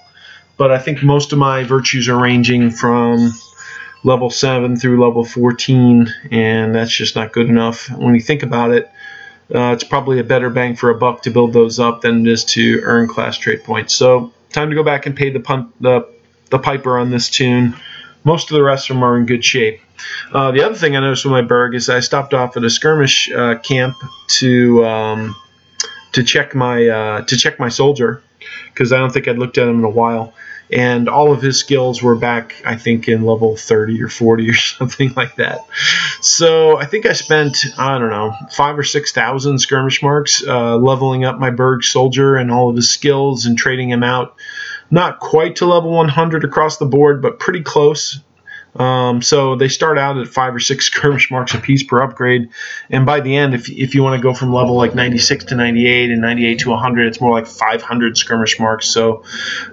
But 0.55 0.71
I 0.71 0.77
think 0.77 1.03
most 1.03 1.33
of 1.33 1.39
my 1.39 1.63
virtues 1.63 2.07
are 2.07 2.17
ranging 2.17 2.69
from 2.69 3.33
level 4.07 4.29
7 4.29 4.77
through 4.77 5.05
level 5.05 5.25
14, 5.25 6.07
and 6.31 6.73
that's 6.73 6.95
just 6.95 7.15
not 7.15 7.33
good 7.33 7.49
enough. 7.49 7.89
When 7.91 8.15
you 8.15 8.21
think 8.21 8.41
about 8.41 8.71
it, 8.71 8.89
uh, 9.53 9.73
it's 9.73 9.83
probably 9.83 10.19
a 10.19 10.23
better 10.23 10.49
bang 10.49 10.77
for 10.77 10.89
a 10.89 10.95
buck 10.95 11.23
to 11.23 11.29
build 11.29 11.51
those 11.51 11.77
up 11.77 12.01
than 12.01 12.25
it 12.25 12.31
is 12.31 12.45
to 12.45 12.79
earn 12.83 13.09
class 13.09 13.37
trait 13.37 13.65
points. 13.65 13.93
So, 13.93 14.31
time 14.51 14.69
to 14.69 14.75
go 14.75 14.83
back 14.83 15.05
and 15.05 15.15
pay 15.15 15.29
the, 15.29 15.41
pun- 15.41 15.73
the, 15.81 16.07
the 16.49 16.57
piper 16.57 16.97
on 16.97 17.11
this 17.11 17.29
tune. 17.29 17.75
Most 18.23 18.49
of 18.49 18.55
the 18.55 18.63
rest 18.63 18.89
of 18.89 18.95
them 18.95 19.03
are 19.03 19.17
in 19.17 19.25
good 19.25 19.43
shape. 19.43 19.81
Uh, 20.31 20.51
the 20.51 20.63
other 20.63 20.75
thing 20.75 20.95
I 20.95 21.01
noticed 21.01 21.25
with 21.25 21.33
my 21.33 21.41
Burg 21.41 21.75
is 21.75 21.89
I 21.89 21.99
stopped 21.99 22.33
off 22.33 22.55
at 22.55 22.63
a 22.63 22.69
skirmish 22.69 23.29
uh, 23.31 23.55
camp 23.59 23.95
to 24.39 24.85
um, 24.85 25.35
to 26.13 26.23
check 26.23 26.55
my 26.55 26.87
uh, 26.87 27.21
to 27.23 27.35
check 27.35 27.59
my 27.59 27.69
soldier 27.69 28.21
because 28.77 28.93
I 28.93 28.99
don't 28.99 29.11
think 29.11 29.27
I'd 29.27 29.39
looked 29.39 29.57
at 29.57 29.67
him 29.67 29.79
in 29.79 29.83
a 29.83 29.89
while. 29.89 30.35
And 30.71 31.09
all 31.09 31.31
of 31.31 31.41
his 31.41 31.57
skills 31.57 32.03
were 32.03 32.15
back, 32.15 32.61
I 32.63 32.75
think, 32.75 33.07
in 33.07 33.23
level 33.23 33.55
30 33.55 34.03
or 34.03 34.09
40 34.09 34.49
or 34.49 34.53
something 34.53 35.13
like 35.15 35.35
that. 35.37 35.65
So 36.21 36.77
I 36.77 36.85
think 36.85 37.05
I 37.05 37.13
spent, 37.13 37.65
I 37.77 37.97
don't 37.97 38.11
know, 38.11 38.35
five 38.51 38.77
or 38.77 38.83
6,000 38.83 39.59
skirmish 39.59 40.03
marks 40.03 40.45
uh, 40.45 40.77
leveling 40.77 41.25
up 41.25 41.39
my 41.39 41.49
Burg 41.49 41.83
soldier 41.83 42.35
and 42.35 42.51
all 42.51 42.69
of 42.69 42.75
his 42.75 42.89
skills 42.89 43.45
and 43.45 43.57
trading 43.57 43.89
him 43.89 44.03
out. 44.03 44.35
Not 44.91 45.19
quite 45.19 45.55
to 45.57 45.65
level 45.65 45.91
100 45.91 46.43
across 46.43 46.77
the 46.77 46.85
board, 46.85 47.21
but 47.21 47.39
pretty 47.39 47.61
close. 47.61 48.19
Um, 48.79 49.21
so 49.21 49.55
they 49.55 49.67
start 49.67 49.97
out 49.97 50.17
at 50.17 50.27
five 50.27 50.53
or 50.53 50.59
six 50.59 50.85
skirmish 50.91 51.31
marks 51.31 51.53
a 51.53 51.59
piece 51.59 51.83
per 51.83 52.01
upgrade, 52.01 52.49
and 52.89 53.05
by 53.05 53.19
the 53.19 53.35
end, 53.35 53.53
if, 53.53 53.69
if 53.69 53.95
you 53.95 54.03
want 54.03 54.19
to 54.19 54.21
go 54.21 54.33
from 54.33 54.53
level 54.53 54.75
like 54.75 54.95
96 54.95 55.45
to 55.45 55.55
98 55.55 56.11
and 56.11 56.21
98 56.21 56.59
to 56.59 56.69
100, 56.69 57.07
it's 57.07 57.21
more 57.21 57.31
like 57.31 57.47
500 57.47 58.17
skirmish 58.17 58.59
marks. 58.59 58.87
So 58.87 59.23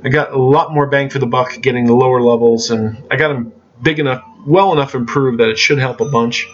I 0.03 0.09
got 0.09 0.33
a 0.33 0.39
lot 0.39 0.73
more 0.73 0.87
bang 0.87 1.11
for 1.11 1.19
the 1.19 1.27
buck 1.27 1.61
getting 1.61 1.87
the 1.87 1.95
lower 1.95 2.21
levels, 2.21 2.71
and 2.71 3.03
I 3.11 3.17
got 3.17 3.29
them 3.29 3.53
big 3.83 3.99
enough, 3.99 4.25
well 4.47 4.73
enough 4.73 4.95
improved 4.95 5.41
that 5.41 5.49
it 5.49 5.59
should 5.59 5.79
help 5.79 6.01
a 6.01 6.09
bunch. 6.09 6.49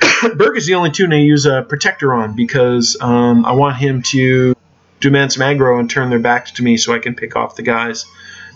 Burg 0.36 0.56
is 0.56 0.66
the 0.66 0.74
only 0.74 0.90
tune 0.90 1.12
I 1.12 1.20
use 1.20 1.46
a 1.46 1.62
protector 1.62 2.12
on 2.12 2.34
because 2.36 2.96
um, 3.00 3.44
I 3.44 3.52
want 3.52 3.76
him 3.76 4.02
to 4.02 4.54
demand 5.00 5.32
some 5.32 5.42
aggro 5.42 5.78
and 5.78 5.88
turn 5.88 6.10
their 6.10 6.18
backs 6.18 6.52
to 6.52 6.62
me 6.62 6.76
so 6.76 6.94
I 6.94 6.98
can 6.98 7.14
pick 7.14 7.36
off 7.36 7.56
the 7.56 7.62
guys 7.62 8.06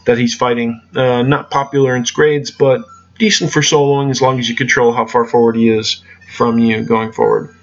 that 0.07 0.17
he's 0.19 0.35
fighting. 0.35 0.81
Uh, 0.95 1.23
not 1.23 1.51
popular 1.51 1.95
in 1.95 2.05
grades, 2.15 2.51
but 2.51 2.81
decent 3.19 3.53
for 3.53 3.61
soloing 3.61 4.11
as 4.11 4.23
long 4.23 4.39
as 4.39 4.49
you 4.49 4.57
control 4.57 4.93
how 4.93 5.07
far 5.07 5.25
forward 5.25 5.57
he 5.57 5.69
is 5.69 6.03
from 6.33 6.59
you 6.59 6.83
going 6.83 7.13
forward. 7.13 7.55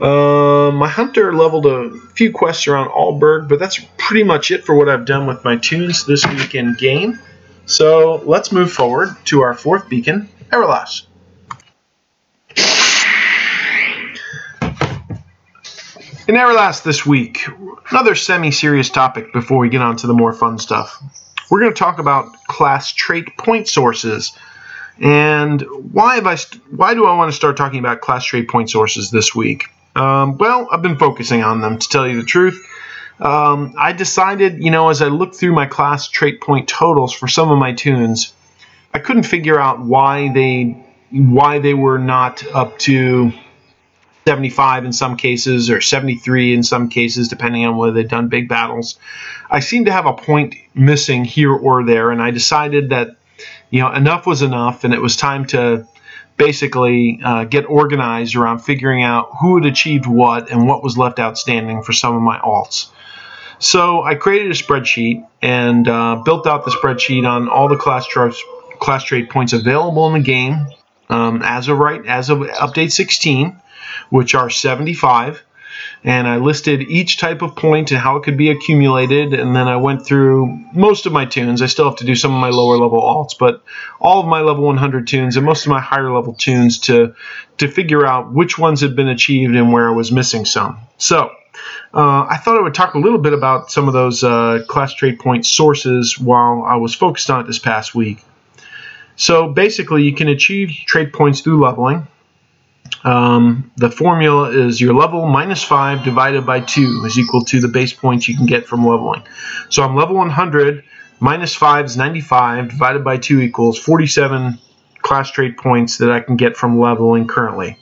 Uh, 0.00 0.72
my 0.72 0.88
hunter 0.88 1.32
leveled 1.32 1.66
a 1.66 1.96
few 2.14 2.32
quests 2.32 2.66
around 2.66 2.88
Aldburg, 2.88 3.48
but 3.48 3.58
that's 3.58 3.80
pretty 3.96 4.24
much 4.24 4.50
it 4.50 4.64
for 4.64 4.74
what 4.74 4.88
I've 4.88 5.04
done 5.04 5.26
with 5.26 5.44
my 5.44 5.56
tunes 5.56 6.04
this 6.04 6.26
week 6.26 6.54
in 6.54 6.74
game. 6.74 7.18
So 7.66 8.22
let's 8.24 8.50
move 8.50 8.72
forward 8.72 9.10
to 9.26 9.42
our 9.42 9.54
fourth 9.54 9.88
beacon, 9.88 10.28
Erelas. 10.50 11.06
In 16.26 16.36
Erelas 16.36 16.82
this 16.82 17.06
week, 17.06 17.46
another 17.90 18.14
semi 18.14 18.50
serious 18.50 18.90
topic 18.90 19.32
before 19.32 19.58
we 19.58 19.68
get 19.68 19.82
on 19.82 19.96
to 19.98 20.06
the 20.06 20.14
more 20.14 20.32
fun 20.32 20.58
stuff 20.58 21.02
we're 21.50 21.60
going 21.60 21.72
to 21.72 21.78
talk 21.78 21.98
about 21.98 22.32
class 22.46 22.92
trait 22.92 23.36
point 23.36 23.68
sources. 23.68 24.36
And 24.98 25.62
why 25.92 26.16
have 26.16 26.26
I? 26.26 26.36
Why 26.70 26.94
do 26.94 27.06
I 27.06 27.16
want 27.16 27.30
to 27.30 27.36
start 27.36 27.56
talking 27.56 27.80
about 27.80 28.00
class 28.00 28.24
trait 28.24 28.48
point 28.48 28.70
sources 28.70 29.10
this 29.10 29.34
week? 29.34 29.64
Um, 29.96 30.38
well, 30.38 30.68
I've 30.70 30.82
been 30.82 30.98
focusing 30.98 31.42
on 31.42 31.60
them 31.60 31.78
to 31.78 31.88
tell 31.88 32.06
you 32.06 32.20
the 32.20 32.26
truth. 32.26 32.64
Um, 33.20 33.74
I 33.78 33.92
decided, 33.92 34.62
you 34.62 34.70
know, 34.70 34.88
as 34.88 35.00
I 35.00 35.06
looked 35.06 35.36
through 35.36 35.52
my 35.52 35.66
class 35.66 36.08
trait 36.08 36.40
point 36.40 36.68
totals 36.68 37.12
for 37.12 37.28
some 37.28 37.50
of 37.50 37.58
my 37.58 37.72
tunes, 37.72 38.32
I 38.92 38.98
couldn't 38.98 39.24
figure 39.24 39.58
out 39.58 39.80
why 39.80 40.32
they 40.32 40.84
why 41.10 41.60
they 41.60 41.74
were 41.74 41.98
not 41.98 42.44
up 42.52 42.78
to 42.80 43.32
75 44.26 44.84
in 44.86 44.92
some 44.92 45.16
cases 45.16 45.70
or 45.70 45.80
73 45.80 46.54
in 46.54 46.62
some 46.62 46.88
cases, 46.88 47.28
depending 47.28 47.66
on 47.66 47.76
whether 47.76 47.92
they've 47.92 48.08
done 48.08 48.28
big 48.28 48.48
battles. 48.48 48.98
I 49.50 49.60
seem 49.60 49.84
to 49.84 49.92
have 49.92 50.06
a 50.06 50.14
point 50.14 50.54
missing 50.74 51.24
here 51.24 51.52
or 51.52 51.84
there, 51.84 52.10
and 52.10 52.22
I 52.22 52.30
decided 52.30 52.90
that 52.90 53.16
you 53.70 53.80
know 53.80 53.92
enough 53.92 54.26
was 54.26 54.42
enough, 54.42 54.84
and 54.84 54.94
it 54.94 55.02
was 55.02 55.16
time 55.16 55.46
to 55.46 55.86
basically 56.36 57.20
uh, 57.22 57.44
get 57.44 57.62
organized 57.68 58.34
around 58.34 58.60
figuring 58.60 59.02
out 59.02 59.30
who 59.40 59.56
had 59.56 59.66
achieved 59.66 60.06
what 60.06 60.50
and 60.50 60.66
what 60.66 60.82
was 60.82 60.98
left 60.98 61.20
outstanding 61.20 61.82
for 61.82 61.92
some 61.92 62.16
of 62.16 62.22
my 62.22 62.38
alts. 62.38 62.88
So 63.58 64.02
I 64.02 64.14
created 64.16 64.50
a 64.50 64.54
spreadsheet 64.54 65.26
and 65.40 65.86
uh, 65.86 66.16
built 66.24 66.46
out 66.46 66.64
the 66.64 66.72
spreadsheet 66.72 67.28
on 67.28 67.48
all 67.48 67.68
the 67.68 67.76
class 67.76 68.06
charts, 68.06 68.42
class 68.80 69.04
trait 69.04 69.30
points 69.30 69.52
available 69.52 70.08
in 70.08 70.14
the 70.14 70.26
game 70.26 70.66
um, 71.08 71.42
as 71.42 71.68
of 71.68 71.78
right 71.78 72.04
as 72.06 72.30
of 72.30 72.38
update 72.38 72.92
16 72.92 73.60
which 74.10 74.34
are 74.34 74.50
75. 74.50 75.44
And 76.04 76.28
I 76.28 76.36
listed 76.36 76.82
each 76.82 77.18
type 77.18 77.42
of 77.42 77.56
point 77.56 77.90
and 77.90 78.00
how 78.00 78.16
it 78.16 78.22
could 78.22 78.36
be 78.36 78.50
accumulated. 78.50 79.34
And 79.34 79.56
then 79.56 79.68
I 79.68 79.76
went 79.76 80.06
through 80.06 80.46
most 80.72 81.06
of 81.06 81.12
my 81.12 81.24
tunes. 81.24 81.62
I 81.62 81.66
still 81.66 81.86
have 81.86 81.96
to 81.96 82.04
do 82.04 82.14
some 82.14 82.32
of 82.32 82.40
my 82.40 82.50
lower 82.50 82.76
level 82.76 83.00
alts, 83.00 83.36
but 83.38 83.62
all 84.00 84.20
of 84.20 84.26
my 84.26 84.40
level 84.40 84.64
100 84.64 85.06
tunes 85.06 85.36
and 85.36 85.44
most 85.44 85.66
of 85.66 85.70
my 85.70 85.80
higher 85.80 86.12
level 86.12 86.34
tunes 86.34 86.78
to, 86.80 87.14
to 87.58 87.68
figure 87.68 88.06
out 88.06 88.32
which 88.32 88.58
ones 88.58 88.82
had 88.82 88.94
been 88.94 89.08
achieved 89.08 89.54
and 89.56 89.72
where 89.72 89.88
I 89.88 89.92
was 89.92 90.12
missing 90.12 90.44
some. 90.44 90.78
So, 90.98 91.30
uh, 91.92 92.26
I 92.28 92.38
thought 92.38 92.58
I 92.58 92.62
would 92.62 92.74
talk 92.74 92.94
a 92.94 92.98
little 92.98 93.18
bit 93.18 93.32
about 93.32 93.70
some 93.70 93.86
of 93.86 93.94
those 93.94 94.24
uh, 94.24 94.64
class 94.68 94.94
trait 94.94 95.20
point 95.20 95.46
sources 95.46 96.18
while 96.18 96.64
I 96.66 96.76
was 96.76 96.94
focused 96.94 97.30
on 97.30 97.40
it 97.40 97.46
this 97.46 97.58
past 97.58 97.94
week. 97.94 98.18
So 99.16 99.48
basically, 99.48 100.02
you 100.02 100.14
can 100.14 100.28
achieve 100.28 100.70
trait 100.86 101.12
points 101.12 101.40
through 101.40 101.62
leveling. 101.62 102.08
Um, 103.04 103.70
the 103.76 103.90
formula 103.90 104.50
is 104.50 104.80
your 104.80 104.94
level 104.94 105.26
minus 105.26 105.62
5 105.62 106.04
divided 106.04 106.46
by 106.46 106.60
2 106.60 107.04
is 107.06 107.18
equal 107.18 107.44
to 107.44 107.60
the 107.60 107.68
base 107.68 107.92
points 107.92 108.28
you 108.28 108.36
can 108.36 108.46
get 108.46 108.66
from 108.66 108.86
leveling. 108.86 109.22
So 109.68 109.82
I'm 109.82 109.94
level 109.94 110.16
100, 110.16 110.84
minus 111.20 111.54
5 111.54 111.84
is 111.84 111.96
95, 111.96 112.70
divided 112.70 113.04
by 113.04 113.18
2 113.18 113.40
equals 113.40 113.78
47 113.78 114.58
class 115.02 115.30
trait 115.30 115.58
points 115.58 115.98
that 115.98 116.10
I 116.10 116.20
can 116.20 116.36
get 116.36 116.56
from 116.56 116.78
leveling 116.78 117.26
currently. 117.26 117.78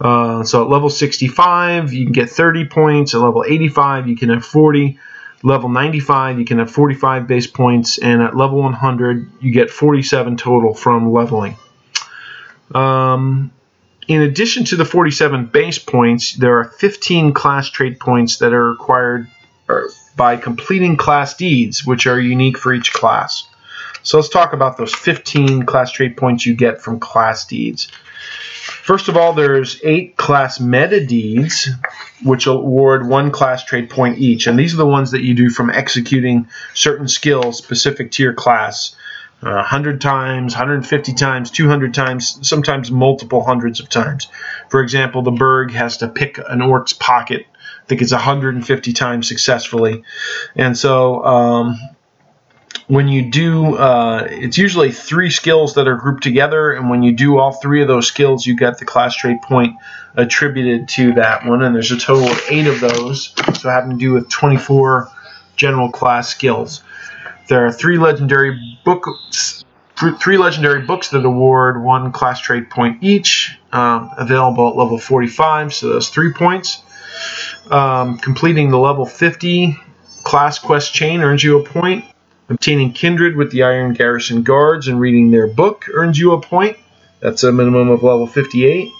Uh, 0.00 0.44
so 0.44 0.62
at 0.62 0.68
level 0.68 0.90
65, 0.90 1.92
you 1.92 2.04
can 2.04 2.12
get 2.12 2.30
30 2.30 2.66
points. 2.66 3.14
At 3.14 3.20
level 3.20 3.44
85, 3.46 4.08
you 4.08 4.16
can 4.16 4.28
have 4.30 4.44
40. 4.44 4.98
Level 5.44 5.68
95, 5.68 6.40
you 6.40 6.44
can 6.44 6.58
have 6.58 6.70
45 6.70 7.26
base 7.26 7.46
points. 7.46 7.98
And 7.98 8.22
at 8.22 8.36
level 8.36 8.58
100, 8.62 9.30
you 9.40 9.52
get 9.52 9.70
47 9.70 10.36
total 10.36 10.74
from 10.74 11.12
leveling. 11.12 11.56
Um, 12.74 13.52
in 14.08 14.22
addition 14.22 14.64
to 14.64 14.76
the 14.76 14.86
47 14.86 15.46
base 15.46 15.78
points, 15.78 16.32
there 16.34 16.58
are 16.58 16.64
15 16.64 17.34
class 17.34 17.68
trait 17.68 18.00
points 18.00 18.38
that 18.38 18.54
are 18.54 18.70
required 18.70 19.28
by 20.16 20.36
completing 20.36 20.96
class 20.96 21.34
deeds, 21.34 21.84
which 21.84 22.06
are 22.06 22.18
unique 22.18 22.56
for 22.56 22.72
each 22.72 22.92
class. 22.92 23.46
So 24.02 24.16
let's 24.16 24.30
talk 24.30 24.54
about 24.54 24.78
those 24.78 24.94
15 24.94 25.64
class 25.64 25.92
trait 25.92 26.16
points 26.16 26.46
you 26.46 26.54
get 26.54 26.80
from 26.80 26.98
class 26.98 27.46
deeds. 27.46 27.88
First 28.82 29.08
of 29.08 29.16
all, 29.18 29.34
there's 29.34 29.78
eight 29.84 30.16
class 30.16 30.58
meta 30.58 31.04
deeds, 31.04 31.68
which 32.24 32.46
award 32.46 33.06
one 33.06 33.30
class 33.30 33.62
trait 33.64 33.90
point 33.90 34.18
each, 34.18 34.46
and 34.46 34.58
these 34.58 34.72
are 34.72 34.78
the 34.78 34.86
ones 34.86 35.10
that 35.10 35.22
you 35.22 35.34
do 35.34 35.50
from 35.50 35.68
executing 35.68 36.48
certain 36.72 37.08
skills 37.08 37.58
specific 37.58 38.10
to 38.12 38.22
your 38.22 38.32
class. 38.32 38.96
100 39.40 40.00
times, 40.00 40.54
150 40.54 41.12
times, 41.14 41.50
200 41.50 41.94
times, 41.94 42.38
sometimes 42.46 42.90
multiple 42.90 43.44
hundreds 43.44 43.80
of 43.80 43.88
times. 43.88 44.28
For 44.68 44.80
example, 44.80 45.22
the 45.22 45.30
Burg 45.30 45.72
has 45.72 45.98
to 45.98 46.08
pick 46.08 46.38
an 46.48 46.60
orc's 46.60 46.92
pocket. 46.92 47.46
I 47.54 47.86
think 47.86 48.02
it's 48.02 48.12
150 48.12 48.92
times 48.92 49.28
successfully. 49.28 50.02
And 50.56 50.76
so 50.76 51.24
um, 51.24 51.78
when 52.88 53.06
you 53.06 53.30
do, 53.30 53.76
uh, 53.76 54.26
it's 54.28 54.58
usually 54.58 54.90
three 54.90 55.30
skills 55.30 55.74
that 55.74 55.86
are 55.86 55.96
grouped 55.96 56.22
together. 56.22 56.72
And 56.72 56.90
when 56.90 57.02
you 57.02 57.12
do 57.12 57.38
all 57.38 57.52
three 57.52 57.80
of 57.80 57.88
those 57.88 58.08
skills, 58.08 58.44
you 58.44 58.56
get 58.56 58.78
the 58.78 58.84
class 58.84 59.14
trait 59.14 59.40
point 59.42 59.76
attributed 60.16 60.88
to 60.88 61.14
that 61.14 61.46
one. 61.46 61.62
And 61.62 61.74
there's 61.74 61.92
a 61.92 61.98
total 61.98 62.28
of 62.28 62.42
eight 62.48 62.66
of 62.66 62.80
those. 62.80 63.32
So 63.60 63.70
having 63.70 63.90
to 63.90 63.96
do 63.96 64.12
with 64.12 64.28
24 64.28 65.08
general 65.54 65.90
class 65.90 66.28
skills. 66.28 66.82
There 67.48 67.64
are 67.64 67.72
three 67.72 67.96
legendary 67.96 68.78
books, 68.84 69.64
three 69.96 70.36
legendary 70.36 70.82
books 70.82 71.08
that 71.08 71.24
award 71.24 71.82
one 71.82 72.12
class 72.12 72.40
trait 72.40 72.68
point 72.68 73.02
each, 73.02 73.58
um, 73.72 74.10
available 74.18 74.68
at 74.68 74.76
level 74.76 74.98
45. 74.98 75.72
So 75.72 75.94
that's 75.94 76.10
three 76.10 76.32
points. 76.34 76.82
Um, 77.70 78.18
completing 78.18 78.70
the 78.70 78.78
level 78.78 79.06
50 79.06 79.78
class 80.24 80.58
quest 80.58 80.92
chain 80.92 81.22
earns 81.22 81.42
you 81.42 81.58
a 81.58 81.64
point. 81.64 82.04
Obtaining 82.50 82.92
kindred 82.92 83.34
with 83.34 83.50
the 83.50 83.62
Iron 83.62 83.94
Garrison 83.94 84.42
Guards 84.42 84.88
and 84.88 85.00
reading 85.00 85.30
their 85.30 85.46
book 85.46 85.86
earns 85.92 86.18
you 86.18 86.32
a 86.32 86.40
point. 86.40 86.76
That's 87.20 87.44
a 87.44 87.52
minimum 87.52 87.88
of 87.88 88.02
level 88.02 88.26
58. 88.26 88.90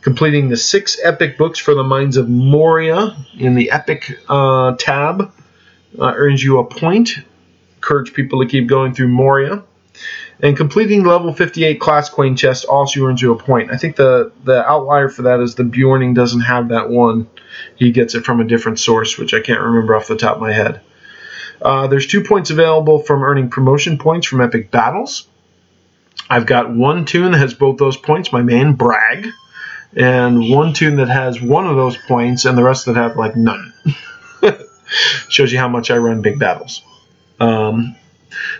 Completing 0.00 0.48
the 0.48 0.56
six 0.56 0.98
epic 1.02 1.36
books 1.36 1.58
for 1.58 1.74
the 1.74 1.84
Mines 1.84 2.16
of 2.16 2.30
Moria 2.30 3.14
in 3.36 3.56
the 3.56 3.70
epic 3.72 4.18
uh, 4.26 4.74
tab 4.78 5.32
uh, 5.98 6.12
earns 6.16 6.42
you 6.42 6.58
a 6.58 6.64
point 6.64 7.18
encourage 7.78 8.12
people 8.12 8.42
to 8.42 8.48
keep 8.48 8.66
going 8.66 8.92
through 8.92 9.08
Moria. 9.08 9.62
And 10.40 10.56
completing 10.56 11.04
level 11.04 11.32
58 11.32 11.80
class 11.80 12.08
coin 12.08 12.36
chest 12.36 12.64
also 12.64 13.04
earns 13.04 13.20
you 13.20 13.32
a 13.32 13.38
point. 13.38 13.72
I 13.72 13.76
think 13.76 13.96
the, 13.96 14.30
the 14.44 14.64
outlier 14.68 15.08
for 15.08 15.22
that 15.22 15.40
is 15.40 15.54
the 15.54 15.64
Beorning 15.64 16.14
doesn't 16.14 16.42
have 16.42 16.68
that 16.68 16.90
one. 16.90 17.28
He 17.74 17.90
gets 17.90 18.14
it 18.14 18.24
from 18.24 18.40
a 18.40 18.44
different 18.44 18.78
source, 18.78 19.18
which 19.18 19.34
I 19.34 19.40
can't 19.40 19.60
remember 19.60 19.96
off 19.96 20.06
the 20.06 20.16
top 20.16 20.36
of 20.36 20.40
my 20.40 20.52
head. 20.52 20.80
Uh, 21.60 21.88
there's 21.88 22.06
two 22.06 22.22
points 22.22 22.50
available 22.50 23.00
from 23.00 23.24
earning 23.24 23.50
promotion 23.50 23.98
points 23.98 24.28
from 24.28 24.40
epic 24.40 24.70
battles. 24.70 25.26
I've 26.30 26.46
got 26.46 26.72
one 26.72 27.04
tune 27.04 27.32
that 27.32 27.38
has 27.38 27.54
both 27.54 27.78
those 27.78 27.96
points, 27.96 28.32
my 28.32 28.42
main 28.42 28.74
Bragg, 28.74 29.28
and 29.96 30.50
one 30.50 30.72
tune 30.72 30.96
that 30.96 31.08
has 31.08 31.40
one 31.40 31.66
of 31.66 31.74
those 31.74 31.96
points, 31.96 32.44
and 32.44 32.56
the 32.56 32.62
rest 32.62 32.86
that 32.86 32.94
have 32.94 33.16
like 33.16 33.34
none. 33.34 33.72
Shows 35.28 35.50
you 35.50 35.58
how 35.58 35.68
much 35.68 35.90
I 35.90 35.96
run 35.96 36.22
big 36.22 36.38
battles. 36.38 36.82
Um, 37.40 37.96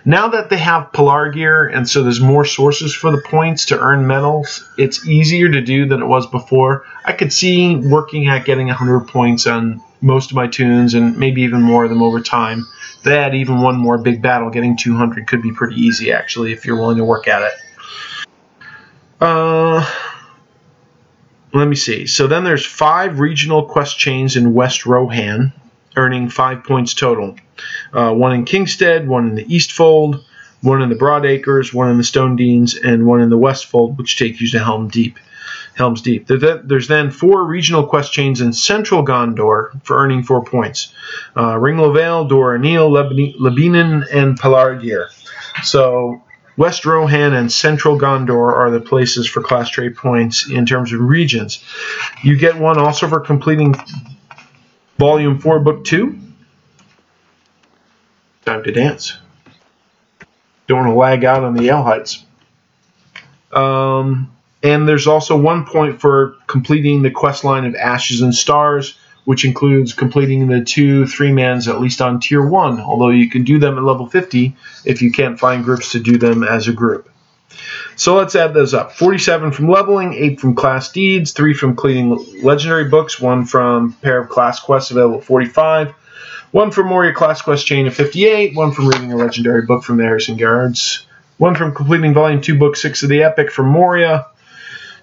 now 0.05 0.29
that 0.29 0.51
they 0.51 0.59
have 0.59 0.93
Pelargir, 0.93 1.75
and 1.75 1.89
so 1.89 2.03
there's 2.03 2.21
more 2.21 2.45
sources 2.45 2.95
for 2.95 3.11
the 3.11 3.23
points 3.23 3.67
to 3.67 3.79
earn 3.79 4.07
medals, 4.07 4.69
it's 4.79 5.07
easier 5.07 5.51
to 5.51 5.61
do 5.61 5.87
than 5.87 6.03
it 6.03 6.07
was 6.07 6.27
before. 6.27 6.85
I 7.05 7.13
could 7.13 7.33
see 7.33 7.77
working 7.77 8.29
at 8.29 8.45
getting 8.45 8.69
100 8.69 9.09
points 9.09 9.47
on 9.47 9.83
most 10.01 10.31
of 10.31 10.37
my 10.37 10.47
tunes, 10.47 10.95
and 10.95 11.17
maybe 11.17 11.43
even 11.43 11.63
more 11.63 11.85
of 11.85 11.91
them 11.91 12.03
over 12.03 12.21
time. 12.21 12.67
Add 13.05 13.35
even 13.35 13.63
one 13.63 13.77
more 13.79 13.97
big 13.97 14.21
battle, 14.21 14.51
getting 14.51 14.77
200 14.77 15.27
could 15.27 15.41
be 15.41 15.51
pretty 15.51 15.77
easy, 15.77 16.13
actually, 16.13 16.53
if 16.53 16.67
you're 16.67 16.77
willing 16.77 16.99
to 16.99 17.05
work 17.05 17.27
at 17.27 17.43
it. 17.43 17.53
Uh, 19.21 19.91
let 21.55 21.67
me 21.67 21.75
see. 21.75 22.07
So 22.07 22.27
then 22.27 22.45
there's 22.45 22.67
five 22.67 23.19
regional 23.19 23.65
quest 23.65 23.99
chains 23.99 24.37
in 24.37 24.53
West 24.53 24.85
Rohan, 24.85 25.53
earning 25.97 26.29
five 26.29 26.65
points 26.65 26.93
total. 26.93 27.37
Uh, 27.93 28.13
one 28.13 28.35
in 28.35 28.45
Kingstead, 28.45 29.07
one 29.07 29.29
in 29.29 29.35
the 29.35 29.55
Eastfold, 29.55 30.25
one 30.63 30.83
in 30.83 30.89
the 30.89 30.97
Broadacres, 30.97 31.73
one 31.73 31.91
in 31.91 31.97
the 31.97 32.03
Stonedeans, 32.03 32.77
and 32.83 33.07
one 33.07 33.21
in 33.21 33.31
the 33.31 33.39
Westfold, 33.39 33.99
which 33.99 34.19
take 34.19 34.41
you 34.41 34.49
to 34.49 34.59
Helm 34.59 34.89
Deep. 34.89 35.19
Helm's 35.79 36.03
Deep. 36.03 36.27
There's 36.27 36.89
then 36.89 37.13
four 37.13 37.45
regional 37.45 37.87
quest 37.87 38.13
chains 38.13 38.41
in 38.41 38.53
Central 38.53 39.05
Gondor 39.05 39.81
for 39.85 39.97
earning 39.97 40.25
four 40.25 40.45
points. 40.45 40.93
Uh, 41.37 41.55
Ringló 41.55 41.95
Vale, 41.95 42.25
Dor 42.25 42.59
Anil, 42.59 42.91
Lebennin, 42.91 44.05
and 44.13 44.39
Pelargir. 44.39 45.07
So 45.63 46.21
West 46.57 46.85
Rohan 46.85 47.33
and 47.33 47.51
Central 47.51 47.97
Gondor 47.97 48.53
are 48.53 48.71
the 48.73 48.81
places 48.81 49.29
for 49.29 49.41
class 49.41 49.71
trait 49.71 49.97
points 49.97 50.51
in 50.51 50.67
terms 50.67 50.93
of 50.93 51.01
regions. 51.01 51.63
You 52.25 52.37
get 52.37 52.57
one 52.57 52.79
also 52.79 53.07
for 53.07 53.21
completing 53.21 53.77
Volume 54.99 55.39
4, 55.39 55.61
Book 55.61 55.85
2. 55.85 56.19
Time 58.49 58.65
to 58.65 58.73
dance. 58.73 59.19
Don't 60.69 60.79
want 60.79 60.91
to 60.91 60.95
lag 60.95 61.23
out 61.23 61.45
on 61.45 61.53
the 61.53 61.65
Yale 61.65 61.83
Heights. 61.83 62.25
Um, 63.53 64.35
and 64.63 64.89
there's 64.89 65.07
also 65.07 65.37
one 65.37 65.67
point 65.67 66.01
for 66.01 66.35
completing 66.47 67.03
the 67.03 67.11
quest 67.11 67.45
line 67.45 67.67
of 67.67 67.75
Ashes 67.75 68.23
and 68.23 68.35
Stars, 68.35 68.97
which 69.27 69.45
includes 69.45 69.93
completing 69.93 70.47
the 70.47 70.65
two 70.65 71.07
three 71.07 71.31
mans 71.31 71.69
at 71.69 71.79
least 71.79 72.01
on 72.01 72.21
tier 72.21 72.43
1, 72.43 72.81
although 72.81 73.11
you 73.11 73.29
can 73.29 73.45
do 73.45 73.59
them 73.59 73.77
at 73.77 73.85
level 73.85 74.07
50 74.07 74.57
if 74.87 75.03
you 75.03 75.13
can't 75.13 75.39
find 75.39 75.63
groups 75.63 75.93
to 75.93 76.01
do 76.01 76.17
them 76.17 76.43
as 76.43 76.69
a 76.69 76.73
group. 76.73 77.11
So 77.97 78.17
let's 78.17 78.35
add 78.35 78.55
those 78.55 78.73
up 78.73 78.93
47 78.93 79.53
from 79.53 79.69
leveling, 79.69 80.15
8 80.15 80.41
from 80.41 80.55
class 80.55 80.91
deeds, 80.91 81.33
3 81.33 81.53
from 81.53 81.77
completing 81.77 82.43
legendary 82.43 82.89
books, 82.89 83.21
1 83.21 83.45
from 83.45 83.93
pair 84.01 84.19
of 84.19 84.31
class 84.31 84.59
quests 84.59 84.91
available 84.91 85.19
at 85.19 85.25
45, 85.25 85.93
1 86.53 86.71
from 86.71 86.87
Moria 86.87 87.13
class 87.13 87.43
quest 87.43 87.67
chain 87.67 87.87
of 87.87 87.95
58, 87.95 88.55
1 88.55 88.73
from 88.73 88.89
reading 88.89 89.13
a 89.13 89.17
legendary 89.17 89.63
book 89.63 89.85
from 89.85 89.99
the 89.99 90.03
Garrison 90.03 90.37
Guards, 90.37 91.07
1 91.37 91.55
from 91.55 91.75
completing 91.75 92.15
volume 92.15 92.41
2 92.41 92.59
book 92.59 92.75
6 92.75 93.03
of 93.03 93.11
the 93.11 93.23
Epic 93.23 93.51
from 93.51 93.69
Moria, 93.69 94.27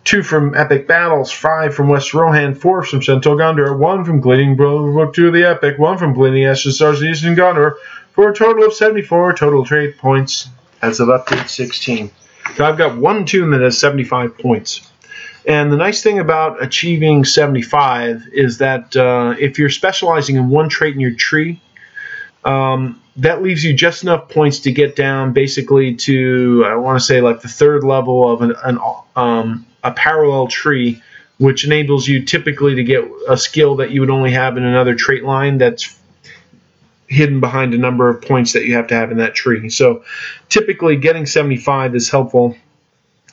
two 0.05 0.23
from 0.23 0.55
Epic 0.55 0.87
Battles, 0.87 1.31
five 1.31 1.75
from 1.75 1.89
West 1.89 2.13
Rohan, 2.13 2.55
four 2.55 2.83
from 2.83 3.01
Central 3.01 3.35
Gondor, 3.35 3.77
one 3.77 4.05
from 4.05 4.21
Bleeding 4.21 4.55
Book 4.55 5.13
2 5.13 5.27
of 5.27 5.33
the 5.33 5.43
Epic, 5.43 5.77
one 5.77 5.97
from 5.97 6.13
Bleeding 6.13 6.45
Ashes 6.45 6.75
Stars 6.75 7.01
of 7.01 7.07
Eastern 7.07 7.35
Gondor, 7.35 7.75
for 8.13 8.29
a 8.29 8.35
total 8.35 8.65
of 8.65 8.73
74 8.73 9.33
total 9.33 9.65
trait 9.65 9.97
points 9.97 10.47
as 10.81 10.99
of 10.99 11.09
update 11.09 11.49
16. 11.49 12.11
So 12.55 12.65
I've 12.65 12.77
got 12.77 12.97
one 12.97 13.25
tune 13.25 13.49
that 13.51 13.61
has 13.61 13.77
75 13.77 14.37
points. 14.37 14.89
And 15.47 15.71
the 15.71 15.77
nice 15.77 16.01
thing 16.01 16.19
about 16.19 16.61
achieving 16.61 17.23
75 17.23 18.29
is 18.31 18.57
that 18.57 18.95
uh, 18.95 19.35
if 19.39 19.59
you're 19.59 19.69
specializing 19.69 20.37
in 20.37 20.49
one 20.49 20.69
trait 20.69 20.95
in 20.95 20.99
your 20.99 21.13
tree, 21.13 21.61
um, 22.43 23.01
that 23.17 23.41
leaves 23.41 23.63
you 23.63 23.73
just 23.73 24.03
enough 24.03 24.29
points 24.29 24.59
to 24.59 24.71
get 24.71 24.95
down 24.95 25.33
basically 25.33 25.95
to 25.95 26.65
I 26.67 26.75
want 26.75 26.99
to 26.99 27.05
say 27.05 27.21
like 27.21 27.41
the 27.41 27.47
third 27.47 27.83
level 27.83 28.29
of 28.29 28.41
an, 28.41 28.53
an 28.63 28.79
um, 29.15 29.65
a 29.83 29.91
parallel 29.91 30.47
tree, 30.47 31.01
which 31.37 31.63
enables 31.63 32.07
you 32.07 32.25
typically 32.25 32.75
to 32.75 32.83
get 32.83 33.03
a 33.29 33.37
skill 33.37 33.77
that 33.77 33.91
you 33.91 34.01
would 34.01 34.09
only 34.09 34.31
have 34.31 34.57
in 34.57 34.65
another 34.65 34.95
trait 34.95 35.23
line 35.23 35.57
that's 35.57 35.97
hidden 37.07 37.39
behind 37.39 37.73
a 37.73 37.77
number 37.77 38.09
of 38.09 38.21
points 38.21 38.53
that 38.53 38.65
you 38.65 38.73
have 38.75 38.87
to 38.87 38.95
have 38.95 39.11
in 39.11 39.17
that 39.17 39.35
tree. 39.35 39.69
So 39.69 40.03
typically 40.49 40.97
getting 40.97 41.27
75 41.27 41.95
is 41.95 42.09
helpful 42.09 42.57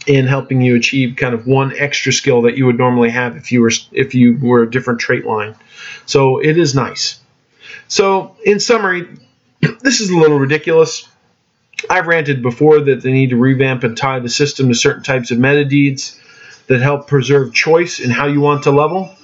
in 0.07 0.27
helping 0.27 0.61
you 0.61 0.77
achieve 0.77 1.17
kind 1.17 1.35
of 1.35 1.47
one 1.47 1.77
extra 1.77 2.13
skill 2.13 2.43
that 2.43 2.57
you 2.57 2.67
would 2.67 2.79
normally 2.79 3.11
have 3.11 3.37
if 3.37 3.53
you 3.53 3.61
were 3.61 3.71
if 3.93 4.15
you 4.15 4.37
were 4.41 4.63
a 4.63 4.71
different 4.71 5.01
trait 5.01 5.25
line. 5.25 5.55
So 6.07 6.39
it 6.39 6.59
is 6.59 6.75
nice. 6.75 7.21
So 7.89 8.37
in 8.45 8.61
summary, 8.61 9.09
this 9.81 10.01
is 10.01 10.11
a 10.11 10.17
little 10.17 10.39
ridiculous. 10.39 11.09
I've 11.91 12.07
ranted 12.07 12.43
before 12.43 12.81
that 12.81 13.03
they 13.03 13.13
need 13.13 13.31
to 13.31 13.37
revamp 13.37 13.85
and 13.85 13.97
tie 13.97 14.21
the 14.21 14.29
system 14.29 14.69
to 14.69 14.75
certain 14.75 15.03
types 15.03 15.31
of 15.31 15.39
meta 15.39 15.65
deeds 15.65 16.19
that 16.69 16.81
help 16.81 17.09
preserve 17.09 17.53
choice 17.53 18.01
in 18.01 18.11
how 18.11 18.27
you 18.27 18.41
want 18.41 18.65
to 18.65 18.71
level. 18.71 19.15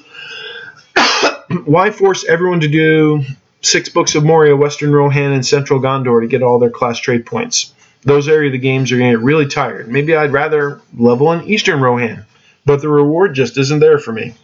Why 1.65 1.91
force 1.91 2.25
everyone 2.25 2.61
to 2.61 2.69
do 2.69 3.25
six 3.61 3.89
books 3.89 4.15
of 4.15 4.25
Moria, 4.25 4.57
Western 4.57 4.93
Rohan, 4.93 5.33
and 5.33 5.47
Central 5.47 5.81
Gondor 5.81 6.21
to 6.21 6.27
get 6.27 6.43
all 6.43 6.59
their 6.59 6.71
class 6.71 6.99
trait 6.99 7.27
points? 7.27 7.73
Those 8.03 8.29
area 8.29 8.49
of 8.49 8.53
the 8.53 8.59
games 8.59 8.93
are 8.93 8.99
going 8.99 9.13
to 9.13 9.19
get 9.19 9.25
really 9.25 9.47
tired. 9.47 9.89
Maybe 9.89 10.15
I'd 10.15 10.33
rather 10.33 10.81
level 10.97 11.33
in 11.33 11.45
Eastern 11.45 11.81
Rohan, 11.81 12.25
but 12.65 12.81
the 12.81 12.89
reward 12.89 13.35
just 13.35 13.59
isn't 13.59 13.81
there 13.81 13.99
for 13.99 14.13
me. 14.13 14.35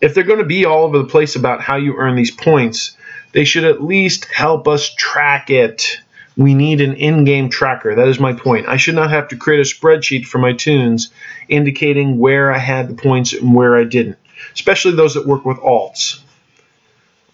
If 0.00 0.14
they're 0.14 0.24
going 0.24 0.38
to 0.38 0.44
be 0.44 0.64
all 0.64 0.84
over 0.84 0.98
the 0.98 1.04
place 1.04 1.36
about 1.36 1.60
how 1.60 1.76
you 1.76 1.96
earn 1.96 2.16
these 2.16 2.30
points, 2.30 2.96
they 3.32 3.44
should 3.44 3.64
at 3.64 3.82
least 3.82 4.24
help 4.26 4.66
us 4.66 4.94
track 4.94 5.50
it 5.50 5.98
we 6.38 6.54
need 6.54 6.80
an 6.80 6.94
in 6.94 7.24
game 7.24 7.50
tracker. 7.50 7.96
That 7.96 8.06
is 8.06 8.20
my 8.20 8.32
point. 8.32 8.68
I 8.68 8.76
should 8.76 8.94
not 8.94 9.10
have 9.10 9.28
to 9.28 9.36
create 9.36 9.60
a 9.60 9.64
spreadsheet 9.64 10.24
for 10.24 10.38
my 10.38 10.52
tunes 10.52 11.10
indicating 11.48 12.16
where 12.18 12.52
I 12.52 12.58
had 12.58 12.88
the 12.88 12.94
points 12.94 13.32
and 13.32 13.52
where 13.54 13.76
I 13.76 13.82
didn't, 13.82 14.18
especially 14.54 14.92
those 14.92 15.14
that 15.14 15.26
work 15.26 15.44
with 15.44 15.58
alts. 15.58 16.20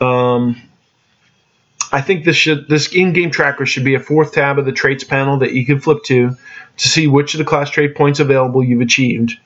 Um, 0.01 0.61
I 1.95 2.01
think 2.01 2.25
this 2.25 2.35
should 2.35 2.69
this 2.69 2.93
in-game 2.93 3.31
tracker 3.31 3.65
should 3.65 3.85
be 3.85 3.95
a 3.95 4.01
fourth 4.01 4.33
tab 4.33 4.59
of 4.59 4.65
the 4.65 4.73
traits 4.73 5.05
panel 5.05 5.39
that 5.39 5.53
you 5.53 5.65
can 5.65 5.79
flip 5.79 6.03
to 6.07 6.37
to 6.79 6.89
see 6.89 7.07
which 7.07 7.35
of 7.35 7.39
the 7.39 7.45
class 7.45 7.71
trait 7.71 7.95
points 7.95 8.19
available 8.19 8.65
you've 8.65 8.81
achieved. 8.81 9.39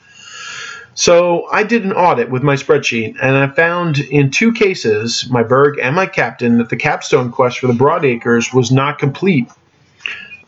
So 0.94 1.46
I 1.53 1.62
did 1.62 1.84
an 1.84 1.92
audit 1.92 2.30
with 2.30 2.42
my 2.42 2.55
spreadsheet, 2.55 3.16
and 3.22 3.36
I 3.36 3.49
found 3.49 3.99
in 3.99 4.30
two 4.30 4.53
cases, 4.53 5.28
my 5.30 5.42
Burg 5.42 5.78
and 5.78 5.94
my 5.94 6.07
Captain, 6.07 6.57
that 6.57 6.70
the 6.70 6.76
capstone 6.76 7.30
quest 7.30 7.59
for 7.59 7.66
the 7.66 7.74
Broadacres 7.74 8.55
was 8.55 8.72
not 8.72 8.99
complete. 8.99 9.51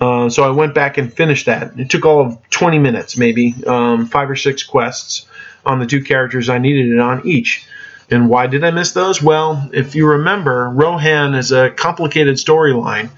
Uh, 0.00 0.30
so 0.30 0.42
I 0.42 0.50
went 0.50 0.74
back 0.74 0.96
and 0.96 1.12
finished 1.12 1.44
that. 1.46 1.78
It 1.78 1.90
took 1.90 2.06
all 2.06 2.24
of 2.24 2.38
20 2.48 2.78
minutes, 2.78 3.18
maybe, 3.18 3.54
um, 3.66 4.06
five 4.06 4.30
or 4.30 4.36
six 4.36 4.62
quests 4.62 5.26
on 5.66 5.78
the 5.78 5.86
two 5.86 6.02
characters 6.02 6.48
I 6.48 6.56
needed 6.56 6.90
it 6.90 6.98
on 6.98 7.26
each. 7.26 7.66
And 8.10 8.28
why 8.28 8.46
did 8.46 8.64
I 8.64 8.70
miss 8.70 8.92
those? 8.92 9.22
Well, 9.22 9.70
if 9.72 9.94
you 9.94 10.06
remember, 10.06 10.68
Rohan 10.68 11.34
is 11.34 11.52
a 11.52 11.70
complicated 11.70 12.36
storyline 12.36 13.10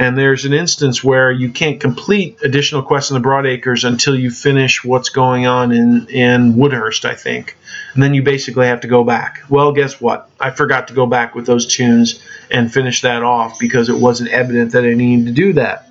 and 0.00 0.16
there's 0.16 0.46
an 0.46 0.54
instance 0.54 1.04
where 1.04 1.30
you 1.30 1.50
can't 1.50 1.78
complete 1.78 2.38
additional 2.42 2.82
quests 2.82 3.10
in 3.10 3.20
the 3.20 3.28
Broadacres 3.28 3.84
until 3.84 4.18
you 4.18 4.30
finish 4.30 4.82
what's 4.82 5.10
going 5.10 5.46
on 5.46 5.72
in, 5.72 6.06
in 6.08 6.54
Woodhurst, 6.54 7.04
I 7.04 7.14
think. 7.14 7.54
And 7.92 8.02
then 8.02 8.14
you 8.14 8.22
basically 8.22 8.66
have 8.66 8.80
to 8.80 8.88
go 8.88 9.04
back. 9.04 9.42
Well, 9.50 9.72
guess 9.72 10.00
what? 10.00 10.30
I 10.40 10.52
forgot 10.52 10.88
to 10.88 10.94
go 10.94 11.04
back 11.04 11.34
with 11.34 11.44
those 11.44 11.66
tunes 11.66 12.22
and 12.50 12.72
finish 12.72 13.02
that 13.02 13.22
off 13.22 13.58
because 13.58 13.90
it 13.90 13.98
wasn't 13.98 14.30
evident 14.30 14.72
that 14.72 14.84
I 14.84 14.94
needed 14.94 15.26
to 15.26 15.32
do 15.32 15.52
that. 15.52 15.90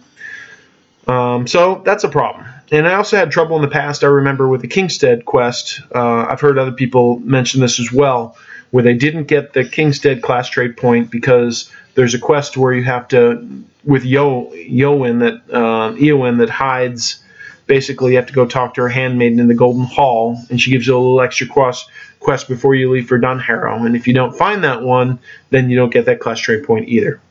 Um, 1.05 1.45
so 1.45 1.83
that's 1.85 2.03
a 2.03 2.09
problem. 2.09 2.47
And 2.71 2.87
I 2.87 2.93
also 2.93 3.17
had 3.17 3.31
trouble 3.31 3.55
in 3.55 3.61
the 3.61 3.67
past, 3.67 4.03
I 4.03 4.07
remember, 4.07 4.47
with 4.47 4.61
the 4.61 4.67
Kingstead 4.67 5.25
quest. 5.25 5.81
Uh, 5.93 6.25
I've 6.29 6.41
heard 6.41 6.57
other 6.57 6.71
people 6.71 7.19
mention 7.19 7.61
this 7.61 7.79
as 7.79 7.91
well, 7.91 8.37
where 8.71 8.83
they 8.83 8.93
didn't 8.93 9.25
get 9.25 9.53
the 9.53 9.63
Kingstead 9.63 10.21
class 10.21 10.49
trait 10.49 10.77
point 10.77 11.09
because 11.09 11.71
there's 11.95 12.13
a 12.13 12.19
quest 12.19 12.57
where 12.57 12.73
you 12.73 12.83
have 12.83 13.07
to 13.09 13.63
with 13.83 14.05
Yo 14.05 14.51
Yowen 14.53 15.19
that 15.19 15.55
uh, 15.55 15.93
Eowyn 15.93 16.37
that 16.39 16.49
hides. 16.49 17.23
Basically, 17.65 18.11
you 18.11 18.17
have 18.17 18.25
to 18.25 18.33
go 18.33 18.47
talk 18.47 18.73
to 18.75 18.81
her 18.81 18.89
handmaiden 18.89 19.39
in 19.39 19.47
the 19.47 19.53
Golden 19.53 19.83
Hall, 19.83 20.41
and 20.49 20.59
she 20.59 20.71
gives 20.71 20.87
you 20.87 20.95
a 20.95 20.97
little 20.97 21.21
extra 21.21 21.45
quest 21.45 21.89
quest 22.19 22.47
before 22.47 22.75
you 22.75 22.91
leave 22.91 23.07
for 23.07 23.19
Dunharrow. 23.19 23.85
And 23.85 23.95
if 23.95 24.07
you 24.07 24.13
don't 24.13 24.35
find 24.35 24.63
that 24.63 24.81
one, 24.81 25.19
then 25.51 25.69
you 25.69 25.77
don't 25.77 25.93
get 25.93 26.05
that 26.05 26.19
class 26.19 26.39
trait 26.39 26.65
point 26.65 26.89
either. 26.89 27.21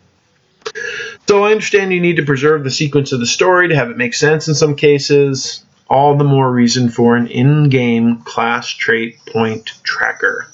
So 1.28 1.44
I 1.44 1.50
understand 1.50 1.92
you 1.92 2.00
need 2.00 2.16
to 2.16 2.24
preserve 2.24 2.64
the 2.64 2.70
sequence 2.70 3.12
of 3.12 3.20
the 3.20 3.26
story 3.26 3.68
to 3.68 3.76
have 3.76 3.90
it 3.90 3.98
make 3.98 4.14
sense 4.14 4.48
in 4.48 4.54
some 4.54 4.74
cases. 4.74 5.62
All 5.90 6.16
the 6.16 6.24
more 6.24 6.50
reason 6.50 6.88
for 6.88 7.16
an 7.16 7.26
in-game 7.26 8.22
class 8.22 8.66
trait 8.66 9.18
point 9.26 9.66
tracker. 9.82 10.46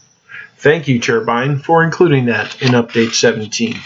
Thank 0.56 0.88
you, 0.88 0.98
Turbine, 0.98 1.60
for 1.60 1.84
including 1.84 2.24
that 2.24 2.60
in 2.60 2.70
Update 2.70 3.14
17 3.14 3.76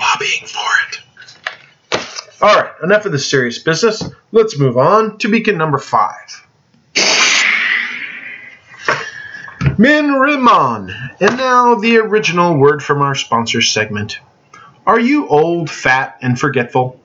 lobbying 0.00 0.46
for 0.46 0.68
it. 0.88 1.00
All 2.42 2.56
right, 2.56 2.72
enough 2.82 3.06
of 3.06 3.12
this 3.12 3.30
serious 3.30 3.60
business. 3.60 4.02
Let's 4.32 4.58
move 4.58 4.76
on 4.76 5.18
to 5.18 5.28
beacon 5.28 5.58
number 5.58 5.78
five. 5.78 6.44
Min-Rimmon. 9.78 10.92
And 11.20 11.36
now 11.36 11.76
the 11.76 11.98
original 11.98 12.58
word 12.58 12.82
from 12.82 13.00
our 13.00 13.14
sponsor 13.14 13.62
segment. 13.62 14.18
Are 14.90 14.98
you 14.98 15.28
old, 15.28 15.70
fat, 15.70 16.18
and 16.20 16.36
forgetful? 16.36 16.98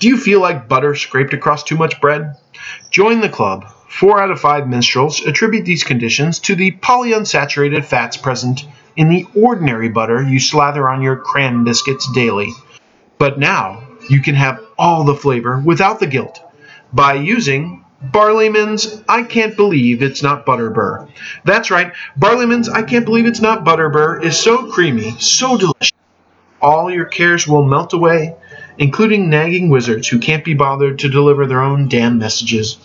Do 0.00 0.08
you 0.08 0.16
feel 0.16 0.40
like 0.40 0.66
butter 0.68 0.96
scraped 0.96 1.32
across 1.32 1.62
too 1.62 1.76
much 1.76 2.00
bread? 2.00 2.34
Join 2.90 3.20
the 3.20 3.28
club. 3.28 3.70
Four 3.88 4.20
out 4.20 4.32
of 4.32 4.40
five 4.40 4.66
minstrels 4.66 5.24
attribute 5.24 5.64
these 5.64 5.84
conditions 5.84 6.40
to 6.40 6.56
the 6.56 6.72
polyunsaturated 6.72 7.84
fats 7.84 8.16
present 8.16 8.66
in 8.96 9.08
the 9.08 9.24
ordinary 9.36 9.88
butter 9.88 10.20
you 10.20 10.40
slather 10.40 10.88
on 10.88 11.00
your 11.00 11.14
cram 11.14 11.62
biscuits 11.62 12.10
daily. 12.12 12.50
But 13.18 13.38
now 13.38 13.84
you 14.10 14.20
can 14.20 14.34
have 14.34 14.60
all 14.76 15.04
the 15.04 15.14
flavor 15.14 15.62
without 15.64 16.00
the 16.00 16.08
guilt 16.08 16.40
by 16.92 17.14
using 17.14 17.84
Barliman's 18.04 19.00
I 19.08 19.22
Can't 19.22 19.54
Believe 19.54 20.02
It's 20.02 20.24
Not 20.24 20.44
Butterbur. 20.44 21.08
That's 21.44 21.70
right, 21.70 21.92
Barliman's 22.18 22.68
I 22.68 22.82
Can't 22.82 23.04
Believe 23.04 23.26
It's 23.26 23.40
Not 23.40 23.64
Butterbur 23.64 24.24
is 24.24 24.36
so 24.36 24.68
creamy, 24.72 25.12
so 25.20 25.56
delicious. 25.56 25.92
All 26.60 26.90
your 26.90 27.04
cares 27.04 27.46
will 27.46 27.64
melt 27.64 27.92
away, 27.92 28.34
including 28.78 29.30
nagging 29.30 29.68
wizards 29.68 30.08
who 30.08 30.18
can't 30.18 30.44
be 30.44 30.54
bothered 30.54 30.98
to 31.00 31.08
deliver 31.08 31.46
their 31.46 31.62
own 31.62 31.88
damn 31.88 32.18
messages. 32.18 32.78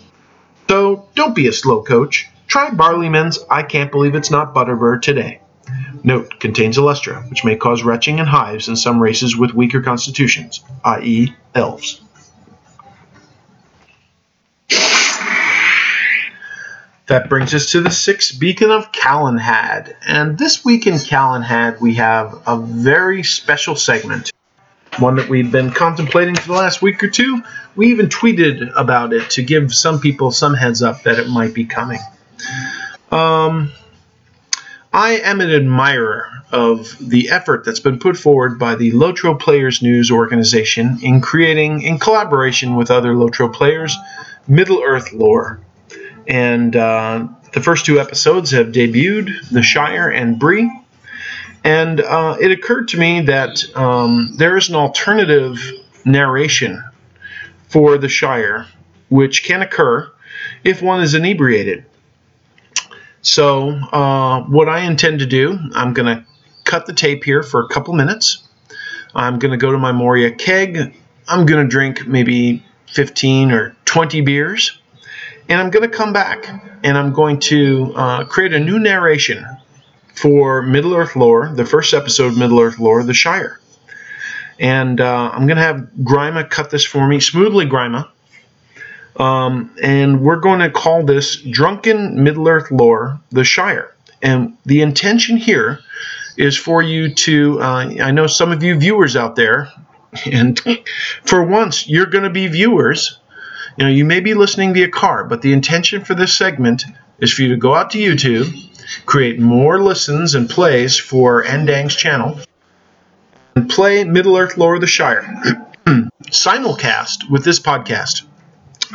So 0.70 1.08
don't 1.16 1.36
be 1.36 1.48
a 1.48 1.54
slow 1.54 1.84
coach. 1.84 2.30
Try 2.48 2.70
Barliman's 2.70 3.40
I 3.50 3.64
Can't 3.64 3.92
Believe 3.92 4.16
It's 4.16 4.32
Not 4.32 4.54
Butterbur 4.54 5.02
today. 5.02 5.40
Note 6.04 6.40
contains 6.40 6.78
olestra, 6.78 7.28
which 7.30 7.46
may 7.46 7.56
cause 7.56 7.84
retching 7.84 8.20
and 8.20 8.28
hives 8.28 8.68
in 8.68 8.76
some 8.76 9.02
races 9.02 9.38
with 9.38 9.54
weaker 9.54 9.82
constitutions, 9.82 10.64
i.e., 10.84 11.34
elves. 11.56 12.02
That 17.08 17.28
brings 17.28 17.54
us 17.54 17.72
to 17.72 17.82
the 17.82 17.92
sixth 17.92 18.40
beacon 18.40 18.72
of 18.72 18.94
Calenhad. 18.94 19.94
And 20.08 20.38
this 20.38 20.64
week 20.64 20.88
in 20.88 20.94
Calenhad, 20.94 21.82
we 21.82 21.96
have 21.96 22.42
a 22.48 22.58
very 22.58 23.24
special 23.24 23.76
segment. 23.76 24.32
One 25.00 25.18
that 25.18 25.28
we've 25.28 25.52
been 25.52 25.72
contemplating 25.72 26.36
for 26.36 26.48
the 26.48 26.54
last 26.54 26.82
week 26.82 27.04
or 27.04 27.10
two. 27.10 27.44
We 27.76 27.88
even 27.88 28.08
tweeted 28.08 28.72
about 28.76 29.12
it 29.12 29.32
to 29.32 29.44
give 29.44 29.74
some 29.74 30.00
people 30.00 30.32
some 30.32 30.54
heads 30.54 30.82
up 30.82 31.04
that 31.04 31.20
it 31.20 31.28
might 31.28 31.54
be 31.54 31.66
coming. 31.66 32.00
Um, 33.12 33.72
I 34.94 35.14
am 35.24 35.42
an 35.42 35.50
admirer 35.50 36.30
of 36.54 36.96
the 37.00 37.32
effort 37.32 37.66
that's 37.66 37.80
been 37.82 38.00
put 38.00 38.16
forward 38.16 38.58
by 38.60 38.76
the 38.76 38.92
Lotro 38.92 39.38
Players 39.38 39.82
News 39.82 40.10
organization 40.10 41.00
in 41.02 41.20
creating, 41.20 41.82
in 41.82 41.98
collaboration 41.98 42.76
with 42.76 42.92
other 42.92 43.14
Lotro 43.14 43.52
players, 43.52 43.98
Middle 44.48 44.82
Earth 44.82 45.12
lore. 45.12 45.60
And 46.28 46.76
uh, 46.76 47.28
the 47.54 47.62
first 47.62 47.86
two 47.86 48.00
episodes 48.00 48.52
have 48.52 48.68
debuted, 48.68 49.50
The 49.50 49.62
Shire 49.62 50.10
and 50.10 50.40
Bree. 50.40 50.72
And 51.64 52.02
uh, 52.02 52.38
it 52.40 52.52
occurred 52.52 52.90
to 52.90 52.98
me 52.98 53.22
that 53.22 53.64
um, 53.76 54.34
there 54.36 54.58
is 54.58 54.70
an 54.70 54.76
alternative 54.76 55.60
narration 56.06 56.84
for 57.70 57.98
The 57.98 58.10
Shire, 58.10 58.68
which 59.10 59.44
can 59.44 59.62
occur 59.62 60.12
if 60.64 60.82
one 60.82 61.02
is 61.02 61.14
inebriated. 61.14 61.86
So, 63.22 63.70
uh, 63.70 64.42
what 64.44 64.68
I 64.68 64.82
intend 64.82 65.20
to 65.20 65.26
do, 65.26 65.58
I'm 65.74 65.94
going 65.94 66.18
to 66.18 66.26
cut 66.66 66.86
the 66.86 66.94
tape 66.94 67.24
here 67.24 67.42
for 67.42 67.62
a 67.62 67.68
couple 67.70 67.94
minutes. 67.94 68.44
I'm 69.16 69.40
going 69.40 69.52
to 69.52 69.58
go 69.58 69.72
to 69.72 69.78
my 69.78 69.94
Moria 69.94 70.32
keg. 70.32 70.94
I'm 71.28 71.46
going 71.46 71.64
to 71.64 71.70
drink 71.70 72.06
maybe 72.06 72.66
15 72.88 73.52
or 73.52 73.76
20 73.86 74.22
beers. 74.22 74.78
And 75.50 75.60
I'm 75.60 75.70
going 75.70 75.90
to 75.90 75.96
come 75.96 76.14
back 76.14 76.48
and 76.84 76.98
I'm 76.98 77.14
going 77.14 77.40
to 77.42 77.94
uh, 77.96 78.24
create 78.26 78.54
a 78.54 78.60
new 78.60 78.80
narration 78.80 79.46
for 80.16 80.62
Middle 80.62 80.94
Earth 80.94 81.16
Lore, 81.16 81.52
the 81.54 81.66
first 81.66 81.94
episode, 81.94 82.38
Middle 82.38 82.60
Earth 82.60 82.80
Lore, 82.80 83.04
The 83.04 83.14
Shire. 83.14 83.60
And 84.60 85.02
uh, 85.02 85.32
I'm 85.34 85.48
going 85.48 85.58
to 85.58 85.64
have 85.64 85.90
Grima 86.02 86.50
cut 86.50 86.70
this 86.70 86.86
for 86.86 87.08
me, 87.08 87.20
smoothly 87.20 87.66
Grima. 87.66 88.10
Um, 89.18 89.76
and 89.82 90.22
we're 90.22 90.40
going 90.40 90.60
to 90.60 90.70
call 90.70 91.04
this 91.04 91.36
Drunken 91.42 92.24
Middle 92.24 92.48
Earth 92.48 92.72
Lore, 92.72 93.20
The 93.32 93.44
Shire. 93.44 93.96
And 94.22 94.58
the 94.66 94.82
intention 94.82 95.38
here 95.38 95.80
is 96.38 96.58
for 96.58 96.82
you 96.82 97.14
to, 97.14 97.62
uh, 97.62 97.94
I 98.02 98.12
know 98.12 98.28
some 98.28 98.52
of 98.52 98.64
you 98.64 98.76
viewers 98.76 99.16
out 99.16 99.36
there, 99.36 99.70
and 100.32 100.60
for 101.26 101.44
once, 101.44 101.88
you're 101.88 102.06
going 102.06 102.24
to 102.24 102.30
be 102.30 102.48
viewers 102.48 103.20
you 103.78 103.86
know, 103.86 103.90
you 103.90 104.06
may 104.06 104.20
be 104.20 104.34
listening 104.34 104.74
via 104.74 104.90
car, 104.90 105.24
but 105.24 105.42
the 105.42 105.54
intention 105.54 106.04
for 106.04 106.16
this 106.16 106.34
segment 106.34 106.86
is 107.20 107.34
for 107.34 107.42
you 107.42 107.50
to 107.50 107.58
go 107.58 107.74
out 107.74 107.92
to 107.92 107.98
YouTube, 107.98 108.54
create 109.06 109.40
more 109.40 109.80
listens 109.80 110.36
and 110.36 110.50
plays 110.50 110.98
for 110.98 111.44
Endang's 111.44 111.96
channel, 111.96 112.40
and 113.56 113.70
play 113.70 114.04
Middle 114.04 114.38
Earth 114.38 114.58
Lore 114.58 114.76
of 114.76 114.82
the 114.82 114.88
Shire 114.88 115.24
simulcast 116.26 117.30
with 117.30 117.44
this 117.44 117.60
podcast 117.60 118.24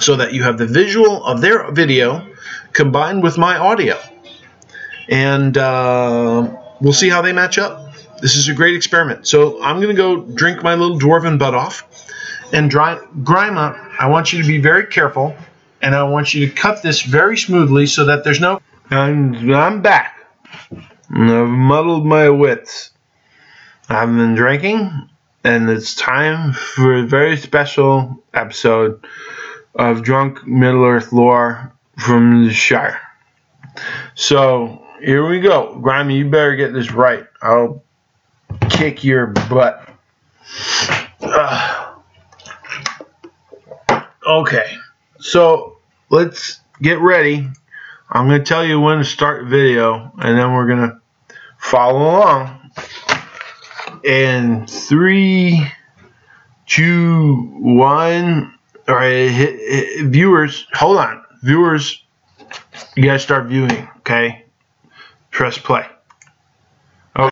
so 0.00 0.16
that 0.16 0.32
you 0.32 0.44
have 0.44 0.58
the 0.58 0.66
visual 0.66 1.24
of 1.24 1.40
their 1.40 1.70
video 1.72 2.26
combined 2.72 3.22
with 3.22 3.38
my 3.38 3.56
audio. 3.56 3.98
And 5.08 5.56
uh, 5.56 6.56
we'll 6.80 6.92
see 6.92 7.08
how 7.08 7.22
they 7.22 7.32
match 7.32 7.58
up. 7.58 7.94
This 8.20 8.36
is 8.36 8.48
a 8.48 8.54
great 8.54 8.74
experiment. 8.76 9.26
So 9.26 9.62
I'm 9.62 9.76
going 9.76 9.94
to 9.94 10.00
go 10.00 10.20
drink 10.20 10.62
my 10.62 10.74
little 10.74 10.98
dwarven 10.98 11.38
butt 11.38 11.54
off 11.54 11.84
and 12.52 12.70
dry, 12.70 12.98
Grima, 13.22 13.87
I 13.98 14.06
want 14.06 14.32
you 14.32 14.40
to 14.40 14.46
be 14.46 14.58
very 14.58 14.86
careful, 14.86 15.34
and 15.82 15.94
I 15.94 16.04
want 16.04 16.32
you 16.32 16.46
to 16.46 16.54
cut 16.54 16.82
this 16.82 17.02
very 17.02 17.36
smoothly 17.36 17.86
so 17.86 18.04
that 18.06 18.24
there's 18.24 18.40
no. 18.40 18.60
I'm, 18.90 19.52
I'm 19.52 19.82
back. 19.82 20.16
I've 21.10 21.48
muddled 21.48 22.06
my 22.06 22.28
wits. 22.28 22.90
I've 23.88 24.08
been 24.08 24.34
drinking, 24.34 25.08
and 25.44 25.68
it's 25.68 25.94
time 25.94 26.52
for 26.52 26.98
a 26.98 27.06
very 27.06 27.36
special 27.36 28.22
episode 28.34 29.04
of 29.74 30.02
Drunk 30.02 30.46
Middle 30.46 30.84
Earth 30.84 31.12
Lore 31.12 31.72
from 31.98 32.46
the 32.46 32.52
Shire. 32.52 33.00
So 34.14 34.84
here 35.00 35.26
we 35.26 35.40
go. 35.40 35.78
Grimy, 35.80 36.16
you 36.18 36.30
better 36.30 36.54
get 36.56 36.72
this 36.72 36.92
right. 36.92 37.26
I'll 37.42 37.82
kick 38.68 39.04
your 39.04 39.26
butt. 39.26 39.88
Uh, 41.20 41.77
Okay, 44.28 44.76
so 45.20 45.78
let's 46.10 46.60
get 46.82 46.98
ready. 46.98 47.48
I'm 48.10 48.28
going 48.28 48.40
to 48.40 48.44
tell 48.44 48.62
you 48.62 48.78
when 48.78 48.98
to 48.98 49.04
start 49.04 49.44
the 49.44 49.48
video, 49.48 50.12
and 50.18 50.36
then 50.36 50.52
we're 50.52 50.66
going 50.66 50.90
to 50.90 51.00
follow 51.56 51.98
along. 51.98 52.70
And 54.06 54.68
three, 54.68 55.66
two, 56.66 57.36
one. 57.58 58.52
All 58.86 58.96
right, 58.96 59.30
hit, 59.30 59.60
hit, 59.60 60.06
viewers, 60.08 60.66
hold 60.74 60.98
on. 60.98 61.24
Viewers, 61.42 62.04
you 62.96 63.04
to 63.04 63.18
start 63.18 63.46
viewing, 63.46 63.88
okay? 64.00 64.44
Press 65.30 65.56
play. 65.56 65.86
Oh, 67.16 67.30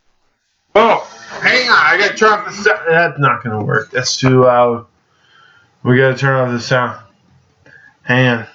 oh 0.74 1.00
hang 1.42 1.68
on. 1.68 1.76
I 1.76 1.98
got 1.98 2.12
to 2.12 2.16
turn 2.16 2.32
off 2.32 2.46
the 2.46 2.52
sound. 2.52 2.80
That's 2.88 3.18
not 3.18 3.44
going 3.44 3.58
to 3.58 3.66
work. 3.66 3.90
That's 3.90 4.16
too 4.16 4.44
loud. 4.44 4.86
We 5.86 5.98
gotta 5.98 6.16
turn 6.16 6.34
off 6.34 6.50
the 6.50 6.58
sound. 6.58 7.00
Hang 8.02 8.26
on. 8.26 8.46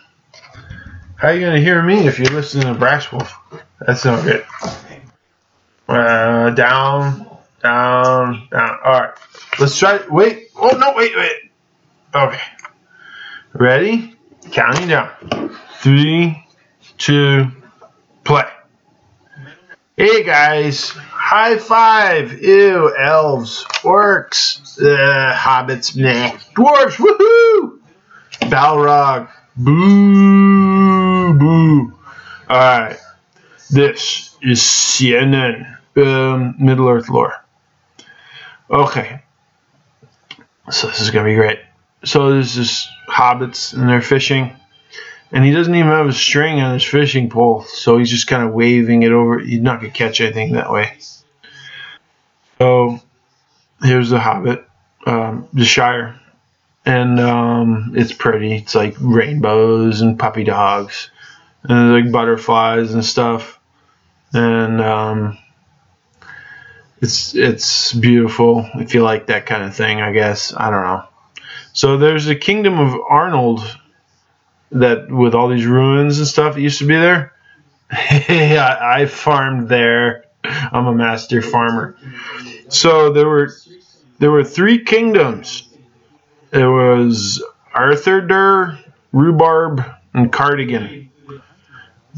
How 1.15 1.29
are 1.29 1.33
you 1.33 1.39
gonna 1.39 1.61
hear 1.61 1.81
me 1.81 2.05
if 2.05 2.19
you're 2.19 2.27
listening 2.27 2.65
to 2.65 2.73
Brass 2.73 3.09
Wolf? 3.09 3.33
That's 3.79 4.03
not 4.03 4.25
good. 4.25 4.45
Uh, 5.87 6.49
down, 6.49 7.25
down, 7.63 8.49
down. 8.51 8.79
All 8.83 8.99
right. 8.99 9.13
Let's 9.61 9.79
try. 9.79 10.01
Wait. 10.09 10.49
Oh 10.57 10.75
no! 10.77 10.91
Wait, 10.93 11.15
wait. 11.15 11.51
Okay. 12.13 12.41
Ready? 13.53 14.13
Counting 14.51 14.89
down. 14.89 15.55
Three, 15.75 16.45
two, 16.97 17.47
play. 18.25 18.43
Hey 20.01 20.23
guys, 20.23 20.89
High 20.89 21.59
five! 21.59 22.41
Ew, 22.41 22.91
elves, 22.97 23.63
orcs, 23.83 24.81
uh, 24.81 25.31
hobbits, 25.35 25.95
meh. 25.95 26.35
Dwarves, 26.55 26.95
woohoo! 26.95 27.77
Balrog, 28.49 29.29
boo, 29.55 31.33
boo. 31.37 31.93
Alright, 32.49 32.97
this 33.69 34.35
is 34.41 34.59
CNN, 34.61 35.77
um, 35.97 36.55
Middle 36.57 36.89
Earth 36.89 37.07
lore. 37.07 37.35
Okay, 38.71 39.21
so 40.71 40.87
this 40.87 40.99
is 40.99 41.11
gonna 41.11 41.25
be 41.25 41.35
great. 41.35 41.59
So 42.05 42.33
this 42.33 42.57
is 42.57 42.89
hobbits 43.07 43.73
and 43.73 43.87
they're 43.87 44.01
fishing 44.01 44.55
and 45.31 45.45
he 45.45 45.51
doesn't 45.51 45.73
even 45.73 45.89
have 45.89 46.07
a 46.07 46.13
string 46.13 46.59
on 46.59 46.73
his 46.73 46.83
fishing 46.83 47.29
pole, 47.29 47.63
so 47.63 47.97
he's 47.97 48.09
just 48.09 48.27
kind 48.27 48.43
of 48.43 48.53
waving 48.53 49.03
it 49.03 49.11
over. 49.11 49.39
He's 49.39 49.61
not 49.61 49.79
gonna 49.81 49.91
catch 49.91 50.21
anything 50.21 50.53
that 50.53 50.71
way. 50.71 50.97
So 52.59 52.99
here's 53.81 54.09
the 54.09 54.19
Hobbit, 54.19 54.67
um, 55.05 55.47
the 55.53 55.65
Shire, 55.65 56.19
and 56.85 57.19
um, 57.19 57.93
it's 57.95 58.13
pretty. 58.13 58.55
It's 58.55 58.75
like 58.75 58.95
rainbows 58.99 60.01
and 60.01 60.19
puppy 60.19 60.43
dogs, 60.43 61.09
and 61.63 61.93
like 61.93 62.11
butterflies 62.11 62.93
and 62.93 63.03
stuff. 63.03 63.59
and 64.33 64.81
um, 64.81 65.37
it's 67.01 67.33
it's 67.35 67.93
beautiful 67.93 68.69
if 68.75 68.93
you 68.93 69.01
like 69.01 69.27
that 69.27 69.45
kind 69.45 69.63
of 69.63 69.75
thing. 69.75 70.01
I 70.01 70.11
guess 70.11 70.53
I 70.55 70.69
don't 70.69 70.83
know. 70.83 71.03
So 71.73 71.97
there's 71.97 72.27
a 72.27 72.35
kingdom 72.35 72.79
of 72.79 72.99
Arnold 73.09 73.61
that 74.71 75.11
with 75.11 75.35
all 75.35 75.49
these 75.49 75.65
ruins 75.65 76.17
and 76.17 76.27
stuff 76.27 76.55
that 76.55 76.61
used 76.61 76.79
to 76.79 76.85
be 76.85 76.95
there. 76.95 77.33
I, 77.91 79.01
I 79.01 79.05
farmed 79.05 79.69
there. 79.69 80.25
I'm 80.43 80.87
a 80.87 80.93
master 80.93 81.41
farmer. 81.41 81.97
So 82.69 83.11
there 83.11 83.27
were 83.27 83.51
there 84.19 84.31
were 84.31 84.43
three 84.43 84.83
kingdoms. 84.83 85.69
It 86.51 86.65
was 86.65 87.43
Arthur 87.73 88.21
Dur, 88.21 88.79
Rhubarb, 89.11 89.83
and 90.13 90.31
Cardigan. 90.31 91.09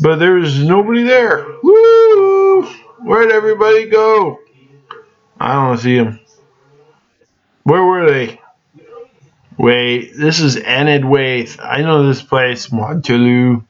But 0.02 0.18
there 0.18 0.34
was 0.34 0.64
nobody 0.64 1.04
there. 1.04 1.46
Woo! 1.62 2.64
Where'd 3.00 3.32
everybody 3.32 3.90
go? 3.90 4.40
I 5.40 5.54
don't 5.54 5.78
see 5.78 5.98
them. 5.98 6.20
Where 7.64 7.84
were 7.84 8.10
they? 8.10 8.40
Wait, 9.58 10.14
this 10.18 10.40
is 10.40 10.56
Enedwaith. 10.56 11.60
I 11.64 11.82
know 11.82 12.08
this 12.08 12.22
place, 12.24 12.68
Monteloo. 12.68 13.64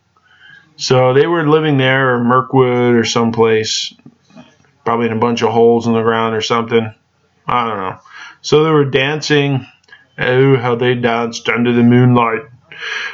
So 0.78 1.14
they 1.14 1.28
were 1.28 1.48
living 1.48 1.78
there, 1.78 2.16
or 2.16 2.24
Mirkwood, 2.24 2.96
or 2.96 3.04
someplace, 3.04 3.94
probably 4.86 5.08
in 5.08 5.14
a 5.14 5.20
bunch 5.20 5.42
of 5.42 5.52
holes 5.52 5.86
in 5.86 5.94
the 5.94 6.02
ground 6.02 6.36
or 6.36 6.42
something. 6.42 6.94
I 7.46 7.68
don't 7.68 7.78
know. 7.78 8.00
So 8.42 8.64
they 8.64 8.72
were 8.72 8.86
dancing. 8.86 9.68
Oh, 10.18 10.58
how 10.58 10.76
they 10.76 10.96
danced 10.96 11.50
under 11.50 11.74
the 11.74 11.84
moonlight. 11.84 12.42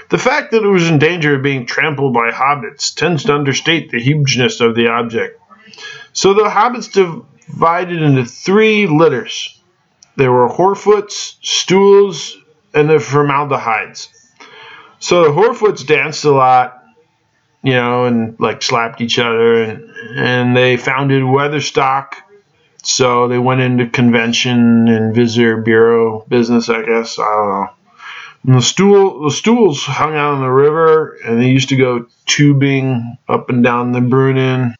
The 0.09 0.17
fact 0.17 0.51
that 0.51 0.63
it 0.63 0.67
was 0.67 0.89
in 0.89 0.99
danger 0.99 1.35
of 1.35 1.41
being 1.41 1.65
trampled 1.65 2.13
by 2.13 2.31
hobbits 2.31 2.93
tends 2.93 3.23
to 3.25 3.35
understate 3.35 3.89
the 3.89 4.01
hugeness 4.01 4.59
of 4.61 4.75
the 4.75 4.89
object. 4.89 5.39
So 6.13 6.33
the 6.33 6.49
hobbits 6.49 6.91
divided 6.91 8.01
into 8.01 8.25
three 8.25 8.87
litters. 8.87 9.61
There 10.17 10.31
were 10.31 10.49
Harfoots, 10.49 11.35
stools, 11.41 12.37
and 12.73 12.89
the 12.89 12.99
formaldehydes. 12.99 14.09
So 14.99 15.23
the 15.23 15.29
Harfoots 15.29 15.85
danced 15.85 16.25
a 16.25 16.31
lot, 16.31 16.83
you 17.63 17.73
know, 17.73 18.05
and 18.05 18.39
like 18.39 18.61
slapped 18.61 19.01
each 19.01 19.19
other, 19.19 19.63
and, 19.63 19.89
and 20.15 20.57
they 20.57 20.77
founded 20.77 21.23
Weatherstock. 21.23 22.13
So 22.83 23.27
they 23.27 23.37
went 23.39 23.61
into 23.61 23.87
convention 23.87 24.87
and 24.87 25.13
visitor 25.13 25.57
bureau 25.57 26.25
business, 26.27 26.69
I 26.69 26.83
guess. 26.83 27.19
I 27.19 27.23
don't 27.23 27.49
know. 27.49 27.69
And 28.43 28.55
the 28.55 28.61
stool, 28.61 29.23
the 29.23 29.31
stools 29.31 29.83
hung 29.83 30.15
out 30.15 30.35
on 30.35 30.41
the 30.41 30.49
river, 30.49 31.17
and 31.25 31.41
they 31.41 31.49
used 31.49 31.69
to 31.69 31.75
go 31.75 32.07
tubing 32.25 33.17
up 33.27 33.49
and 33.49 33.63
down 33.63 33.91
the 33.91 33.99
Brunnen. 33.99 34.75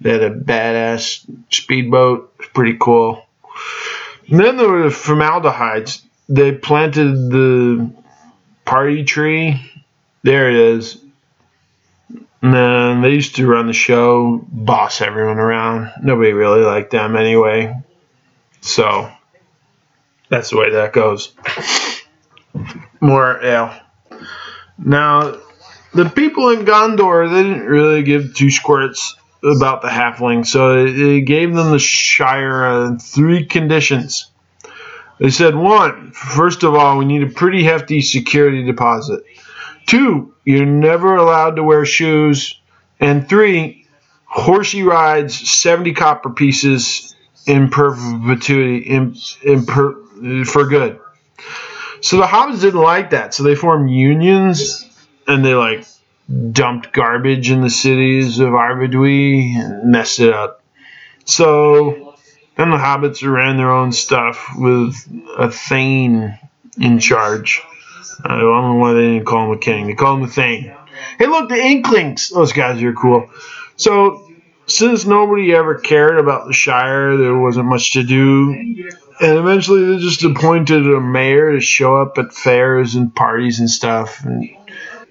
They 0.00 0.12
had 0.12 0.22
a 0.22 0.30
badass 0.30 1.26
speedboat. 1.50 2.32
It 2.34 2.38
was 2.38 2.48
pretty 2.54 2.78
cool. 2.80 3.26
And 4.28 4.40
then 4.40 4.56
there 4.56 4.68
were 4.68 4.84
the 4.84 4.90
formaldehydes. 4.90 6.02
They 6.28 6.52
planted 6.52 7.30
the 7.30 7.90
party 8.64 9.04
tree. 9.04 9.60
There 10.22 10.50
it 10.50 10.56
is. 10.56 10.98
And 12.40 12.54
then 12.54 13.00
they 13.02 13.10
used 13.10 13.36
to 13.36 13.46
run 13.46 13.66
the 13.66 13.72
show, 13.72 14.44
boss 14.46 15.00
everyone 15.00 15.38
around. 15.38 15.90
Nobody 16.02 16.32
really 16.32 16.62
liked 16.62 16.90
them 16.90 17.16
anyway. 17.16 17.74
So 18.60 19.10
that's 20.28 20.50
the 20.50 20.58
way 20.58 20.70
that 20.70 20.92
goes. 20.92 21.32
More 23.00 23.42
ale. 23.42 23.74
Now, 24.78 25.38
the 25.94 26.08
people 26.08 26.50
in 26.50 26.64
Gondor, 26.64 27.30
they 27.30 27.42
didn't 27.42 27.66
really 27.66 28.02
give 28.02 28.34
two 28.34 28.50
squirts 28.50 29.16
about 29.42 29.82
the 29.82 29.88
halfling, 29.88 30.46
so 30.46 30.84
they 30.84 31.20
gave 31.20 31.54
them 31.54 31.70
the 31.70 31.78
Shire 31.78 32.64
on 32.64 32.98
three 32.98 33.46
conditions. 33.46 34.30
They 35.18 35.30
said, 35.30 35.54
one, 35.54 36.12
first 36.12 36.62
of 36.62 36.74
all, 36.74 36.98
we 36.98 37.04
need 37.04 37.22
a 37.22 37.30
pretty 37.30 37.64
hefty 37.64 38.00
security 38.00 38.64
deposit. 38.64 39.24
Two, 39.86 40.34
you're 40.44 40.66
never 40.66 41.16
allowed 41.16 41.56
to 41.56 41.64
wear 41.64 41.84
shoes. 41.84 42.60
And 43.00 43.28
three, 43.28 43.86
horsey 44.24 44.82
rides 44.82 45.50
70 45.50 45.94
copper 45.94 46.30
pieces 46.30 47.14
in 47.46 47.70
perpetuity, 47.70 48.78
in, 48.78 49.16
in 49.42 49.66
per, 49.66 49.94
for 50.44 50.66
good. 50.66 51.00
So 52.00 52.18
the 52.18 52.24
hobbits 52.24 52.60
didn't 52.60 52.80
like 52.80 53.10
that, 53.10 53.34
so 53.34 53.42
they 53.42 53.54
formed 53.54 53.90
unions 53.90 54.88
and 55.26 55.44
they 55.44 55.54
like 55.54 55.84
dumped 56.52 56.92
garbage 56.92 57.50
in 57.50 57.62
the 57.62 57.70
cities 57.70 58.38
of 58.38 58.50
Arvedui 58.50 59.54
and 59.54 59.90
messed 59.90 60.20
it 60.20 60.32
up. 60.32 60.62
So 61.24 62.07
then 62.58 62.70
the 62.70 62.76
hobbits 62.76 63.22
ran 63.22 63.56
their 63.56 63.70
own 63.70 63.92
stuff 63.92 64.48
with 64.56 64.96
a 65.38 65.48
Thane 65.48 66.36
in 66.76 66.98
charge. 66.98 67.62
I 68.24 68.36
don't 68.36 68.62
know 68.62 68.74
why 68.74 68.94
they 68.94 69.02
didn't 69.02 69.26
call 69.26 69.46
him 69.46 69.56
a 69.56 69.60
king. 69.60 69.86
They 69.86 69.94
call 69.94 70.16
him 70.16 70.24
a 70.24 70.28
Thane. 70.28 70.74
Hey, 71.20 71.26
look, 71.26 71.48
the 71.48 71.54
Inklings. 71.54 72.30
Those 72.30 72.52
guys 72.52 72.82
are 72.82 72.92
cool. 72.92 73.30
So 73.76 74.28
since 74.66 75.04
nobody 75.04 75.54
ever 75.54 75.76
cared 75.76 76.18
about 76.18 76.48
the 76.48 76.52
Shire, 76.52 77.16
there 77.16 77.38
wasn't 77.38 77.66
much 77.66 77.92
to 77.92 78.02
do. 78.02 78.52
And 79.20 79.38
eventually 79.38 79.84
they 79.84 80.02
just 80.02 80.24
appointed 80.24 80.84
a 80.84 81.00
mayor 81.00 81.52
to 81.52 81.60
show 81.60 81.96
up 81.96 82.18
at 82.18 82.32
fairs 82.32 82.96
and 82.96 83.14
parties 83.14 83.60
and 83.60 83.70
stuff 83.70 84.24
and 84.24 84.50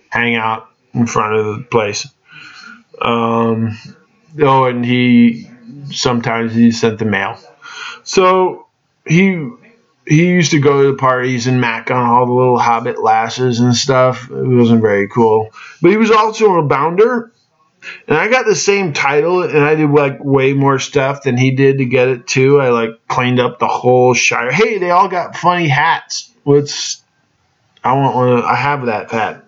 hang 0.10 0.36
out 0.36 0.70
in 0.94 1.08
front 1.08 1.36
of 1.36 1.46
the 1.46 1.64
place. 1.64 2.08
Um, 3.02 3.78
oh, 4.38 4.66
and 4.66 4.84
he 4.84 5.50
sometimes 5.92 6.54
he 6.54 6.72
sent 6.72 7.00
the 7.00 7.06
mail. 7.06 7.38
So 8.04 8.68
he 9.06 9.50
he 10.08 10.28
used 10.28 10.52
to 10.52 10.60
go 10.60 10.84
to 10.84 10.92
the 10.92 10.98
parties 10.98 11.48
and 11.48 11.60
mac 11.60 11.92
on 11.92 12.10
all 12.10 12.26
the 12.26 12.32
little 12.32 12.58
hobbit 12.58 13.02
lasses 13.02 13.60
and 13.60 13.76
stuff. 13.76 14.30
It 14.30 14.48
wasn't 14.48 14.82
very 14.82 15.08
cool. 15.10 15.52
But 15.82 15.92
he 15.92 15.98
was 15.98 16.12
also 16.12 16.56
a 16.56 16.64
bounder. 16.64 17.32
And 18.08 18.18
I 18.18 18.28
got 18.28 18.46
the 18.46 18.56
same 18.56 18.94
title 18.94 19.44
and 19.44 19.60
I 19.60 19.76
did 19.76 19.90
like 19.90 20.24
way 20.24 20.54
more 20.54 20.80
stuff 20.80 21.24
than 21.24 21.38
he 21.38 21.52
did 21.52 21.78
to 21.78 21.86
get 21.86 22.08
it 22.08 22.28
too. 22.28 22.60
I 22.60 22.70
like 22.70 23.08
cleaned 23.08 23.40
up 23.40 23.60
the 23.60 23.68
whole 23.68 24.14
shire. 24.14 24.52
Hey, 24.52 24.78
they 24.78 24.90
all 24.90 25.08
got 25.08 25.36
funny 25.36 25.68
hats. 25.68 26.32
What's 26.44 27.02
I 27.84 27.94
want 27.94 28.16
one 28.16 28.44
I 28.44 28.56
have 28.56 28.86
that 28.88 29.12
hat. 29.12 29.46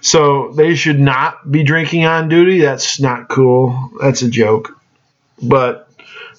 So 0.00 0.52
they 0.52 0.74
should 0.74 1.00
not 1.00 1.50
be 1.50 1.62
drinking 1.62 2.04
on 2.04 2.28
duty. 2.28 2.60
That's 2.60 3.00
not 3.00 3.28
cool. 3.28 3.90
That's 4.00 4.22
a 4.22 4.28
joke. 4.28 4.78
But 5.42 5.90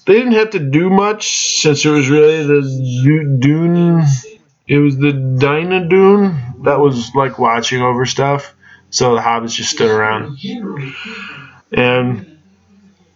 they 0.05 0.13
didn't 0.13 0.33
have 0.33 0.51
to 0.51 0.59
do 0.59 0.89
much 0.89 1.61
since 1.61 1.83
it 1.85 1.89
was 1.89 2.09
really 2.09 2.43
the 2.43 3.37
Dune. 3.39 4.03
It 4.67 4.77
was 4.77 4.97
the 4.97 5.13
Dyna 5.13 5.87
Dune 5.87 6.63
that 6.63 6.79
was 6.79 7.13
like 7.15 7.37
watching 7.39 7.81
over 7.81 8.05
stuff. 8.05 8.55
So 8.89 9.15
the 9.15 9.21
hobbits 9.21 9.55
just 9.55 9.71
stood 9.71 9.89
around. 9.91 10.37
And 11.71 12.39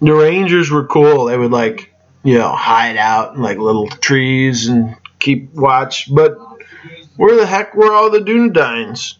the 0.02 0.14
rangers 0.14 0.70
were 0.70 0.86
cool. 0.86 1.26
They 1.26 1.38
would 1.38 1.52
like, 1.52 1.94
you 2.24 2.38
know, 2.38 2.52
hide 2.52 2.98
out 2.98 3.36
in 3.36 3.42
like 3.42 3.58
little 3.58 3.88
trees 3.88 4.68
and 4.68 4.96
keep 5.20 5.54
watch. 5.54 6.14
But 6.14 6.38
where 7.16 7.36
the 7.36 7.46
heck 7.46 7.76
were 7.76 7.94
all 7.94 8.10
the 8.10 8.20
Dunedains? 8.20 9.16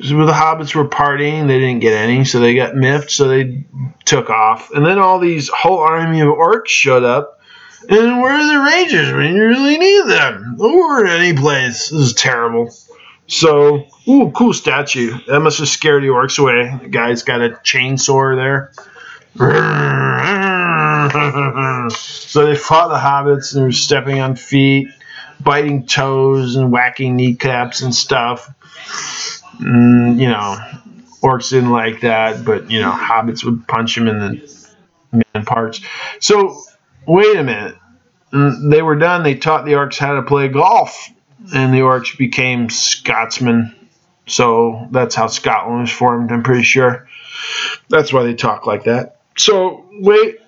So 0.00 0.24
the 0.24 0.32
hobbits 0.32 0.76
were 0.76 0.88
partying, 0.88 1.48
they 1.48 1.58
didn't 1.58 1.80
get 1.80 1.94
any, 1.94 2.24
so 2.24 2.38
they 2.38 2.54
got 2.54 2.76
miffed, 2.76 3.10
so 3.10 3.26
they 3.26 3.64
took 4.04 4.30
off. 4.30 4.70
And 4.70 4.86
then 4.86 4.98
all 4.98 5.18
these 5.18 5.48
whole 5.48 5.78
army 5.78 6.20
of 6.20 6.28
orcs 6.28 6.68
showed 6.68 7.02
up. 7.02 7.40
And 7.88 8.20
where 8.20 8.34
are 8.34 8.46
the 8.46 8.70
rangers 8.70 9.12
when 9.12 9.34
you 9.34 9.44
really 9.44 9.76
need 9.76 10.06
them? 10.06 10.56
Or 10.60 11.04
in 11.04 11.10
any 11.10 11.36
place. 11.36 11.88
This 11.88 12.00
is 12.00 12.12
terrible. 12.12 12.72
So, 13.26 13.86
ooh, 14.06 14.30
cool 14.34 14.52
statue. 14.52 15.18
That 15.26 15.40
must 15.40 15.58
have 15.58 15.68
scared 15.68 16.02
the 16.02 16.08
orcs 16.08 16.38
away. 16.38 16.78
The 16.80 16.88
guy's 16.88 17.22
got 17.22 17.42
a 17.42 17.50
chainsaw 17.50 18.36
there. 18.36 18.72
so 21.90 22.46
they 22.46 22.56
fought 22.56 22.88
the 22.88 22.98
hobbits 22.98 23.52
and 23.52 23.62
they 23.62 23.66
were 23.66 23.72
stepping 23.72 24.20
on 24.20 24.36
feet, 24.36 24.88
biting 25.40 25.86
toes, 25.86 26.56
and 26.56 26.72
whacking 26.72 27.16
kneecaps 27.16 27.82
and 27.82 27.94
stuff. 27.94 28.52
Mm, 29.58 30.20
you 30.20 30.28
know, 30.28 30.56
orcs 31.22 31.50
didn't 31.50 31.70
like 31.70 32.02
that, 32.02 32.44
but 32.44 32.70
you 32.70 32.80
know, 32.80 32.92
hobbits 32.92 33.44
would 33.44 33.66
punch 33.66 33.96
him 33.96 34.08
in 34.08 34.18
the 34.18 34.68
man 35.12 35.44
parts. 35.44 35.80
So, 36.20 36.62
wait 37.06 37.36
a 37.36 37.44
minute. 37.44 37.76
Mm, 38.32 38.70
they 38.70 38.82
were 38.82 38.96
done. 38.96 39.22
They 39.22 39.34
taught 39.34 39.64
the 39.64 39.72
orcs 39.72 39.98
how 39.98 40.14
to 40.14 40.22
play 40.22 40.48
golf, 40.48 41.08
and 41.52 41.72
the 41.72 41.80
orcs 41.80 42.16
became 42.16 42.70
Scotsmen. 42.70 43.74
So 44.26 44.86
that's 44.90 45.14
how 45.14 45.26
Scotland 45.26 45.80
was 45.82 45.90
formed. 45.90 46.30
I'm 46.30 46.42
pretty 46.42 46.62
sure. 46.62 47.08
That's 47.88 48.12
why 48.12 48.24
they 48.24 48.34
talk 48.34 48.66
like 48.66 48.84
that. 48.84 49.20
So 49.36 49.86
wait, 49.92 50.38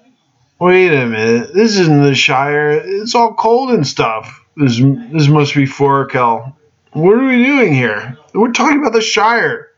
wait 0.59 0.93
a 0.93 1.07
minute. 1.07 1.55
This 1.55 1.79
isn't 1.79 2.03
the 2.03 2.15
Shire. 2.15 2.73
It's 2.73 3.15
all 3.15 3.35
cold 3.35 3.71
and 3.71 3.87
stuff. 3.87 4.45
This 4.57 4.79
this 4.79 5.29
must 5.29 5.55
be 5.55 5.65
Forochel. 5.65 6.55
What 6.93 7.19
are 7.19 7.27
we 7.27 7.45
doing 7.45 7.73
here? 7.73 8.19
We're 8.35 8.51
talking 8.51 8.81
about 8.81 8.93
the 8.93 9.01
Shire. 9.01 9.69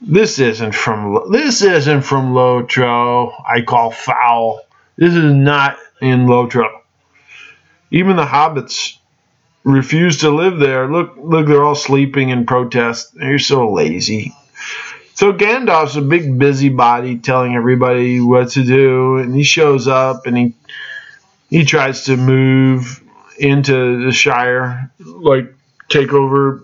This 0.00 0.38
isn't 0.38 0.74
from 0.74 1.30
this 1.30 1.62
isn't 1.62 2.02
from 2.02 2.32
Lotro. 2.32 3.32
I 3.46 3.60
call 3.60 3.90
foul. 3.90 4.62
This 4.96 5.14
is 5.14 5.32
not 5.32 5.76
in 6.00 6.26
Lotro. 6.26 6.80
Even 7.90 8.16
the 8.16 8.24
hobbits 8.24 8.96
refuse 9.64 10.18
to 10.18 10.30
live 10.30 10.58
there. 10.58 10.90
Look, 10.90 11.14
look, 11.18 11.46
they're 11.46 11.62
all 11.62 11.74
sleeping 11.74 12.30
in 12.30 12.46
protest. 12.46 13.14
They're 13.14 13.38
so 13.38 13.70
lazy. 13.70 14.34
So 15.14 15.32
Gandalf's 15.32 15.96
a 15.96 16.02
big 16.02 16.38
busybody 16.38 17.18
telling 17.18 17.54
everybody 17.54 18.18
what 18.18 18.48
to 18.52 18.64
do, 18.64 19.18
and 19.18 19.36
he 19.36 19.42
shows 19.44 19.86
up 19.86 20.26
and 20.26 20.38
he 20.38 20.54
he 21.50 21.66
tries 21.66 22.04
to 22.06 22.16
move 22.16 23.02
into 23.38 24.06
the 24.06 24.12
Shire, 24.12 24.90
like 24.98 25.54
take 25.92 26.12
over. 26.12 26.62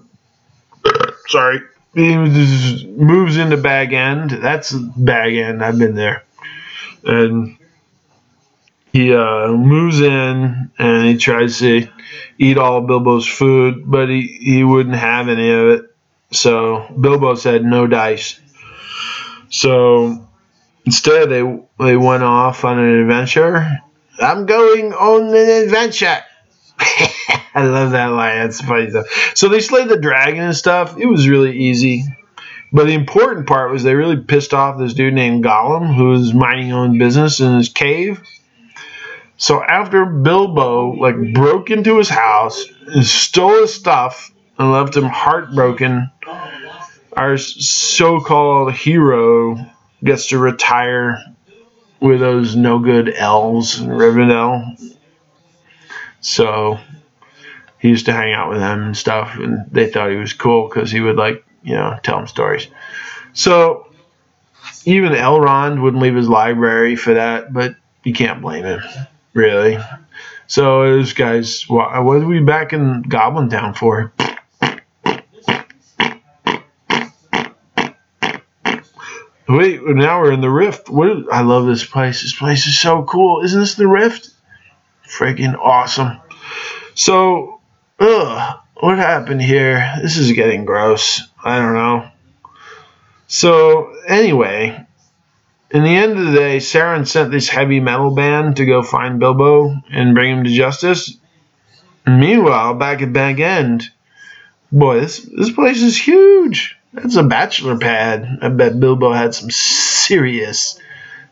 Sorry, 1.27 1.61
he 1.95 2.17
moves 2.17 3.37
into 3.37 3.57
Bag 3.57 3.93
End. 3.93 4.31
That's 4.31 4.73
Bag 4.73 5.37
End. 5.37 5.63
I've 5.63 5.79
been 5.79 5.95
there, 5.95 6.25
and 7.05 7.59
he 8.93 9.15
uh, 9.15 9.49
moves 9.49 10.01
in 10.01 10.71
and 10.79 11.07
he 11.07 11.17
tries 11.19 11.59
to 11.59 11.87
eat 12.39 12.59
all 12.59 12.81
Bilbo's 12.81 13.27
food, 13.27 13.89
but 13.89 14.09
he, 14.09 14.39
he 14.41 14.65
wouldn't 14.65 14.97
have 14.97 15.29
any 15.29 15.51
of 15.51 15.69
it. 15.69 15.95
So 16.31 16.87
Bilbo 16.99 17.35
said 17.35 17.65
no 17.65 17.87
dice. 17.87 18.41
So 19.51 20.27
instead, 20.85 21.31
they 21.31 21.43
they 21.79 21.97
went 21.97 22.23
off 22.23 22.65
on 22.65 22.79
an 22.79 23.01
adventure. 23.01 23.79
I'm 24.21 24.47
going 24.47 24.93
on 24.93 25.29
an 25.29 25.65
adventure. 25.65 26.19
I 27.59 27.65
love 27.65 27.91
that 27.91 28.07
line. 28.07 28.39
That's 28.39 28.61
funny 28.61 28.89
stuff. 28.89 29.33
So 29.35 29.49
they 29.49 29.59
slayed 29.59 29.89
the 29.89 29.99
dragon 29.99 30.45
and 30.45 30.55
stuff. 30.55 30.97
It 30.97 31.07
was 31.07 31.29
really 31.29 31.59
easy. 31.59 32.05
But 32.73 32.87
the 32.87 32.95
important 32.95 33.49
part 33.49 33.73
was 33.73 33.83
they 33.83 33.97
really 33.97 34.17
pissed 34.17 34.55
off 34.55 34.79
this 34.79 34.95
dude 34.95 35.13
named 35.15 35.43
Gollum, 35.43 35.93
who 35.93 36.11
was 36.11 36.33
minding 36.33 36.67
his 36.67 36.75
own 36.77 36.99
business 36.99 37.41
in 37.41 37.57
his 37.57 37.69
cave. 37.69 38.23
So 39.39 39.61
after 39.61 40.07
Bilbo 40.07 40.93
like 40.93 41.35
broke 41.35 41.71
into 41.71 41.99
his 41.99 42.09
house 42.09 42.65
and 42.87 43.05
stole 43.05 43.63
his 43.63 43.75
stuff 43.75 44.31
and 44.57 44.71
left 44.71 44.97
him 44.97 45.07
heartbroken, 45.07 46.13
our 47.17 47.39
so-called 47.39 48.73
hero 48.73 49.67
gets 50.05 50.29
to 50.29 50.39
retire 50.39 51.19
with 51.99 52.21
those 52.21 52.55
no 52.55 52.79
good 52.79 53.13
elves 53.13 53.81
in 53.81 53.89
Rivendell. 53.89 54.77
So 56.21 56.79
he 57.79 57.89
used 57.89 58.07
to 58.07 58.13
hang 58.13 58.33
out 58.33 58.51
with 58.51 58.59
them 58.59 58.83
and 58.83 58.97
stuff, 58.97 59.37
and 59.37 59.67
they 59.71 59.91
thought 59.91 60.11
he 60.11 60.17
was 60.17 60.33
cool 60.33 60.69
because 60.69 60.91
he 60.91 61.01
would 61.01 61.17
like 61.17 61.45
you 61.63 61.75
know 61.75 61.99
tell 62.03 62.17
them 62.17 62.27
stories. 62.27 62.67
So 63.33 63.89
even 64.85 65.13
Elrond 65.13 65.83
wouldn't 65.83 66.03
leave 66.03 66.15
his 66.15 66.29
library 66.29 66.97
for 66.97 67.15
that, 67.15 67.53
but 67.53 67.77
you 68.05 68.13
can't 68.13 68.41
blame 68.41 68.65
him, 68.65 68.81
really. 69.35 69.79
So 70.47 70.83
those 70.85 71.13
guys, 71.13 71.69
what, 71.69 71.93
are 71.93 72.03
we 72.03 72.41
back 72.41 72.73
in 72.73 73.03
Goblin 73.03 73.51
Town 73.51 73.75
for? 73.75 74.13
Wait, 79.49 79.81
now 79.83 80.21
we're 80.21 80.33
in 80.33 80.41
the 80.43 80.51
Rift. 80.51 80.91
What? 80.91 81.33
I 81.33 81.41
love 81.41 81.67
this 81.67 81.85
place. 81.85 82.23
This 82.23 82.35
place 82.35 82.67
is 82.67 82.79
so 82.79 83.03
cool. 83.05 83.43
Isn't 83.45 83.61
this 83.61 83.75
the 83.77 83.89
Rift? 83.89 84.31
Freaking 85.07 85.59
awesome. 85.59 86.19
So, 86.95 87.58
ugh, 87.99 88.61
what 88.75 88.99
happened 88.99 89.43
here? 89.43 89.95
This 90.03 90.17
is 90.17 90.33
getting 90.33 90.65
gross. 90.65 91.23
I 91.43 91.59
don't 91.59 91.75
know. 91.75 92.11
So, 93.27 93.95
anyway, 94.07 94.87
in 95.71 95.83
the 95.83 95.97
end 95.97 96.19
of 96.19 96.27
the 96.27 96.33
day, 96.33 96.57
Sauron 96.59 97.07
sent 97.07 97.31
this 97.31 97.49
heavy 97.49 97.81
metal 97.81 98.15
band 98.15 98.57
to 98.57 98.67
go 98.67 98.83
find 98.83 99.21
Bilbo 99.21 99.75
and 99.91 100.15
bring 100.15 100.39
him 100.39 100.45
to 100.45 100.51
justice. 100.51 101.17
Meanwhile, 102.07 102.75
back 102.75 103.03
at 103.03 103.13
Bag 103.13 103.41
End, 103.41 103.91
boy, 104.73 105.01
this 105.01 105.19
this 105.37 105.51
place 105.51 105.83
is 105.83 105.97
huge. 105.97 106.79
That's 106.95 107.17
a 107.17 107.23
bachelor 107.23 107.77
pad. 107.77 108.39
I 108.41 108.49
bet 108.49 108.81
Bilbo 108.81 109.13
had 109.13 109.35
some 109.35 109.51
serious. 109.51 110.79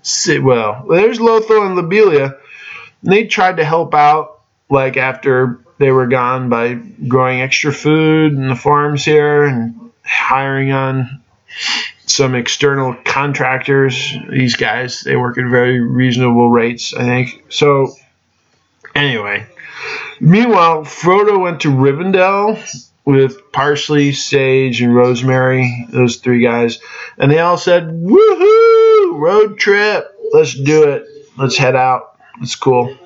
sit. 0.03 0.43
Well, 0.43 0.85
there's 0.91 1.19
Lothal 1.19 1.67
and 1.67 1.77
Lobelia. 1.77 2.37
They 3.03 3.25
tried 3.25 3.57
to 3.57 3.65
help 3.65 3.95
out, 3.95 4.43
like 4.69 4.99
after 4.99 5.61
they 5.79 5.91
were 5.91 6.07
gone, 6.07 6.49
by 6.49 6.75
growing 6.75 7.41
extra 7.41 7.73
food 7.73 8.33
in 8.33 8.49
the 8.49 8.57
farms 8.57 9.05
here 9.05 9.45
and 9.45 9.91
hiring 10.05 10.73
on 10.73 11.23
some 12.07 12.35
external 12.35 12.95
contractors. 13.05 14.15
These 14.31 14.57
guys, 14.57 15.03
they 15.03 15.17
work 15.17 15.39
at 15.39 15.51
very 15.51 15.81
reasonable 15.81 16.51
rates, 16.51 16.95
I 16.95 17.05
think. 17.05 17.45
So, 17.51 17.95
anyway. 18.95 19.47
Meanwhile, 20.21 20.85
Frodo 20.85 21.39
went 21.41 21.61
to 21.61 21.69
Rivendell 21.69 22.59
with 23.05 23.53
Parsley, 23.53 24.13
Sage, 24.13 24.81
and 24.81 24.95
Rosemary, 24.95 25.87
those 25.91 26.17
three 26.17 26.43
guys, 26.43 26.81
and 27.19 27.31
they 27.31 27.39
all 27.39 27.59
said, 27.59 27.89
Woohoo! 27.89 29.19
Road 29.19 29.59
trip! 29.59 30.13
Let's 30.33 30.55
do 30.55 30.85
it. 30.85 31.07
Let's 31.39 31.57
head 31.57 31.77
out. 31.77 32.19
It's 32.41 32.57
cool. 32.57 32.97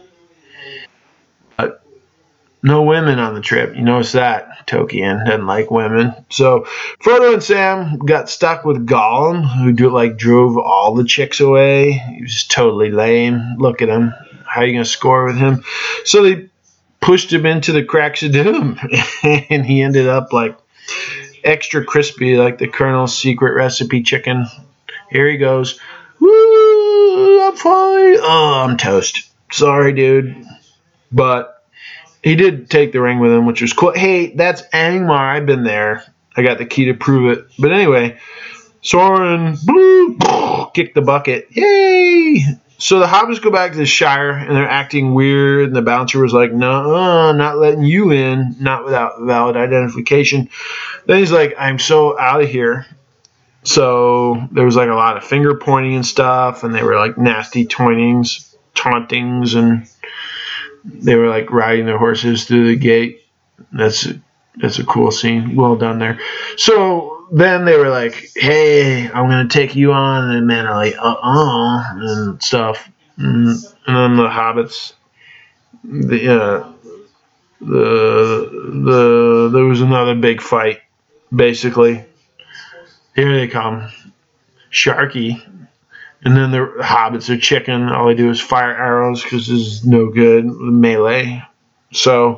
No 2.63 2.83
women 2.83 3.19
on 3.19 3.35
the 3.35 3.41
trip. 3.41 3.75
You 3.75 3.83
notice 3.83 4.13
that. 4.13 4.67
Tolkien 4.67 5.25
doesn't 5.25 5.47
like 5.47 5.71
women. 5.71 6.15
So 6.29 6.67
Frodo 7.03 7.33
and 7.33 7.43
Sam 7.43 7.99
got 7.99 8.29
stuck 8.29 8.65
with 8.65 8.87
Gollum, 8.87 9.43
who 9.43 9.73
do, 9.73 9.91
like 9.91 10.19
drove 10.19 10.59
all 10.59 10.95
the 10.95 11.05
chicks 11.05 11.41
away. 11.41 11.93
He 11.93 12.23
was 12.23 12.45
totally 12.45 12.91
lame. 12.91 13.57
Look 13.59 13.81
at 13.81 13.89
him. 13.89 14.13
How 14.45 14.61
are 14.61 14.67
you 14.67 14.79
to 14.79 14.85
score 14.85 15.27
with 15.27 15.39
him? 15.39 15.65
So 16.05 16.23
they 16.23 16.51
pushed 17.01 17.33
him 17.33 17.47
into 17.47 17.73
the 17.73 17.85
cracks 17.85 18.23
of 18.23 18.33
doom, 18.33 18.79
and 19.23 19.65
he 19.65 19.81
ended 19.81 20.07
up 20.07 20.33
like 20.33 20.59
extra 21.43 21.85
crispy, 21.85 22.37
like 22.37 22.59
the 22.59 22.69
Colonel's 22.69 23.17
secret 23.17 23.55
recipe 23.55 24.03
chicken. 24.03 24.47
Here 25.11 25.29
he 25.29 25.39
goes. 25.39 25.81
Woo! 26.21 27.43
I'm 27.43 27.57
fine. 27.57 28.17
Oh, 28.21 28.67
I'm 28.69 28.77
toast. 28.77 29.31
Sorry, 29.51 29.93
dude, 29.93 30.45
but 31.11 31.60
he 32.23 32.37
did 32.37 32.71
take 32.71 32.93
the 32.93 33.01
ring 33.01 33.19
with 33.19 33.33
him, 33.33 33.47
which 33.47 33.63
was 33.63 33.73
cool. 33.73 33.93
Hey, 33.93 34.35
that's 34.35 34.63
Angmar. 34.75 35.19
I've 35.19 35.47
been 35.47 35.65
there. 35.65 36.05
I 36.37 36.43
got 36.43 36.59
the 36.59 36.67
key 36.67 36.87
to 36.87 36.95
prove 36.95 37.37
it. 37.37 37.47
But 37.59 37.73
anyway, 37.73 38.19
Sauron 38.83 39.57
kicked 40.75 40.95
the 40.95 41.03
bucket. 41.03 41.49
Yay! 41.51 42.45
So 42.79 42.99
the 42.99 43.07
hobbits 43.07 43.43
go 43.43 43.51
back 43.51 43.73
to 43.73 43.79
the 43.79 43.85
Shire 43.85 44.31
and 44.31 44.57
they're 44.57 44.69
acting 44.69 45.13
weird, 45.13 45.67
and 45.67 45.77
the 45.77 45.83
bouncer 45.83 46.19
was 46.19 46.33
like, 46.33 46.51
"No, 46.51 47.33
not 47.33 47.59
letting 47.59 47.85
you 47.85 48.11
in, 48.11 48.57
not 48.59 48.87
without 48.87 49.21
valid 49.21 49.57
identification." 49.57 50.49
Then 51.05 51.19
he's 51.19 51.33
like, 51.33 51.55
"I'm 51.59 51.79
so 51.79 52.19
out 52.19 52.41
of 52.41 52.49
here." 52.49 52.87
So 53.65 54.49
there 54.53 54.65
was 54.65 54.77
like 54.77 54.89
a 54.89 54.95
lot 54.95 55.19
of 55.19 55.25
finger 55.25 55.55
pointing 55.57 55.95
and 55.95 56.07
stuff, 56.07 56.65
and 56.65 56.75
they 56.75 56.83
were 56.83 56.97
like 56.97 57.19
nasty 57.19 57.67
tauntings, 57.67 58.57
tauntings, 58.75 59.55
and 59.55 59.87
they 60.85 61.15
were 61.15 61.29
like 61.29 61.51
riding 61.51 61.87
their 61.87 61.99
horses 61.99 62.45
through 62.45 62.69
the 62.69 62.77
gate. 62.77 63.23
That's 63.73 64.09
that's 64.57 64.79
a 64.79 64.85
cool 64.85 65.11
scene. 65.11 65.57
Well 65.57 65.77
done 65.77 65.99
there. 65.99 66.19
So 66.57 67.27
then 67.33 67.65
they 67.65 67.77
were 67.77 67.89
like, 67.89 68.31
"Hey, 68.35 69.07
I'm 69.07 69.29
gonna 69.29 69.49
take 69.49 69.77
you 69.77 69.93
on," 69.93 70.31
and 70.31 70.47
men 70.47 70.67
are 70.67 70.77
like, 70.77 70.97
"Uh 70.99 71.17
uh," 71.23 71.85
and 71.95 72.43
stuff. 72.43 72.89
And, 73.17 73.49
and 73.87 73.97
then 73.97 74.17
the 74.17 74.29
hobbits, 74.29 74.95
the 75.85 76.43
uh, 76.43 76.73
the 77.61 78.51
the 78.85 79.51
there 79.53 79.65
was 79.65 79.81
another 79.81 80.15
big 80.15 80.41
fight. 80.41 80.81
Basically, 81.35 82.05
here 83.15 83.33
they 83.33 83.47
come, 83.47 83.89
Sharky, 84.73 85.41
and 86.23 86.37
then 86.37 86.51
the 86.51 86.75
hobbits 86.81 87.31
are 87.31 87.39
chicken. 87.39 87.89
All 87.89 88.07
they 88.07 88.15
do 88.15 88.31
is 88.31 88.41
fire 88.41 88.77
arrows 88.77 89.23
because 89.23 89.47
there's 89.47 89.85
no 89.85 90.11
good 90.11 90.45
melee. 90.45 91.43
So 91.93 92.37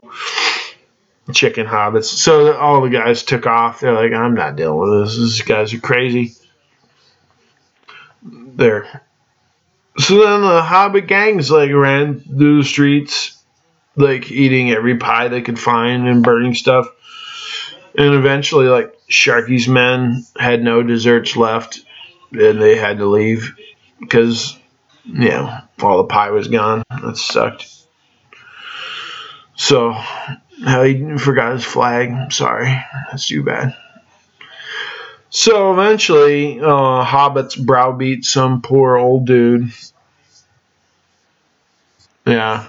chicken 1.33 1.67
hobbits. 1.67 2.05
So 2.05 2.55
all 2.55 2.81
the 2.81 2.91
guys 2.91 3.23
took 3.23 3.47
off. 3.47 3.81
They're 3.81 3.93
like, 3.93 4.13
I'm 4.13 4.35
not 4.35 4.57
dealing 4.57 4.79
with 4.79 5.05
this. 5.05 5.17
These 5.17 5.43
guys 5.43 5.75
are 5.75 5.81
crazy. 5.81 6.35
There. 8.23 9.03
So 9.99 10.25
then 10.25 10.43
the 10.43 10.63
hobbit 10.63 11.07
gangs 11.07 11.51
like 11.51 11.73
ran 11.73 12.21
through 12.21 12.59
the 12.59 12.69
streets, 12.69 13.43
like 13.97 14.31
eating 14.31 14.71
every 14.71 14.97
pie 14.97 15.29
they 15.29 15.43
could 15.43 15.59
find 15.59 16.07
and 16.07 16.23
burning 16.23 16.55
stuff. 16.55 16.89
And 17.97 18.15
eventually, 18.15 18.67
like 18.67 18.95
Sharky's 19.11 19.69
men 19.69 20.25
had 20.39 20.63
no 20.63 20.83
desserts 20.83 21.37
left, 21.37 21.85
and 22.33 22.63
they 22.63 22.77
had 22.77 22.99
to 22.99 23.07
leave 23.07 23.55
because, 24.03 24.59
you 25.05 25.31
know, 25.31 25.59
all 25.81 25.99
the 25.99 26.05
pie 26.05 26.31
was 26.31 26.49
gone. 26.49 26.83
That 26.91 27.17
sucked. 27.17 27.69
So 29.55 29.93
how 29.93 30.83
he 30.83 31.17
forgot 31.17 31.53
his 31.53 31.65
flag. 31.65 32.33
Sorry, 32.33 32.85
that's 33.11 33.27
too 33.27 33.43
bad. 33.43 33.77
So 35.31 35.73
eventually, 35.73 36.61
uh, 36.61 37.05
hobbits 37.05 37.59
browbeat 37.59 38.25
some 38.25 38.61
poor 38.61 38.97
old 38.97 39.27
dude. 39.27 39.73
Yeah, 42.27 42.67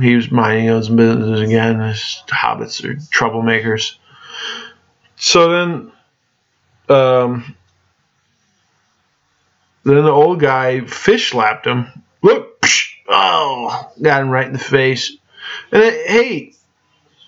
he 0.00 0.16
was 0.16 0.30
minding 0.30 0.66
his 0.66 0.88
business 0.88 1.40
again. 1.40 1.80
His 1.80 2.22
hobbits 2.26 2.84
are 2.84 2.94
troublemakers. 2.94 3.96
So 5.16 5.50
then, 5.50 5.92
um, 6.88 7.54
then 9.96 10.04
the 10.04 10.10
old 10.10 10.40
guy 10.40 10.80
fish 10.80 11.30
slapped 11.30 11.66
him. 11.66 11.86
Look, 12.22 12.60
psh, 12.60 12.90
oh, 13.08 13.92
got 14.00 14.22
him 14.22 14.30
right 14.30 14.46
in 14.46 14.52
the 14.52 14.58
face. 14.58 15.16
And 15.72 15.82
then, 15.82 15.92
hey, 16.06 16.52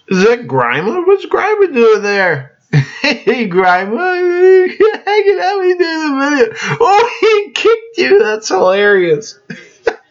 is 0.08 0.24
that 0.24 0.46
Grima? 0.46 1.06
What's 1.06 1.26
Grima 1.26 1.72
doing 1.72 2.02
there? 2.02 2.58
hey, 2.72 3.48
Grima, 3.48 4.68
hanging 5.04 5.40
out 5.40 5.58
with 5.58 5.80
you 5.80 6.06
in 6.06 6.18
the 6.18 6.30
video. 6.30 6.76
Oh, 6.80 7.16
he 7.20 7.52
kicked 7.52 7.98
you. 7.98 8.18
That's 8.22 8.48
hilarious. 8.48 9.38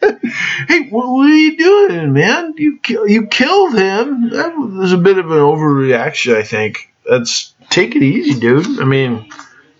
hey, 0.00 0.88
what, 0.88 1.10
what, 1.10 1.26
are 1.26 1.34
you 1.34 1.56
doing, 1.56 2.12
man? 2.12 2.54
You 2.56 2.78
you 3.06 3.26
killed 3.26 3.74
him. 3.74 4.30
That 4.30 4.56
was 4.56 4.92
a 4.92 4.98
bit 4.98 5.18
of 5.18 5.30
an 5.30 5.38
overreaction, 5.38 6.36
I 6.36 6.42
think. 6.42 6.90
That's 7.08 7.54
take 7.70 7.96
it 7.96 8.02
easy, 8.02 8.38
dude. 8.38 8.80
I 8.80 8.84
mean, 8.84 9.30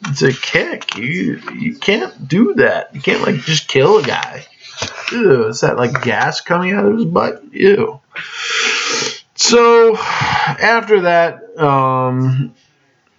it's 0.07 0.23
a 0.23 0.33
kick. 0.33 0.97
You 0.97 1.41
you 1.59 1.77
can't 1.77 2.29
do 2.29 2.55
that. 2.55 2.95
You 2.95 3.01
can't 3.01 3.23
like 3.23 3.37
just 3.37 3.69
kill 3.69 3.99
a 3.99 4.03
guy. 4.03 4.47
Ew, 5.13 5.49
is 5.49 5.61
that 5.61 5.77
like 5.77 6.03
gas 6.03 6.41
coming 6.41 6.73
out 6.73 6.87
of 6.87 6.97
his 6.97 7.05
butt? 7.05 7.43
Ew. 7.53 8.01
So 9.35 9.97
after 9.97 11.03
that, 11.03 11.59
um, 11.59 12.55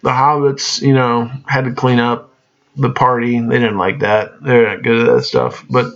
the 0.02 0.10
hobbits, 0.10 0.82
you 0.82 0.94
know, 0.94 1.32
had 1.46 1.66
to 1.66 1.74
clean 1.74 2.00
up 2.00 2.34
the 2.76 2.92
party. 2.92 3.40
They 3.40 3.60
didn't 3.60 3.78
like 3.78 4.00
that. 4.00 4.42
They're 4.42 4.68
not 4.68 4.84
good 4.84 5.08
at 5.08 5.16
that 5.16 5.24
stuff. 5.24 5.66
But 5.70 5.94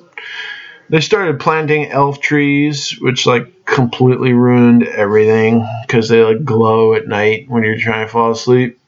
they 0.89 1.01
started 1.01 1.39
planting 1.39 1.91
elf 1.91 2.21
trees, 2.21 2.99
which 2.99 3.25
like 3.25 3.65
completely 3.65 4.33
ruined 4.33 4.83
everything 4.83 5.67
because 5.88 6.09
they 6.09 6.23
like 6.23 6.43
glow 6.43 6.93
at 6.93 7.07
night 7.07 7.49
when 7.49 7.63
you're 7.63 7.79
trying 7.79 8.05
to 8.05 8.11
fall 8.11 8.31
asleep. 8.31 8.79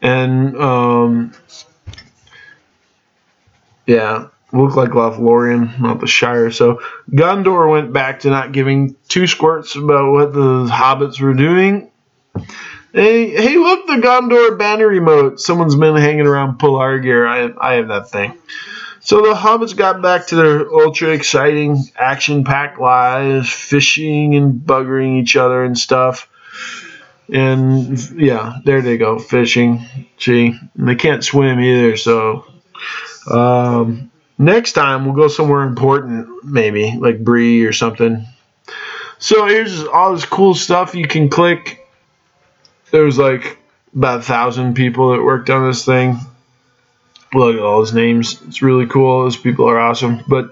And 0.00 0.56
um, 0.56 1.32
yeah, 3.86 4.28
look 4.52 4.76
like 4.76 4.90
Lothlorien, 4.90 5.80
not 5.80 6.00
the 6.00 6.06
Shire. 6.06 6.50
So 6.50 6.80
Gondor 7.10 7.70
went 7.70 7.92
back 7.92 8.20
to 8.20 8.30
not 8.30 8.52
giving 8.52 8.96
two 9.08 9.26
squirts 9.26 9.76
about 9.76 10.12
what 10.12 10.32
the 10.32 10.66
hobbits 10.66 11.20
were 11.20 11.34
doing. 11.34 11.90
Hey, 12.92 13.30
hey, 13.30 13.56
look, 13.56 13.86
the 13.86 13.94
Gondor 13.94 14.58
banner 14.58 14.88
remote. 14.88 15.40
Someone's 15.40 15.76
been 15.76 15.96
hanging 15.96 16.26
around 16.26 16.58
Pelargir. 16.58 17.26
I, 17.26 17.52
I 17.60 17.74
have 17.74 17.88
that 17.88 18.10
thing. 18.10 18.38
So 19.00 19.22
the 19.22 19.34
hobbits 19.34 19.76
got 19.76 20.02
back 20.02 20.26
to 20.28 20.36
their 20.36 20.70
ultra 20.70 21.10
exciting 21.10 21.82
action 21.96 22.44
packed 22.44 22.78
lives, 22.78 23.50
fishing 23.50 24.34
and 24.34 24.60
buggering 24.60 25.20
each 25.20 25.36
other 25.36 25.64
and 25.64 25.78
stuff. 25.78 26.28
And 27.32 27.98
yeah, 28.12 28.58
there 28.64 28.80
they 28.80 28.96
go, 28.96 29.18
fishing. 29.18 29.84
Gee, 30.16 30.58
and 30.76 30.88
they 30.88 30.94
can't 30.94 31.22
swim 31.22 31.60
either, 31.60 31.96
so 31.96 32.46
um, 33.30 34.10
next 34.38 34.72
time 34.72 35.04
we'll 35.04 35.14
go 35.14 35.28
somewhere 35.28 35.62
important, 35.62 36.44
maybe 36.44 36.96
like 36.98 37.22
Bree 37.22 37.64
or 37.64 37.72
something. 37.72 38.26
So 39.18 39.46
here's 39.46 39.84
all 39.84 40.14
this 40.14 40.24
cool 40.24 40.54
stuff 40.54 40.94
you 40.94 41.06
can 41.06 41.28
click. 41.28 41.86
There 42.90 43.04
was 43.04 43.18
like 43.18 43.58
about 43.94 44.20
a 44.20 44.22
thousand 44.22 44.74
people 44.74 45.10
that 45.12 45.22
worked 45.22 45.50
on 45.50 45.68
this 45.68 45.84
thing. 45.84 46.18
Look 47.34 47.56
at 47.56 47.62
all 47.62 47.80
his 47.80 47.92
names. 47.92 48.40
It's 48.46 48.62
really 48.62 48.86
cool. 48.86 49.24
Those 49.24 49.36
people 49.36 49.68
are 49.68 49.78
awesome. 49.78 50.22
But 50.28 50.50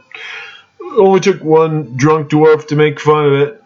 only 0.96 1.20
took 1.20 1.42
one 1.42 1.96
drunk 1.96 2.28
dwarf 2.28 2.68
to 2.68 2.76
make 2.76 3.00
fun 3.00 3.26
of 3.26 3.32
it. 3.32 3.62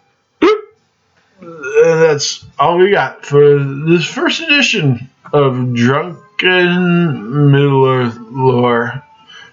That's 1.83 2.45
all 2.59 2.77
we 2.79 2.91
got 2.91 3.25
for 3.25 3.59
this 3.59 4.05
first 4.05 4.43
edition 4.43 5.09
of 5.33 5.73
Drunken 5.73 7.51
Middle 7.51 7.87
Earth 7.87 8.19
Lore. 8.19 9.03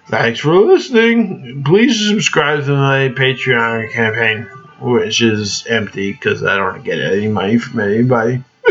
Thanks 0.08 0.40
for 0.40 0.54
listening. 0.54 1.64
Please 1.64 2.06
subscribe 2.06 2.64
to 2.64 2.72
my 2.72 3.08
Patreon 3.08 3.90
campaign, 3.92 4.42
which 4.80 5.22
is 5.22 5.66
empty 5.66 6.12
because 6.12 6.44
I 6.44 6.56
don't 6.56 6.84
get 6.84 7.00
any 7.00 7.28
money 7.28 7.56
from 7.58 7.80
anybody. 7.80 8.44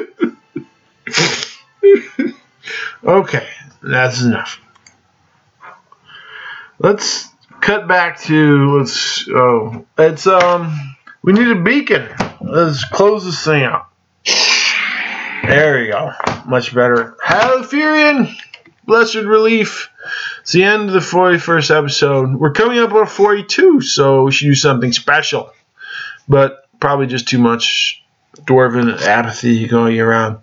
okay, 3.04 3.48
that's 3.82 4.22
enough. 4.22 4.62
Let's 6.80 7.28
cut 7.62 7.88
back 7.88 8.20
to 8.22 8.78
let's 8.78 9.28
oh 9.30 9.86
it's 9.98 10.28
um 10.28 10.97
we 11.28 11.34
need 11.34 11.50
a 11.50 11.62
beacon. 11.62 12.08
Let's 12.40 12.86
close 12.86 13.26
this 13.26 13.44
thing 13.44 13.64
out. 13.64 13.90
There 15.44 15.82
we 15.82 15.88
go. 15.88 16.14
Much 16.46 16.74
better. 16.74 17.18
Halifirien, 17.22 18.34
blessed 18.86 19.16
relief. 19.16 19.90
It's 20.40 20.54
the 20.54 20.64
end 20.64 20.84
of 20.88 20.94
the 20.94 21.02
41st 21.02 21.78
episode. 21.78 22.34
We're 22.34 22.54
coming 22.54 22.80
up 22.80 22.94
on 22.94 23.08
42, 23.08 23.82
so 23.82 24.24
we 24.24 24.32
should 24.32 24.46
do 24.46 24.56
something 24.56 24.94
special. 24.94 25.52
But 26.30 26.66
probably 26.80 27.08
just 27.08 27.28
too 27.28 27.40
much 27.40 28.02
dwarven 28.38 28.98
apathy 29.02 29.68
going 29.68 30.00
around. 30.00 30.38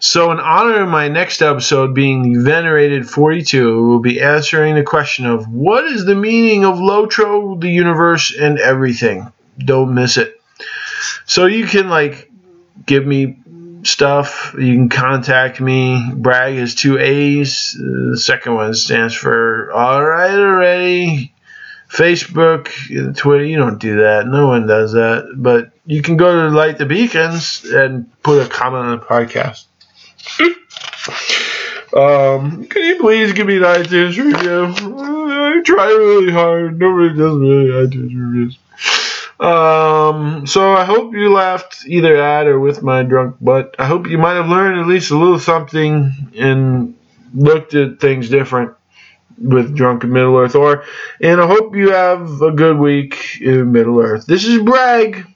So, 0.00 0.32
in 0.32 0.40
honor 0.40 0.84
of 0.84 0.88
my 0.88 1.08
next 1.08 1.42
episode 1.42 1.94
being 1.94 2.42
venerated 2.42 3.06
42, 3.06 3.88
we'll 3.88 3.98
be 3.98 4.22
answering 4.22 4.74
the 4.74 4.84
question 4.84 5.26
of 5.26 5.46
what 5.48 5.84
is 5.84 6.06
the 6.06 6.14
meaning 6.14 6.64
of 6.64 6.76
Lotro, 6.76 7.60
the 7.60 7.68
universe, 7.68 8.34
and 8.34 8.58
everything. 8.58 9.30
Don't 9.58 9.94
miss 9.94 10.16
it. 10.16 10.40
So, 11.26 11.46
you 11.46 11.66
can 11.66 11.88
like 11.88 12.30
give 12.86 13.06
me 13.06 13.38
stuff. 13.84 14.54
You 14.58 14.74
can 14.74 14.88
contact 14.88 15.60
me. 15.60 16.12
Bragg 16.14 16.56
has 16.56 16.74
two 16.74 16.98
A's. 16.98 17.72
The 17.78 18.18
second 18.18 18.54
one 18.54 18.74
stands 18.74 19.14
for 19.14 19.72
All 19.72 20.02
Right 20.02 20.34
Already. 20.34 21.34
Facebook, 21.92 22.70
Twitter, 23.16 23.44
you 23.44 23.58
don't 23.58 23.78
do 23.78 23.96
that. 23.96 24.26
No 24.26 24.46
one 24.46 24.66
does 24.66 24.92
that. 24.92 25.34
But 25.36 25.72
you 25.84 26.00
can 26.00 26.16
go 26.16 26.48
to 26.48 26.56
Light 26.56 26.78
the 26.78 26.86
Beacons 26.86 27.64
and 27.66 28.10
put 28.22 28.44
a 28.44 28.48
comment 28.48 28.86
on 28.86 28.98
the 28.98 29.04
podcast. 29.04 29.66
um, 31.94 32.66
can 32.66 32.84
you 32.84 32.98
please 32.98 33.34
give 33.34 33.46
me 33.46 33.56
an 33.56 33.64
iTunes 33.64 34.16
review? 34.16 34.74
I 35.30 35.60
try 35.62 35.88
really 35.88 36.32
hard. 36.32 36.78
Nobody 36.78 37.10
does 37.10 37.36
really 37.36 37.68
iTunes 37.86 38.18
reviews. 38.18 38.58
Um, 39.42 40.46
so 40.46 40.72
I 40.72 40.84
hope 40.84 41.14
you 41.14 41.32
laughed 41.32 41.84
either 41.88 42.14
at 42.14 42.46
or 42.46 42.60
with 42.60 42.84
my 42.84 43.02
drunk 43.02 43.36
butt. 43.40 43.74
I 43.76 43.86
hope 43.86 44.08
you 44.08 44.16
might 44.16 44.34
have 44.34 44.48
learned 44.48 44.80
at 44.80 44.86
least 44.86 45.10
a 45.10 45.18
little 45.18 45.40
something 45.40 46.12
and 46.38 46.94
looked 47.34 47.74
at 47.74 47.98
things 47.98 48.28
different 48.28 48.74
with 49.38 49.74
Drunken 49.74 50.12
Middle 50.12 50.36
Earth. 50.36 50.54
Or, 50.54 50.84
and 51.20 51.40
I 51.40 51.46
hope 51.48 51.74
you 51.74 51.90
have 51.90 52.40
a 52.40 52.52
good 52.52 52.78
week 52.78 53.40
in 53.40 53.72
Middle 53.72 53.98
Earth. 53.98 54.26
This 54.26 54.44
is 54.44 54.62
Bragg, 54.62 55.26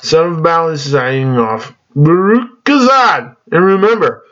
son 0.00 0.34
of 0.34 0.42
Balance, 0.44 0.82
signing 0.82 1.36
off. 1.36 1.74
Baruk 1.96 2.64
Khazâd. 2.64 3.36
And 3.50 3.64
remember, 3.64 4.22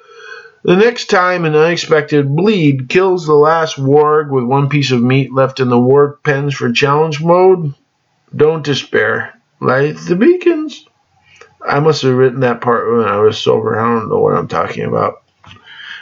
the 0.62 0.76
next 0.76 1.06
time 1.06 1.44
an 1.44 1.56
unexpected 1.56 2.28
bleed 2.36 2.88
kills 2.88 3.26
the 3.26 3.34
last 3.34 3.76
warg 3.76 4.30
with 4.30 4.44
one 4.44 4.68
piece 4.68 4.92
of 4.92 5.02
meat 5.02 5.32
left 5.32 5.58
in 5.58 5.68
the 5.68 5.76
warg 5.76 6.22
pens 6.22 6.54
for 6.54 6.70
challenge 6.70 7.20
mode, 7.20 7.74
don't 8.36 8.64
despair. 8.64 9.40
Light 9.60 9.96
the 9.96 10.16
beacons. 10.16 10.86
I 11.66 11.80
must 11.80 12.02
have 12.02 12.14
written 12.14 12.40
that 12.40 12.60
part 12.60 12.92
when 12.92 13.06
I 13.06 13.18
was 13.18 13.38
sober. 13.38 13.78
I 13.78 13.82
don't 13.82 14.08
know 14.08 14.20
what 14.20 14.34
I'm 14.34 14.48
talking 14.48 14.84
about. 14.84 15.22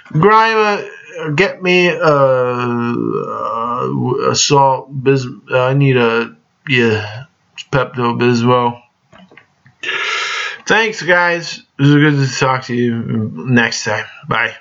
Grima, 0.09 0.89
get 1.37 1.63
me 1.63 1.89
a, 1.89 2.05
a, 2.05 4.31
a 4.31 4.37
salt 4.37 4.89
bis. 5.03 5.27
I 5.51 5.75
need 5.75 5.97
a 5.97 6.37
yeah 6.69 7.25
Pepto 7.71 8.19
Bismol. 8.19 8.81
Thanks, 10.67 11.03
guys. 11.03 11.59
It 11.79 11.83
was 11.83 11.95
good 11.95 12.27
to 12.27 12.39
talk 12.39 12.65
to 12.65 12.75
you 12.75 13.31
next 13.35 13.85
time. 13.85 14.07
Bye. 14.29 14.55